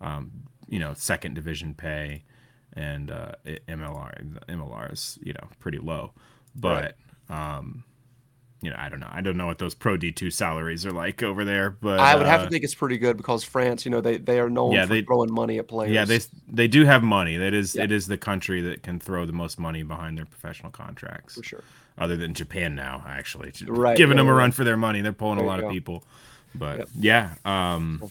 um, 0.00 0.30
you 0.68 0.78
know 0.78 0.94
second 0.94 1.34
division 1.34 1.74
pay 1.74 2.24
and 2.72 3.10
uh, 3.10 3.32
MLR. 3.68 4.40
MLR 4.48 4.92
is 4.92 5.18
you 5.22 5.34
know 5.34 5.48
pretty 5.60 5.78
low, 5.78 6.12
but 6.54 6.96
um, 7.28 7.84
you 8.62 8.70
know 8.70 8.76
I 8.78 8.88
don't 8.88 9.00
know. 9.00 9.08
I 9.10 9.20
don't 9.20 9.36
know 9.36 9.46
what 9.46 9.58
those 9.58 9.74
Pro 9.74 9.96
D 9.98 10.10
two 10.12 10.30
salaries 10.30 10.86
are 10.86 10.92
like 10.92 11.22
over 11.22 11.44
there, 11.44 11.68
but 11.70 11.98
I 12.00 12.16
would 12.16 12.26
have 12.26 12.40
uh, 12.40 12.44
to 12.44 12.50
think 12.50 12.64
it's 12.64 12.74
pretty 12.74 12.96
good 12.96 13.16
because 13.18 13.44
France, 13.44 13.84
you 13.84 13.90
know, 13.90 14.00
they 14.00 14.16
they 14.16 14.40
are 14.40 14.48
known 14.48 14.72
Yeah, 14.72 14.86
for 14.86 14.94
they- 14.94 15.02
throwing 15.02 15.32
money 15.32 15.58
at 15.58 15.68
players. 15.68 15.92
Yeah, 15.92 16.04
they 16.06 16.20
they 16.48 16.68
do 16.68 16.84
have 16.86 17.02
money. 17.02 17.36
That 17.36 17.52
is 17.52 17.74
Yeah. 17.74 17.84
it 17.84 17.92
is 17.92 18.06
the 18.06 18.16
country 18.16 18.62
that 18.62 18.82
can 18.82 18.98
throw 18.98 19.26
the 19.26 19.32
most 19.32 19.58
money 19.58 19.82
behind 19.82 20.16
their 20.16 20.26
professional 20.26 20.70
contracts. 20.72 21.34
for 21.34 21.42
sure. 21.42 21.64
Other 21.98 22.16
than 22.16 22.32
Japan 22.32 22.74
now, 22.74 23.04
actually, 23.06 23.52
Right, 23.66 23.96
giving 23.98 24.16
yeah, 24.16 24.22
them 24.22 24.28
a 24.30 24.34
run 24.34 24.50
for 24.52 24.64
their 24.64 24.78
money. 24.78 25.02
They're 25.02 25.12
pulling 25.12 25.36
There 25.36 25.44
a 25.44 25.48
lot 25.48 25.62
of 25.62 25.70
people. 25.70 26.04
But 26.54 26.78
Yep. 26.78 26.88
yeah, 26.98 27.34
um, 27.44 28.02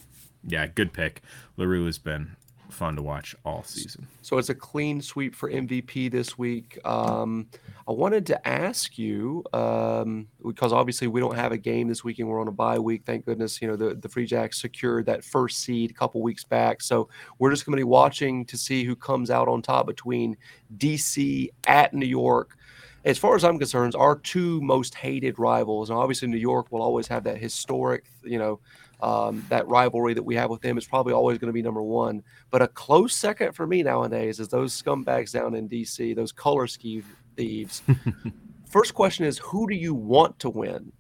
yeah, 0.48 0.68
good 0.68 0.94
pick. 0.94 1.22
Le 1.58 1.66
Roux 1.68 1.86
has 1.88 1.98
been 1.98 2.36
fun 2.72 2.96
to 2.96 3.02
watch 3.02 3.36
all 3.46 3.64
season. 3.64 4.08
So 4.22 4.38
it's 4.38 4.50
a 4.50 4.56
clean 4.56 5.02
sweep 5.02 5.36
for 5.36 5.52
MVP 5.52 6.12
this 6.12 6.38
week. 6.38 6.80
Um, 6.86 7.48
I 7.88 7.92
wanted 7.92 8.26
to 8.28 8.48
ask 8.48 8.98
you 8.98 9.44
um, 9.54 10.28
because 10.46 10.74
obviously 10.74 11.08
we 11.08 11.20
don't 11.20 11.36
have 11.36 11.52
a 11.52 11.58
game 11.58 11.88
this 11.88 12.04
weekend. 12.04 12.30
We're 12.30 12.42
on 12.42 12.48
a 12.48 12.52
bye 12.52 12.80
week. 12.80 13.04
Thank 13.06 13.26
goodness. 13.26 13.62
You 13.62 13.68
know 13.68 13.76
the 13.76 13.96
the 13.96 14.10
Free 14.10 14.26
Jacks 14.26 14.62
secured 14.62 15.06
that 15.08 15.24
first 15.24 15.60
seed 15.60 15.92
a 15.92 15.94
couple 15.94 16.22
weeks 16.22 16.44
back. 16.44 16.82
So 16.82 17.10
we're 17.40 17.52
just 17.52 17.66
going 17.66 17.74
to 17.74 17.80
be 17.80 17.84
watching 17.84 18.46
to 18.46 18.58
see 18.58 18.84
who 18.84 18.96
comes 18.96 19.30
out 19.30 19.48
on 19.48 19.62
top 19.62 19.88
between 19.88 20.38
DC 20.78 21.50
at 21.68 21.94
New 21.94 22.06
York. 22.06 22.58
As 23.04 23.18
far 23.18 23.36
as 23.36 23.44
I'm 23.44 23.58
concerned, 23.58 23.96
our 23.96 24.16
two 24.16 24.62
most 24.62 24.94
hated 24.94 25.40
rivals, 25.40 25.90
and 25.90 25.98
obviously 25.98 26.28
New 26.28 26.38
York 26.38 26.72
will 26.72 26.84
always 26.84 27.08
have 27.08 27.24
that 27.24 27.38
historic, 27.38 28.06
you 28.24 28.38
know, 28.38 28.60
um, 29.02 29.46
that 29.50 29.68
rivalry 29.68 30.14
that 30.14 30.24
we 30.24 30.36
have 30.36 30.50
with 30.50 30.62
them 30.62 30.78
is 30.78 30.86
probably 30.86 31.14
always 31.14 31.38
going 31.38 31.48
to 31.48 31.54
be 31.54 31.62
number 31.62 31.82
one. 31.82 32.24
But 32.50 32.62
a 32.62 32.68
close 32.68 33.16
second 33.16 33.54
for 33.54 33.66
me 33.66 33.84
nowadays 33.84 34.40
is 34.40 34.48
those 34.48 34.80
scumbags 34.80 35.32
down 35.32 35.56
in 35.56 35.68
DC, 35.68 36.16
those 36.16 36.32
color 36.32 36.68
scheme 36.68 37.06
thieves. 37.36 37.82
First 38.70 38.94
question 38.94 39.26
is, 39.26 39.38
who 39.38 39.68
do 39.68 39.76
you 39.76 39.94
want 39.94 40.40
to 40.40 40.50
win? 40.50 40.92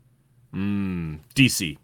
Mm, 0.53 1.19
DC. 1.35 1.77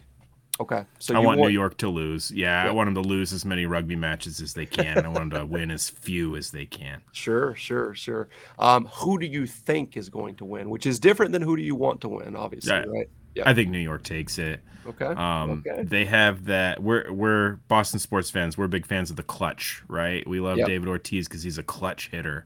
Okay, 0.59 0.83
so 0.97 1.15
I 1.15 1.19
want, 1.19 1.37
want, 1.37 1.51
New 1.51 1.53
York 1.53 1.77
to 1.77 1.87
lose. 1.87 2.31
Yeah, 2.31 2.67
I 2.67 2.71
want 2.71 2.87
them 2.87 2.95
to 2.95 3.07
lose 3.07 3.31
as 3.31 3.45
many 3.45 3.67
rugby 3.67 3.95
matches 3.95 4.41
as 4.41 4.55
they 4.55 4.65
can. 4.65 5.05
I 5.05 5.07
want 5.07 5.31
them 5.31 5.41
to 5.41 5.45
win 5.45 5.69
as 5.69 5.87
few 5.87 6.35
as 6.35 6.49
they 6.49 6.65
can. 6.65 7.01
Sure, 7.11 7.55
sure, 7.55 7.93
sure. 7.93 8.29
Um, 8.57 8.85
who 8.93 9.19
do 9.19 9.25
you 9.25 9.45
think 9.45 9.97
is 9.97 10.09
going 10.09 10.35
to 10.37 10.45
win? 10.45 10.69
Which 10.69 10.85
is 10.85 10.99
different 10.99 11.31
than 11.31 11.41
who 11.41 11.55
do 11.55 11.61
you 11.61 11.75
want 11.75 12.01
to 12.01 12.09
win, 12.09 12.35
obviously, 12.35 12.73
yeah. 12.73 12.85
right? 12.85 13.09
Yeah. 13.35 13.49
I 13.49 13.53
think 13.53 13.69
New 13.69 13.79
York 13.79 14.03
takes 14.03 14.37
it. 14.37 14.61
Okay. 14.87 15.05
Um, 15.05 15.63
okay. 15.67 15.83
They 15.83 16.05
have 16.05 16.45
that. 16.45 16.81
We're 16.81 17.11
we're 17.11 17.55
Boston 17.67 17.99
sports 17.99 18.29
fans. 18.29 18.57
We're 18.57 18.67
big 18.67 18.85
fans 18.85 19.09
of 19.09 19.15
the 19.15 19.23
clutch, 19.23 19.83
right? 19.87 20.27
We 20.27 20.39
love 20.39 20.57
yep. 20.57 20.67
David 20.67 20.87
Ortiz 20.87 21.27
because 21.27 21.43
he's 21.43 21.57
a 21.57 21.63
clutch 21.63 22.09
hitter. 22.09 22.45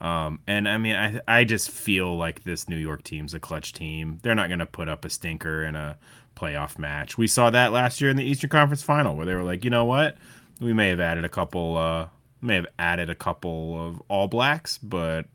Um, 0.00 0.40
and 0.46 0.68
I 0.68 0.78
mean, 0.78 0.94
I 0.94 1.20
I 1.26 1.44
just 1.44 1.70
feel 1.70 2.16
like 2.16 2.44
this 2.44 2.68
New 2.68 2.76
York 2.76 3.02
team's 3.02 3.34
a 3.34 3.40
clutch 3.40 3.72
team. 3.72 4.20
They're 4.22 4.34
not 4.34 4.48
going 4.48 4.60
to 4.60 4.66
put 4.66 4.88
up 4.88 5.04
a 5.04 5.10
stinker 5.10 5.64
in 5.64 5.74
a 5.74 5.98
playoff 6.36 6.78
match. 6.78 7.18
We 7.18 7.26
saw 7.26 7.50
that 7.50 7.72
last 7.72 8.00
year 8.00 8.10
in 8.10 8.16
the 8.16 8.24
Eastern 8.24 8.50
Conference 8.50 8.82
Final, 8.82 9.16
where 9.16 9.26
they 9.26 9.34
were 9.34 9.42
like, 9.42 9.64
you 9.64 9.70
know 9.70 9.84
what, 9.84 10.16
we 10.60 10.72
may 10.72 10.88
have 10.88 11.00
added 11.00 11.24
a 11.24 11.28
couple, 11.28 11.76
uh, 11.76 12.06
may 12.40 12.54
have 12.54 12.66
added 12.78 13.10
a 13.10 13.14
couple 13.14 13.80
of 13.80 14.02
All 14.08 14.28
Blacks, 14.28 14.78
but 14.78 15.26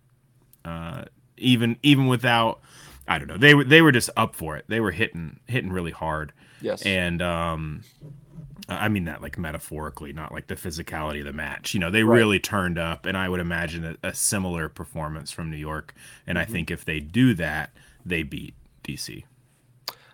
uh, 0.64 1.04
even 1.38 1.78
even 1.84 2.08
without, 2.08 2.62
I 3.08 3.18
don't 3.18 3.28
know, 3.28 3.38
they 3.38 3.54
were 3.54 3.64
they 3.64 3.82
were 3.82 3.92
just 3.92 4.10
up 4.16 4.36
for 4.36 4.56
it. 4.56 4.66
They 4.68 4.80
were 4.80 4.92
hitting 4.92 5.40
hitting 5.48 5.72
really 5.72 5.92
hard. 5.92 6.34
Yes, 6.62 6.82
and 6.84 7.22
um, 7.22 7.84
I 8.70 8.88
mean 8.88 9.06
that 9.06 9.22
like 9.22 9.38
metaphorically, 9.38 10.14
not 10.14 10.32
like 10.32 10.48
the 10.48 10.56
physicality 10.56 11.20
of 11.20 11.26
the 11.26 11.34
match. 11.34 11.74
You 11.74 11.80
know, 11.80 11.92
they 11.92 12.04
right. 12.04 12.18
really 12.18 12.40
turned 12.40 12.78
up, 12.78 13.06
and 13.06 13.18
I 13.18 13.28
would 13.28 13.40
imagine 13.40 13.98
a, 14.04 14.08
a 14.08 14.14
similar 14.14 14.70
performance 14.70 15.32
from 15.32 15.52
New 15.52 15.58
York. 15.58 15.94
And 16.26 16.38
mm-hmm. 16.38 16.50
I 16.50 16.52
think 16.52 16.72
if 16.72 16.86
they 16.86 17.00
do 17.00 17.34
that, 17.36 17.72
they 18.06 18.24
beat 18.24 18.56
DC. 18.84 19.24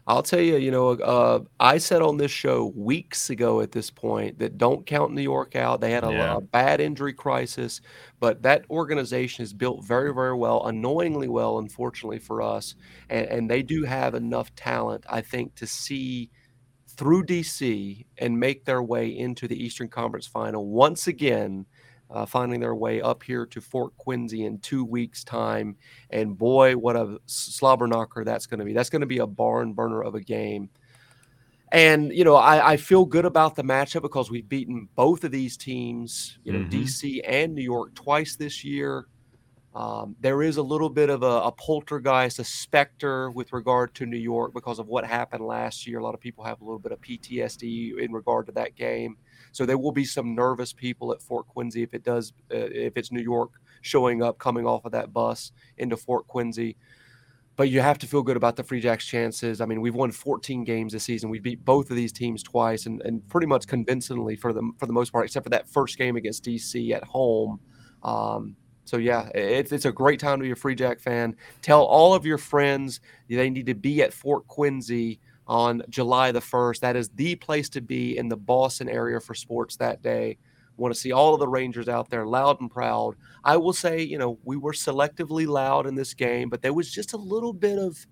I'll 0.10 0.24
tell 0.24 0.42
you, 0.42 0.58
you 0.58 0.72
know, 0.72 0.90
uh, 0.90 1.42
I 1.60 1.78
said 1.78 2.02
on 2.02 2.18
this 2.18 2.32
show 2.32 2.74
weeks 2.76 3.30
ago 3.30 3.62
at 3.62 3.72
this 3.72 3.92
point 3.92 4.40
that 4.40 4.58
don't 4.58 4.84
count 4.84 5.14
New 5.14 5.22
York 5.22 5.56
out. 5.56 5.82
They 5.82 5.92
had 5.92 6.04
a, 6.04 6.12
yeah. 6.12 6.38
a, 6.38 6.42
bad 6.42 6.82
injury 6.82 7.14
crisis, 7.14 7.80
but 8.20 8.42
that 8.42 8.66
organization 8.72 9.44
is 9.44 9.54
built 9.54 9.86
very, 9.86 10.12
very 10.12 10.36
well, 10.36 10.66
annoyingly 10.66 11.28
well, 11.28 11.60
unfortunately 11.60 12.18
for 12.18 12.42
us. 12.42 12.74
And, 13.12 13.28
and 13.28 13.52
they 13.52 13.62
do 13.62 13.84
have 13.84 14.16
enough 14.16 14.56
talent, 14.56 15.06
I 15.08 15.22
think, 15.22 15.54
to 15.58 15.68
see 15.68 16.32
through 16.88 17.26
DC 17.26 18.04
and 18.18 18.40
make 18.40 18.66
their 18.66 18.82
way 18.82 19.16
into 19.16 19.48
the 19.48 19.64
Eastern 19.64 19.90
Conference 19.90 20.26
final 20.26 20.66
once 20.66 21.06
again 21.06 21.68
uh, 22.10 22.26
finding 22.26 22.60
their 22.60 22.76
way 22.76 23.02
up 23.02 23.24
here 23.24 23.46
to 23.46 23.62
Fort 23.62 23.96
Quincy 23.98 24.46
in 24.46 24.60
two 24.60 24.84
weeks' 24.84 25.24
time. 25.24 25.76
And 26.10 26.38
boy, 26.38 26.74
what 26.76 26.96
a 26.96 27.20
slobber 27.28 27.88
knocker 27.88 28.24
that's 28.24 28.48
going 28.48 28.60
to 28.60 28.66
be. 28.66 28.74
That's 28.74 28.90
going 28.90 29.02
to 29.02 29.08
be 29.08 29.20
a 29.20 29.28
barn 29.28 29.74
burner 29.74 30.02
of 30.02 30.16
a 30.16 30.22
game. 30.22 30.70
And, 31.72 32.12
you 32.12 32.24
know, 32.24 32.36
I, 32.36 32.72
I, 32.72 32.78
feel 32.78 33.06
good 33.06 33.26
about 33.26 33.56
the 33.56 33.64
matchup 33.64 34.02
because 34.02 34.32
we've 34.32 34.50
beaten 34.50 34.90
both 34.96 35.24
of 35.24 35.30
these 35.30 35.56
teams, 35.56 36.40
you 36.44 36.52
know, 36.52 36.60
mm-hmm. 36.60 36.80
DC 36.80 37.22
and 37.28 37.54
New 37.54 37.62
York 37.62 37.94
twice 37.94 38.36
this 38.36 38.64
year. 38.64 39.06
Um, 39.76 40.16
there 40.20 40.42
is 40.42 40.58
a 40.58 40.64
little 40.64 40.90
bit 40.90 41.12
of 41.12 41.22
a, 41.22 41.42
a, 41.42 41.52
poltergeist, 41.52 42.40
a 42.40 42.44
specter 42.44 43.30
with 43.30 43.54
regard 43.54 43.94
to 43.96 44.08
New 44.08 44.18
York 44.18 44.52
because 44.52 44.80
of 44.80 44.88
what 44.88 45.06
happened 45.06 45.46
last 45.46 45.86
year. 45.86 46.00
A 46.00 46.04
lot 46.04 46.16
of 46.16 46.20
people 46.20 46.44
have 46.44 46.60
a 46.60 46.64
little 46.64 46.80
bit 46.80 46.92
of 46.92 47.00
PTSD 47.02 48.00
in 48.00 48.12
regard 48.12 48.48
to 48.48 48.52
that 48.54 48.76
game. 48.76 49.18
So 49.52 49.66
there 49.66 49.78
will 49.78 49.92
be 49.92 50.06
some 50.06 50.36
nervous 50.36 50.74
people 50.74 51.12
at 51.12 51.22
Fort 51.22 51.48
Quincy 51.48 51.84
if 51.84 51.94
it 51.94 52.04
does, 52.04 52.34
uh, 52.52 52.58
if 52.58 52.98
it's 52.98 53.12
New 53.12 53.22
York 53.22 53.52
showing 53.82 54.22
up, 54.22 54.38
coming 54.38 54.66
off 54.66 54.86
of 54.86 54.92
that 54.92 55.14
bus 55.14 55.52
into 55.78 55.98
Fort 55.98 56.28
Quincy. 56.28 56.76
But 57.56 57.70
you 57.70 57.82
have 57.82 57.98
to 58.00 58.08
feel 58.08 58.24
good 58.24 58.38
about 58.38 58.56
the 58.56 58.64
Free 58.64 58.80
Jacks' 58.80 59.06
chances. 59.06 59.60
I 59.60 59.66
mean, 59.66 59.82
we've 59.82 59.96
won 59.96 60.12
14 60.12 60.64
games 60.64 60.94
this 60.94 61.04
season. 61.04 61.30
We 61.30 61.40
beat 61.40 61.66
both 61.66 61.90
of 61.90 61.98
these 61.98 62.14
teams 62.14 62.42
twice, 62.42 62.86
and, 62.86 63.02
and 63.02 63.28
pretty 63.28 63.48
much 63.48 63.68
convincingly 63.68 64.38
for 64.38 64.54
the 64.54 64.72
for 64.78 64.86
the 64.86 64.94
most 64.94 65.12
part, 65.12 65.26
except 65.26 65.44
for 65.44 65.50
that 65.50 65.68
first 65.68 65.98
game 65.98 66.16
against 66.16 66.46
DC 66.46 66.92
at 66.92 67.04
home. 67.04 67.60
Um, 68.02 68.56
so 68.86 68.96
yeah, 68.98 69.30
it's 69.36 69.74
it's 69.74 69.84
a 69.84 69.92
great 69.92 70.22
time 70.22 70.40
to 70.40 70.44
be 70.44 70.52
a 70.52 70.56
Free 70.56 70.74
Jack 70.74 71.02
fan. 71.02 71.36
Tell 71.62 71.84
all 71.84 72.14
of 72.14 72.26
your 72.26 72.38
friends 72.38 73.02
they 73.30 73.50
need 73.50 73.66
to 73.66 73.76
be 73.76 74.02
at 74.02 74.14
Fort 74.14 74.48
Quincy 74.48 75.20
on 75.50 75.82
July 75.90 76.32
the 76.32 76.40
1st. 76.40 76.80
That 76.80 76.96
is 76.96 77.10
the 77.10 77.36
place 77.36 77.68
to 77.70 77.82
be 77.82 78.18
in 78.18 78.30
the 78.30 78.38
Boston 78.38 78.88
area 78.88 79.20
for 79.20 79.34
sports 79.34 79.76
that 79.78 80.02
day. 80.02 80.38
Want 80.78 80.94
to 80.94 81.00
see 81.00 81.12
all 81.12 81.34
of 81.34 81.42
the 81.42 81.48
Rangers 81.48 81.90
out 81.90 82.10
there 82.10 82.26
loud 82.26 82.62
and 82.62 82.72
proud. 82.72 83.16
I 83.44 83.58
will 83.58 83.74
say, 83.74 84.02
you 84.02 84.18
know, 84.18 84.38
we 84.46 84.56
were 84.56 84.72
selectively 84.72 85.46
loud 85.46 85.88
in 85.88 85.96
this 85.96 86.14
game, 86.14 86.48
but 86.48 86.62
there 86.62 86.72
was 86.72 86.90
just 86.90 87.12
a 87.14 87.18
little 87.18 87.52
bit 87.52 87.78
of 87.78 88.06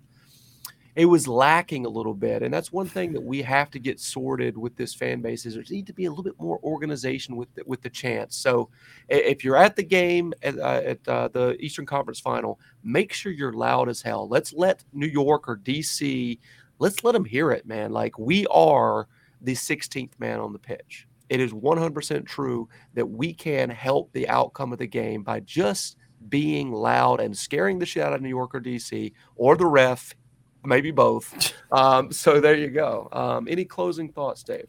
it 0.96 1.04
was 1.04 1.28
lacking 1.28 1.86
a 1.86 1.88
little 1.88 2.12
bit. 2.12 2.42
And 2.42 2.52
that's 2.52 2.72
one 2.72 2.88
thing 2.88 3.12
that 3.12 3.22
we 3.22 3.40
have 3.42 3.70
to 3.70 3.78
get 3.78 4.00
sorted 4.00 4.58
with 4.58 4.74
this 4.74 4.92
fan 4.92 5.20
base 5.20 5.46
is 5.46 5.54
there 5.54 5.62
need 5.70 5.86
to 5.86 5.92
be 5.92 6.06
a 6.06 6.10
little 6.10 6.24
bit 6.24 6.34
more 6.40 6.58
organization 6.64 7.36
with 7.36 7.54
the, 7.54 7.62
with 7.66 7.82
the 7.82 7.88
chance. 7.88 8.34
So 8.34 8.68
if 9.08 9.44
you're 9.44 9.56
at 9.56 9.76
the 9.76 9.84
game 9.84 10.34
at, 10.42 10.58
uh, 10.58 10.82
at 10.84 11.08
uh, 11.08 11.28
the 11.28 11.56
Eastern 11.60 11.86
Conference 11.86 12.18
Final, 12.18 12.58
make 12.82 13.12
sure 13.12 13.30
you're 13.30 13.52
loud 13.52 13.88
as 13.88 14.02
hell. 14.02 14.26
Let's 14.28 14.52
let 14.52 14.82
New 14.92 15.06
York 15.06 15.48
or 15.48 15.58
DC 15.58 16.40
let's 16.78 17.04
let 17.04 17.12
them 17.12 17.24
hear 17.24 17.50
it, 17.50 17.66
man. 17.66 17.92
Like 17.92 18.18
we 18.18 18.46
are 18.46 19.08
the 19.40 19.54
16th 19.54 20.12
man 20.18 20.40
on 20.40 20.52
the 20.52 20.58
pitch. 20.58 21.06
It 21.28 21.40
is 21.40 21.52
100% 21.52 22.26
true 22.26 22.68
that 22.94 23.06
we 23.06 23.34
can 23.34 23.68
help 23.68 24.12
the 24.12 24.28
outcome 24.28 24.72
of 24.72 24.78
the 24.78 24.86
game 24.86 25.22
by 25.22 25.40
just 25.40 25.96
being 26.28 26.72
loud 26.72 27.20
and 27.20 27.36
scaring 27.36 27.78
the 27.78 27.86
shit 27.86 28.02
out 28.02 28.12
of 28.12 28.22
New 28.22 28.28
York 28.28 28.54
or 28.54 28.60
DC 28.60 29.12
or 29.36 29.56
the 29.56 29.66
ref, 29.66 30.14
maybe 30.64 30.90
both. 30.90 31.54
Um, 31.70 32.10
so 32.10 32.40
there 32.40 32.54
you 32.54 32.68
go. 32.70 33.10
Um, 33.12 33.46
any 33.46 33.66
closing 33.66 34.08
thoughts, 34.08 34.42
Dave? 34.42 34.68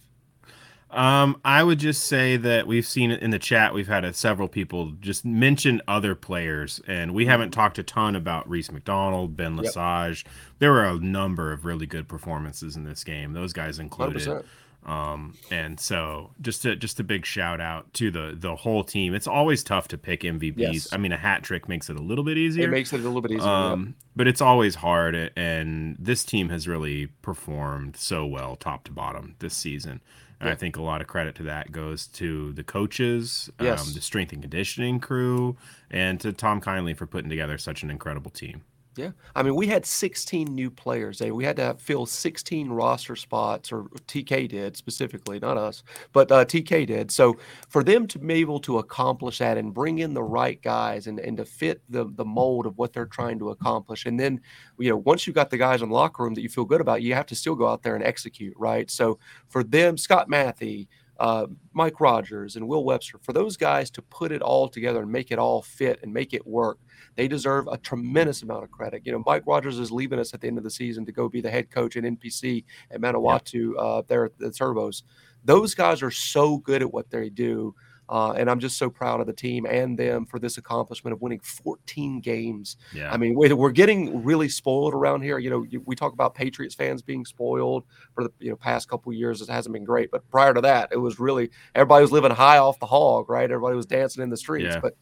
Um, 0.92 1.40
I 1.46 1.64
would 1.64 1.78
just 1.78 2.06
say 2.06 2.36
that 2.38 2.66
we've 2.66 2.86
seen 2.86 3.12
it 3.12 3.22
in 3.22 3.30
the 3.30 3.40
chat. 3.40 3.74
We've 3.74 3.88
had 3.88 4.16
several 4.16 4.48
people 4.48 4.94
just 5.00 5.24
mention 5.24 5.82
other 5.88 6.16
players, 6.16 6.82
and 6.88 7.14
we 7.14 7.28
haven't 7.28 7.52
talked 7.52 7.78
a 7.78 7.84
ton 7.84 8.16
about 8.16 8.50
Reece 8.50 8.72
MacDonald, 8.72 9.38
Ben 9.38 9.56
Lesage. 9.56 10.26
Yep. 10.26 10.34
There 10.60 10.72
were 10.72 10.86
a 10.86 10.96
number 10.96 11.52
of 11.52 11.64
really 11.64 11.86
good 11.86 12.08
performances 12.08 12.76
in 12.76 12.86
this 12.86 13.04
game. 13.04 13.34
Those 13.34 13.54
guys 13.54 13.78
included. 13.78 14.22
100%. 14.22 14.46
Um, 14.86 15.36
and 15.52 15.78
so 15.80 16.32
just 16.42 16.64
a 16.66 16.76
just 16.76 17.00
a 17.02 17.04
big 17.04 17.26
shout 17.26 17.60
out 17.60 17.94
to 17.96 18.10
the 18.10 18.34
the 18.36 18.56
whole 18.56 18.84
team. 18.84 19.14
It's 19.14 19.28
always 19.28 19.62
tough 19.62 19.90
to 19.90 19.98
pick 19.98 20.22
MVPs. 20.22 20.56
Yes. 20.58 20.94
I 20.94 20.98
mean, 20.98 21.12
a 21.12 21.18
hat 21.18 21.44
trick 21.44 21.68
makes 21.68 21.90
it 21.90 21.98
a 21.98 22.02
little 22.02 22.24
bit 22.24 22.38
easier. 22.38 22.64
It 22.64 22.72
makes 22.72 22.94
it 22.94 23.02
a 23.02 23.04
little 23.04 23.22
bit 23.22 23.32
easier. 23.32 23.48
Um, 23.48 23.96
but 24.16 24.28
it's 24.28 24.42
always 24.42 24.76
hard, 24.76 25.32
and 25.36 25.98
this 26.00 26.24
team 26.24 26.50
has 26.50 26.68
really 26.68 27.08
performed 27.22 27.98
so 27.98 28.26
well, 28.26 28.56
top 28.56 28.86
to 28.86 28.92
bottom, 28.92 29.36
this 29.40 29.56
season. 29.56 30.02
And 30.40 30.50
I 30.50 30.56
think 30.56 30.78
a 30.78 30.82
lot 30.82 31.02
of 31.02 31.08
credit 31.08 31.36
to 31.36 31.44
that 31.44 31.72
goes 31.72 32.08
to 32.08 32.54
the 32.54 32.64
coaches, 32.64 33.50
um, 33.60 33.66
yes. 33.66 33.88
um, 33.88 33.94
the 33.94 34.02
strength 34.02 34.32
and 34.32 34.42
conditioning 34.42 35.00
crew, 35.00 35.58
and 35.92 36.20
to 36.22 36.32
Tom 36.32 36.62
Kindly 36.62 36.94
for 36.94 37.06
putting 37.06 37.30
together 37.30 37.58
such 37.58 37.84
an 37.84 37.92
incredible 37.92 38.32
team. 38.32 38.62
Yeah. 39.00 39.12
I 39.34 39.44
mean, 39.44 39.56
we 39.56 39.66
had 39.66 39.86
16 39.86 40.54
new 40.54 40.70
players. 40.70 41.22
We 41.22 41.46
had 41.46 41.56
to 41.56 41.74
fill 41.80 42.06
16 42.06 42.68
roster 42.70 43.16
spots, 43.16 43.72
or 43.72 43.84
TK 44.08 44.50
did 44.50 44.76
specifically, 44.76 45.40
not 45.40 45.58
us, 45.58 45.84
but 46.12 46.30
uh, 46.30 46.44
TK 46.44 46.86
did. 46.86 47.10
So 47.10 47.38
for 47.70 47.82
them 47.82 48.08
to 48.08 48.20
be 48.20 48.34
able 48.34 48.60
to 48.60 48.80
accomplish 48.80 49.38
that 49.38 49.58
and 49.58 49.74
bring 49.74 50.00
in 50.00 50.14
the 50.14 50.22
right 50.22 50.62
guys 50.62 51.08
and, 51.08 51.18
and 51.18 51.38
to 51.38 51.46
fit 51.46 51.82
the, 51.88 52.12
the 52.16 52.26
mold 52.26 52.66
of 52.66 52.78
what 52.78 52.92
they're 52.92 53.06
trying 53.06 53.40
to 53.40 53.52
accomplish. 53.52 54.06
And 54.06 54.20
then, 54.20 54.42
you 54.78 54.90
know, 54.90 54.98
once 54.98 55.26
you've 55.26 55.36
got 55.36 55.50
the 55.50 55.58
guys 55.58 55.82
in 55.82 55.88
the 55.88 55.96
locker 55.96 56.22
room 56.22 56.34
that 56.34 56.42
you 56.42 56.50
feel 56.50 56.66
good 56.66 56.82
about, 56.82 57.02
you 57.02 57.14
have 57.14 57.28
to 57.28 57.36
still 57.36 57.56
go 57.56 57.70
out 57.70 57.84
there 57.84 57.96
and 57.96 58.04
execute, 58.04 58.54
right? 58.58 58.92
So 58.92 59.18
for 59.48 59.64
them, 59.64 59.98
Scott 59.98 60.28
Mathie, 60.28 60.90
uh, 61.20 61.48
Mike 61.74 62.00
Rogers 62.00 62.56
and 62.56 62.68
Will 62.68 62.84
Webster, 62.84 63.20
for 63.22 63.34
those 63.34 63.58
guys 63.58 63.92
to 63.92 64.02
put 64.02 64.32
it 64.32 64.42
all 64.42 64.68
together 64.70 65.02
and 65.02 65.12
make 65.12 65.32
it 65.32 65.40
all 65.40 65.62
fit 65.62 66.00
and 66.02 66.14
make 66.14 66.34
it 66.34 66.46
work, 66.48 66.80
they 67.16 67.28
deserve 67.28 67.68
a 67.68 67.78
tremendous 67.78 68.42
amount 68.42 68.64
of 68.64 68.72
credit. 68.72 69.02
You 69.06 69.12
know, 69.12 69.24
Mike 69.26 69.44
Rogers 69.46 69.80
is 69.80 69.92
leaving 69.92 70.20
us 70.20 70.34
at 70.34 70.42
the 70.42 70.48
end 70.48 70.58
of 70.58 70.64
the 70.64 70.70
season 70.70 71.06
to 71.06 71.12
go 71.12 71.28
be 71.28 71.42
the 71.42 71.52
head 71.52 71.70
coach 71.70 71.98
in 71.98 72.18
NPC 72.18 72.64
at 72.92 73.02
Manawatu 73.02 73.74
yeah. 73.76 73.82
uh, 73.82 74.02
there 74.08 74.26
at 74.26 74.38
the 74.38 74.48
Turbos. 74.48 75.04
Those 75.44 75.76
guys 75.76 76.02
are 76.02 76.12
so 76.12 76.58
good 76.58 76.82
at 76.82 76.94
what 76.94 77.10
they 77.10 77.30
do. 77.30 77.76
Uh, 78.10 78.32
and 78.32 78.50
I'm 78.50 78.60
just 78.60 78.78
so 78.78 78.90
proud 78.90 79.22
of 79.22 79.28
the 79.28 79.34
team 79.34 79.68
and 79.70 79.98
them 79.98 80.26
for 80.26 80.40
this 80.40 80.58
accomplishment 80.58 81.14
of 81.14 81.22
winning 81.22 81.40
14 81.42 82.22
games. 82.22 82.76
Yeah. 82.92 83.14
I 83.14 83.18
mean, 83.18 83.36
we're 83.36 83.70
getting 83.70 84.24
really 84.24 84.50
spoiled 84.50 84.96
around 84.96 85.22
here. 85.22 85.38
You 85.38 85.50
know, 85.52 85.66
we 85.86 85.96
talk 85.96 86.14
about 86.14 86.34
Patriots 86.34 86.74
fans 86.74 87.04
being 87.04 87.24
spoiled 87.24 87.84
for 88.16 88.24
the 88.24 88.32
you 88.40 88.50
know 88.50 88.56
past 88.56 88.90
couple 88.90 89.14
years. 89.14 89.42
It 89.42 89.50
hasn't 89.50 89.74
been 89.74 89.84
great, 89.84 90.10
but 90.10 90.28
prior 90.32 90.54
to 90.56 90.62
that, 90.62 90.90
it 90.92 90.98
was 90.98 91.20
really 91.20 91.52
everybody 91.76 92.02
was 92.02 92.12
living 92.12 92.32
high 92.32 92.58
off 92.58 92.80
the 92.80 92.88
hog, 92.88 93.30
right? 93.30 93.50
Everybody 93.50 93.76
was 93.76 93.86
dancing 93.86 94.24
in 94.24 94.30
the 94.30 94.38
streets, 94.38 94.74
Yeah. 94.74 94.80
but 94.80 94.96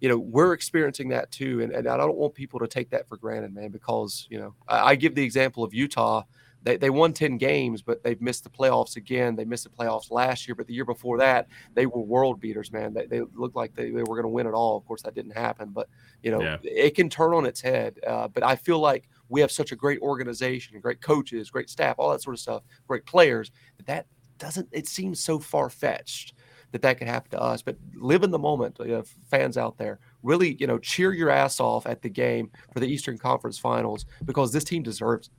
you 0.00 0.08
know 0.08 0.18
we're 0.18 0.52
experiencing 0.52 1.10
that 1.10 1.30
too 1.30 1.62
and, 1.62 1.70
and 1.72 1.86
i 1.86 1.96
don't 1.96 2.16
want 2.16 2.34
people 2.34 2.58
to 2.58 2.66
take 2.66 2.90
that 2.90 3.08
for 3.08 3.16
granted 3.16 3.54
man 3.54 3.70
because 3.70 4.26
you 4.30 4.36
know 4.36 4.52
i, 4.66 4.90
I 4.90 4.94
give 4.96 5.14
the 5.14 5.22
example 5.22 5.62
of 5.62 5.72
utah 5.72 6.24
they, 6.62 6.76
they 6.76 6.90
won 6.90 7.12
10 7.12 7.38
games 7.38 7.82
but 7.82 8.02
they've 8.02 8.20
missed 8.20 8.44
the 8.44 8.50
playoffs 8.50 8.96
again 8.96 9.34
they 9.36 9.44
missed 9.44 9.64
the 9.64 9.70
playoffs 9.70 10.10
last 10.10 10.46
year 10.46 10.54
but 10.54 10.66
the 10.66 10.74
year 10.74 10.84
before 10.84 11.18
that 11.18 11.48
they 11.74 11.86
were 11.86 12.00
world 12.00 12.40
beaters 12.40 12.72
man 12.72 12.92
they, 12.94 13.06
they 13.06 13.20
looked 13.34 13.56
like 13.56 13.74
they, 13.74 13.86
they 13.90 14.02
were 14.02 14.16
going 14.16 14.22
to 14.22 14.28
win 14.28 14.46
it 14.46 14.52
all 14.52 14.76
of 14.76 14.84
course 14.84 15.02
that 15.02 15.14
didn't 15.14 15.36
happen 15.36 15.70
but 15.70 15.88
you 16.22 16.30
know 16.30 16.40
Yeah. 16.40 16.56
it 16.62 16.94
can 16.94 17.08
turn 17.08 17.34
on 17.34 17.46
its 17.46 17.60
head 17.60 17.98
uh, 18.06 18.28
but 18.28 18.42
i 18.42 18.56
feel 18.56 18.78
like 18.78 19.08
we 19.28 19.40
have 19.40 19.50
such 19.50 19.72
a 19.72 19.76
great 19.76 20.00
organization 20.00 20.78
great 20.80 21.00
coaches 21.00 21.50
great 21.50 21.68
staff 21.70 21.96
all 21.98 22.10
that 22.10 22.22
sort 22.22 22.34
of 22.34 22.40
stuff 22.40 22.62
great 22.86 23.06
players 23.06 23.50
that 23.78 23.86
that 23.86 24.06
doesn't 24.38 24.68
it 24.72 24.88
seems 24.88 25.20
so 25.22 25.38
far-fetched 25.38 26.34
that 26.72 26.82
that 26.82 26.98
could 26.98 27.06
happen 27.06 27.30
to 27.30 27.40
us. 27.40 27.60
But 27.60 27.76
live 27.94 28.22
in 28.22 28.30
the 28.30 28.38
moment, 28.38 28.78
you 28.80 28.86
know, 28.86 29.04
fans 29.30 29.58
out 29.58 29.76
there. 29.76 30.00
Really, 30.22 30.56
you 30.58 30.66
know, 30.66 30.78
cheer 30.78 31.12
your 31.12 31.28
ass 31.28 31.60
off 31.60 31.84
at 31.86 32.00
the 32.00 32.08
game 32.08 32.50
for 32.72 32.80
the 32.80 32.86
Eastern 32.86 33.18
Conference 33.18 33.58
Finals 33.58 34.06
because 34.24 34.52
this 34.52 34.64
team 34.64 34.82
deserves. 34.82 35.28
it. 35.28 35.34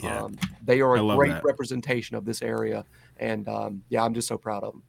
Yeah. 0.00 0.24
Um, 0.24 0.38
they 0.62 0.80
are 0.80 0.96
a 0.96 1.16
great 1.16 1.30
that. 1.30 1.44
representation 1.44 2.16
of 2.16 2.24
this 2.24 2.42
area, 2.42 2.84
and 3.16 3.48
um, 3.48 3.82
yeah, 3.88 4.04
I'm 4.04 4.14
just 4.14 4.28
so 4.28 4.36
proud 4.36 4.62
of 4.62 4.72
them. 4.72 4.82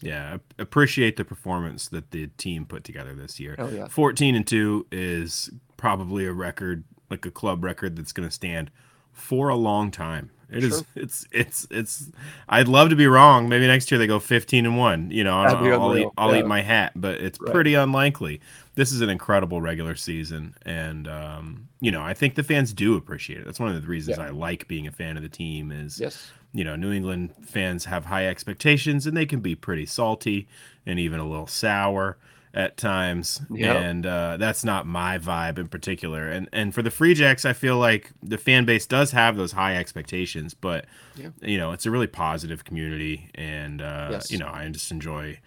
Yeah, 0.00 0.36
I 0.36 0.62
appreciate 0.62 1.16
the 1.16 1.24
performance 1.24 1.88
that 1.88 2.10
the 2.10 2.26
team 2.36 2.66
put 2.66 2.84
together 2.84 3.14
this 3.14 3.38
year. 3.38 3.54
Hell 3.56 3.72
yeah. 3.72 3.88
14 3.88 4.34
and 4.34 4.46
2 4.46 4.86
is 4.92 5.50
probably 5.76 6.26
a 6.26 6.32
record, 6.32 6.84
like 7.10 7.24
a 7.24 7.30
club 7.30 7.64
record 7.64 7.96
that's 7.96 8.12
going 8.12 8.28
to 8.28 8.34
stand 8.34 8.70
for 9.12 9.48
a 9.48 9.54
long 9.54 9.90
time. 9.90 10.30
It 10.50 10.64
is. 10.64 10.84
It's 10.94 11.26
it's 11.32 11.66
it's 11.70 12.10
I'd 12.48 12.68
love 12.68 12.90
to 12.90 12.96
be 12.96 13.06
wrong. 13.06 13.48
Maybe 13.48 13.66
next 13.66 13.90
year 13.90 13.98
they 13.98 14.06
go 14.06 14.18
15 14.20 14.66
and 14.66 14.78
1, 14.78 15.10
you 15.10 15.24
know, 15.24 15.36
I'll, 15.38 15.56
I'll 15.82 15.96
eat. 15.96 16.08
I'll 16.18 16.32
Yeah. 16.32 16.40
eat 16.40 16.46
my 16.46 16.62
hat, 16.62 16.92
but 16.96 17.20
it's 17.20 17.38
Right. 17.40 17.52
pretty 17.52 17.74
unlikely. 17.74 18.40
This 18.74 18.92
is 18.92 19.00
an 19.00 19.10
incredible 19.10 19.60
regular 19.60 19.94
season 19.94 20.54
and 20.66 21.08
um, 21.08 21.68
you 21.80 21.90
know, 21.90 22.02
I 22.02 22.14
think 22.14 22.34
the 22.34 22.42
fans 22.42 22.72
do 22.72 22.96
appreciate 22.96 23.40
it. 23.40 23.44
That's 23.44 23.60
one 23.60 23.74
of 23.74 23.80
the 23.80 23.86
reasons 23.88 24.18
Yeah. 24.18 24.24
I 24.24 24.30
like 24.30 24.68
being 24.68 24.86
a 24.86 24.92
fan 24.92 25.16
of 25.16 25.22
the 25.22 25.28
team 25.28 25.70
is 25.72 25.98
Yes. 26.00 26.30
you 26.52 26.64
know, 26.64 26.76
New 26.76 26.92
England 26.92 27.30
fans 27.42 27.84
have 27.86 28.04
high 28.06 28.26
expectations 28.26 29.06
and 29.06 29.16
they 29.16 29.26
can 29.26 29.40
be 29.40 29.54
pretty 29.54 29.86
salty 29.86 30.46
and 30.86 30.98
even 30.98 31.18
a 31.20 31.24
little 31.28 31.46
sour 31.46 32.16
at 32.54 32.76
times. 32.76 33.42
Yep. 33.50 33.76
And 33.76 34.06
uh, 34.06 34.36
that's 34.38 34.64
not 34.64 34.86
my 34.86 35.18
vibe 35.18 35.58
in 35.58 35.68
particular. 35.68 36.28
And 36.30 36.48
and 36.52 36.72
for 36.72 36.82
the 36.82 36.90
Free 36.90 37.12
Jacks, 37.14 37.44
I 37.44 37.52
feel 37.52 37.78
like 37.78 38.12
the 38.22 38.38
fan 38.38 38.64
base 38.64 38.86
does 38.86 39.10
have 39.10 39.36
those 39.36 39.52
high 39.52 39.76
expectations, 39.76 40.54
but 40.54 40.86
Yeah. 41.16 41.30
you 41.42 41.58
know, 41.58 41.72
it's 41.72 41.84
a 41.84 41.90
really 41.90 42.06
positive 42.06 42.64
community 42.64 43.28
and 43.34 43.82
uh, 43.82 44.08
Yes. 44.12 44.30
you 44.30 44.38
know, 44.38 44.48
I 44.48 44.68
just 44.68 44.90
enjoy 44.92 45.40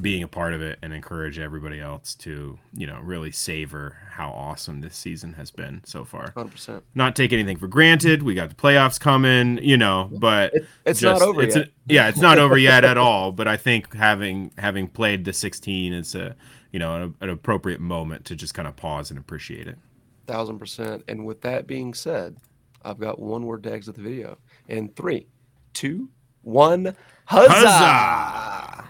being 0.00 0.22
a 0.22 0.28
part 0.28 0.52
of 0.52 0.62
it 0.62 0.78
and 0.82 0.92
encourage 0.92 1.38
everybody 1.38 1.80
else 1.80 2.14
to, 2.14 2.58
you 2.74 2.86
know, 2.86 3.00
really 3.02 3.30
savor 3.32 3.96
how 4.10 4.30
awesome 4.30 4.80
this 4.80 4.94
season 4.96 5.32
has 5.32 5.50
been 5.50 5.80
so 5.84 6.04
far. 6.04 6.30
100%. 6.32 6.82
Not 6.94 7.16
take 7.16 7.32
anything 7.32 7.56
for 7.56 7.66
granted. 7.68 8.22
We 8.22 8.34
got 8.34 8.48
the 8.50 8.54
playoffs 8.54 9.00
coming, 9.00 9.58
you 9.62 9.76
know, 9.76 10.08
but 10.12 10.54
It, 10.54 10.66
it's 10.84 11.02
not 11.02 11.22
over 11.22 11.42
it's 11.42 11.56
yet. 11.56 11.66
a- 11.66 11.70
yeah, 11.88 12.08
it's 12.08 12.20
not 12.20 12.38
over 12.38 12.56
yet 12.58 12.84
at 12.84 12.98
all. 12.98 13.32
But 13.32 13.48
I 13.48 13.56
think 13.56 13.94
having 13.94 14.52
having 14.58 14.88
played 14.88 15.24
the 15.24 15.32
16 15.32 15.92
is 15.94 16.14
a 16.14 16.36
you 16.70 16.78
know 16.78 17.02
an, 17.02 17.14
an 17.22 17.30
appropriate 17.30 17.80
moment 17.80 18.26
to 18.26 18.36
just 18.36 18.52
kind 18.54 18.68
of 18.68 18.76
pause 18.76 19.10
and 19.10 19.18
appreciate 19.18 19.66
it. 19.66 19.78
Thousand 20.26 20.58
percent. 20.58 21.02
And 21.08 21.24
with 21.24 21.40
that 21.40 21.66
being 21.66 21.94
said, 21.94 22.36
I've 22.84 23.00
got 23.00 23.18
one 23.18 23.46
word 23.46 23.62
to 23.64 23.72
exit 23.72 23.94
the 23.94 24.02
video. 24.02 24.36
In 24.68 24.90
three, 24.90 25.26
two, 25.72 26.10
one, 26.42 26.94
huzzah! 27.24 27.52
Huzzah! 27.52 28.88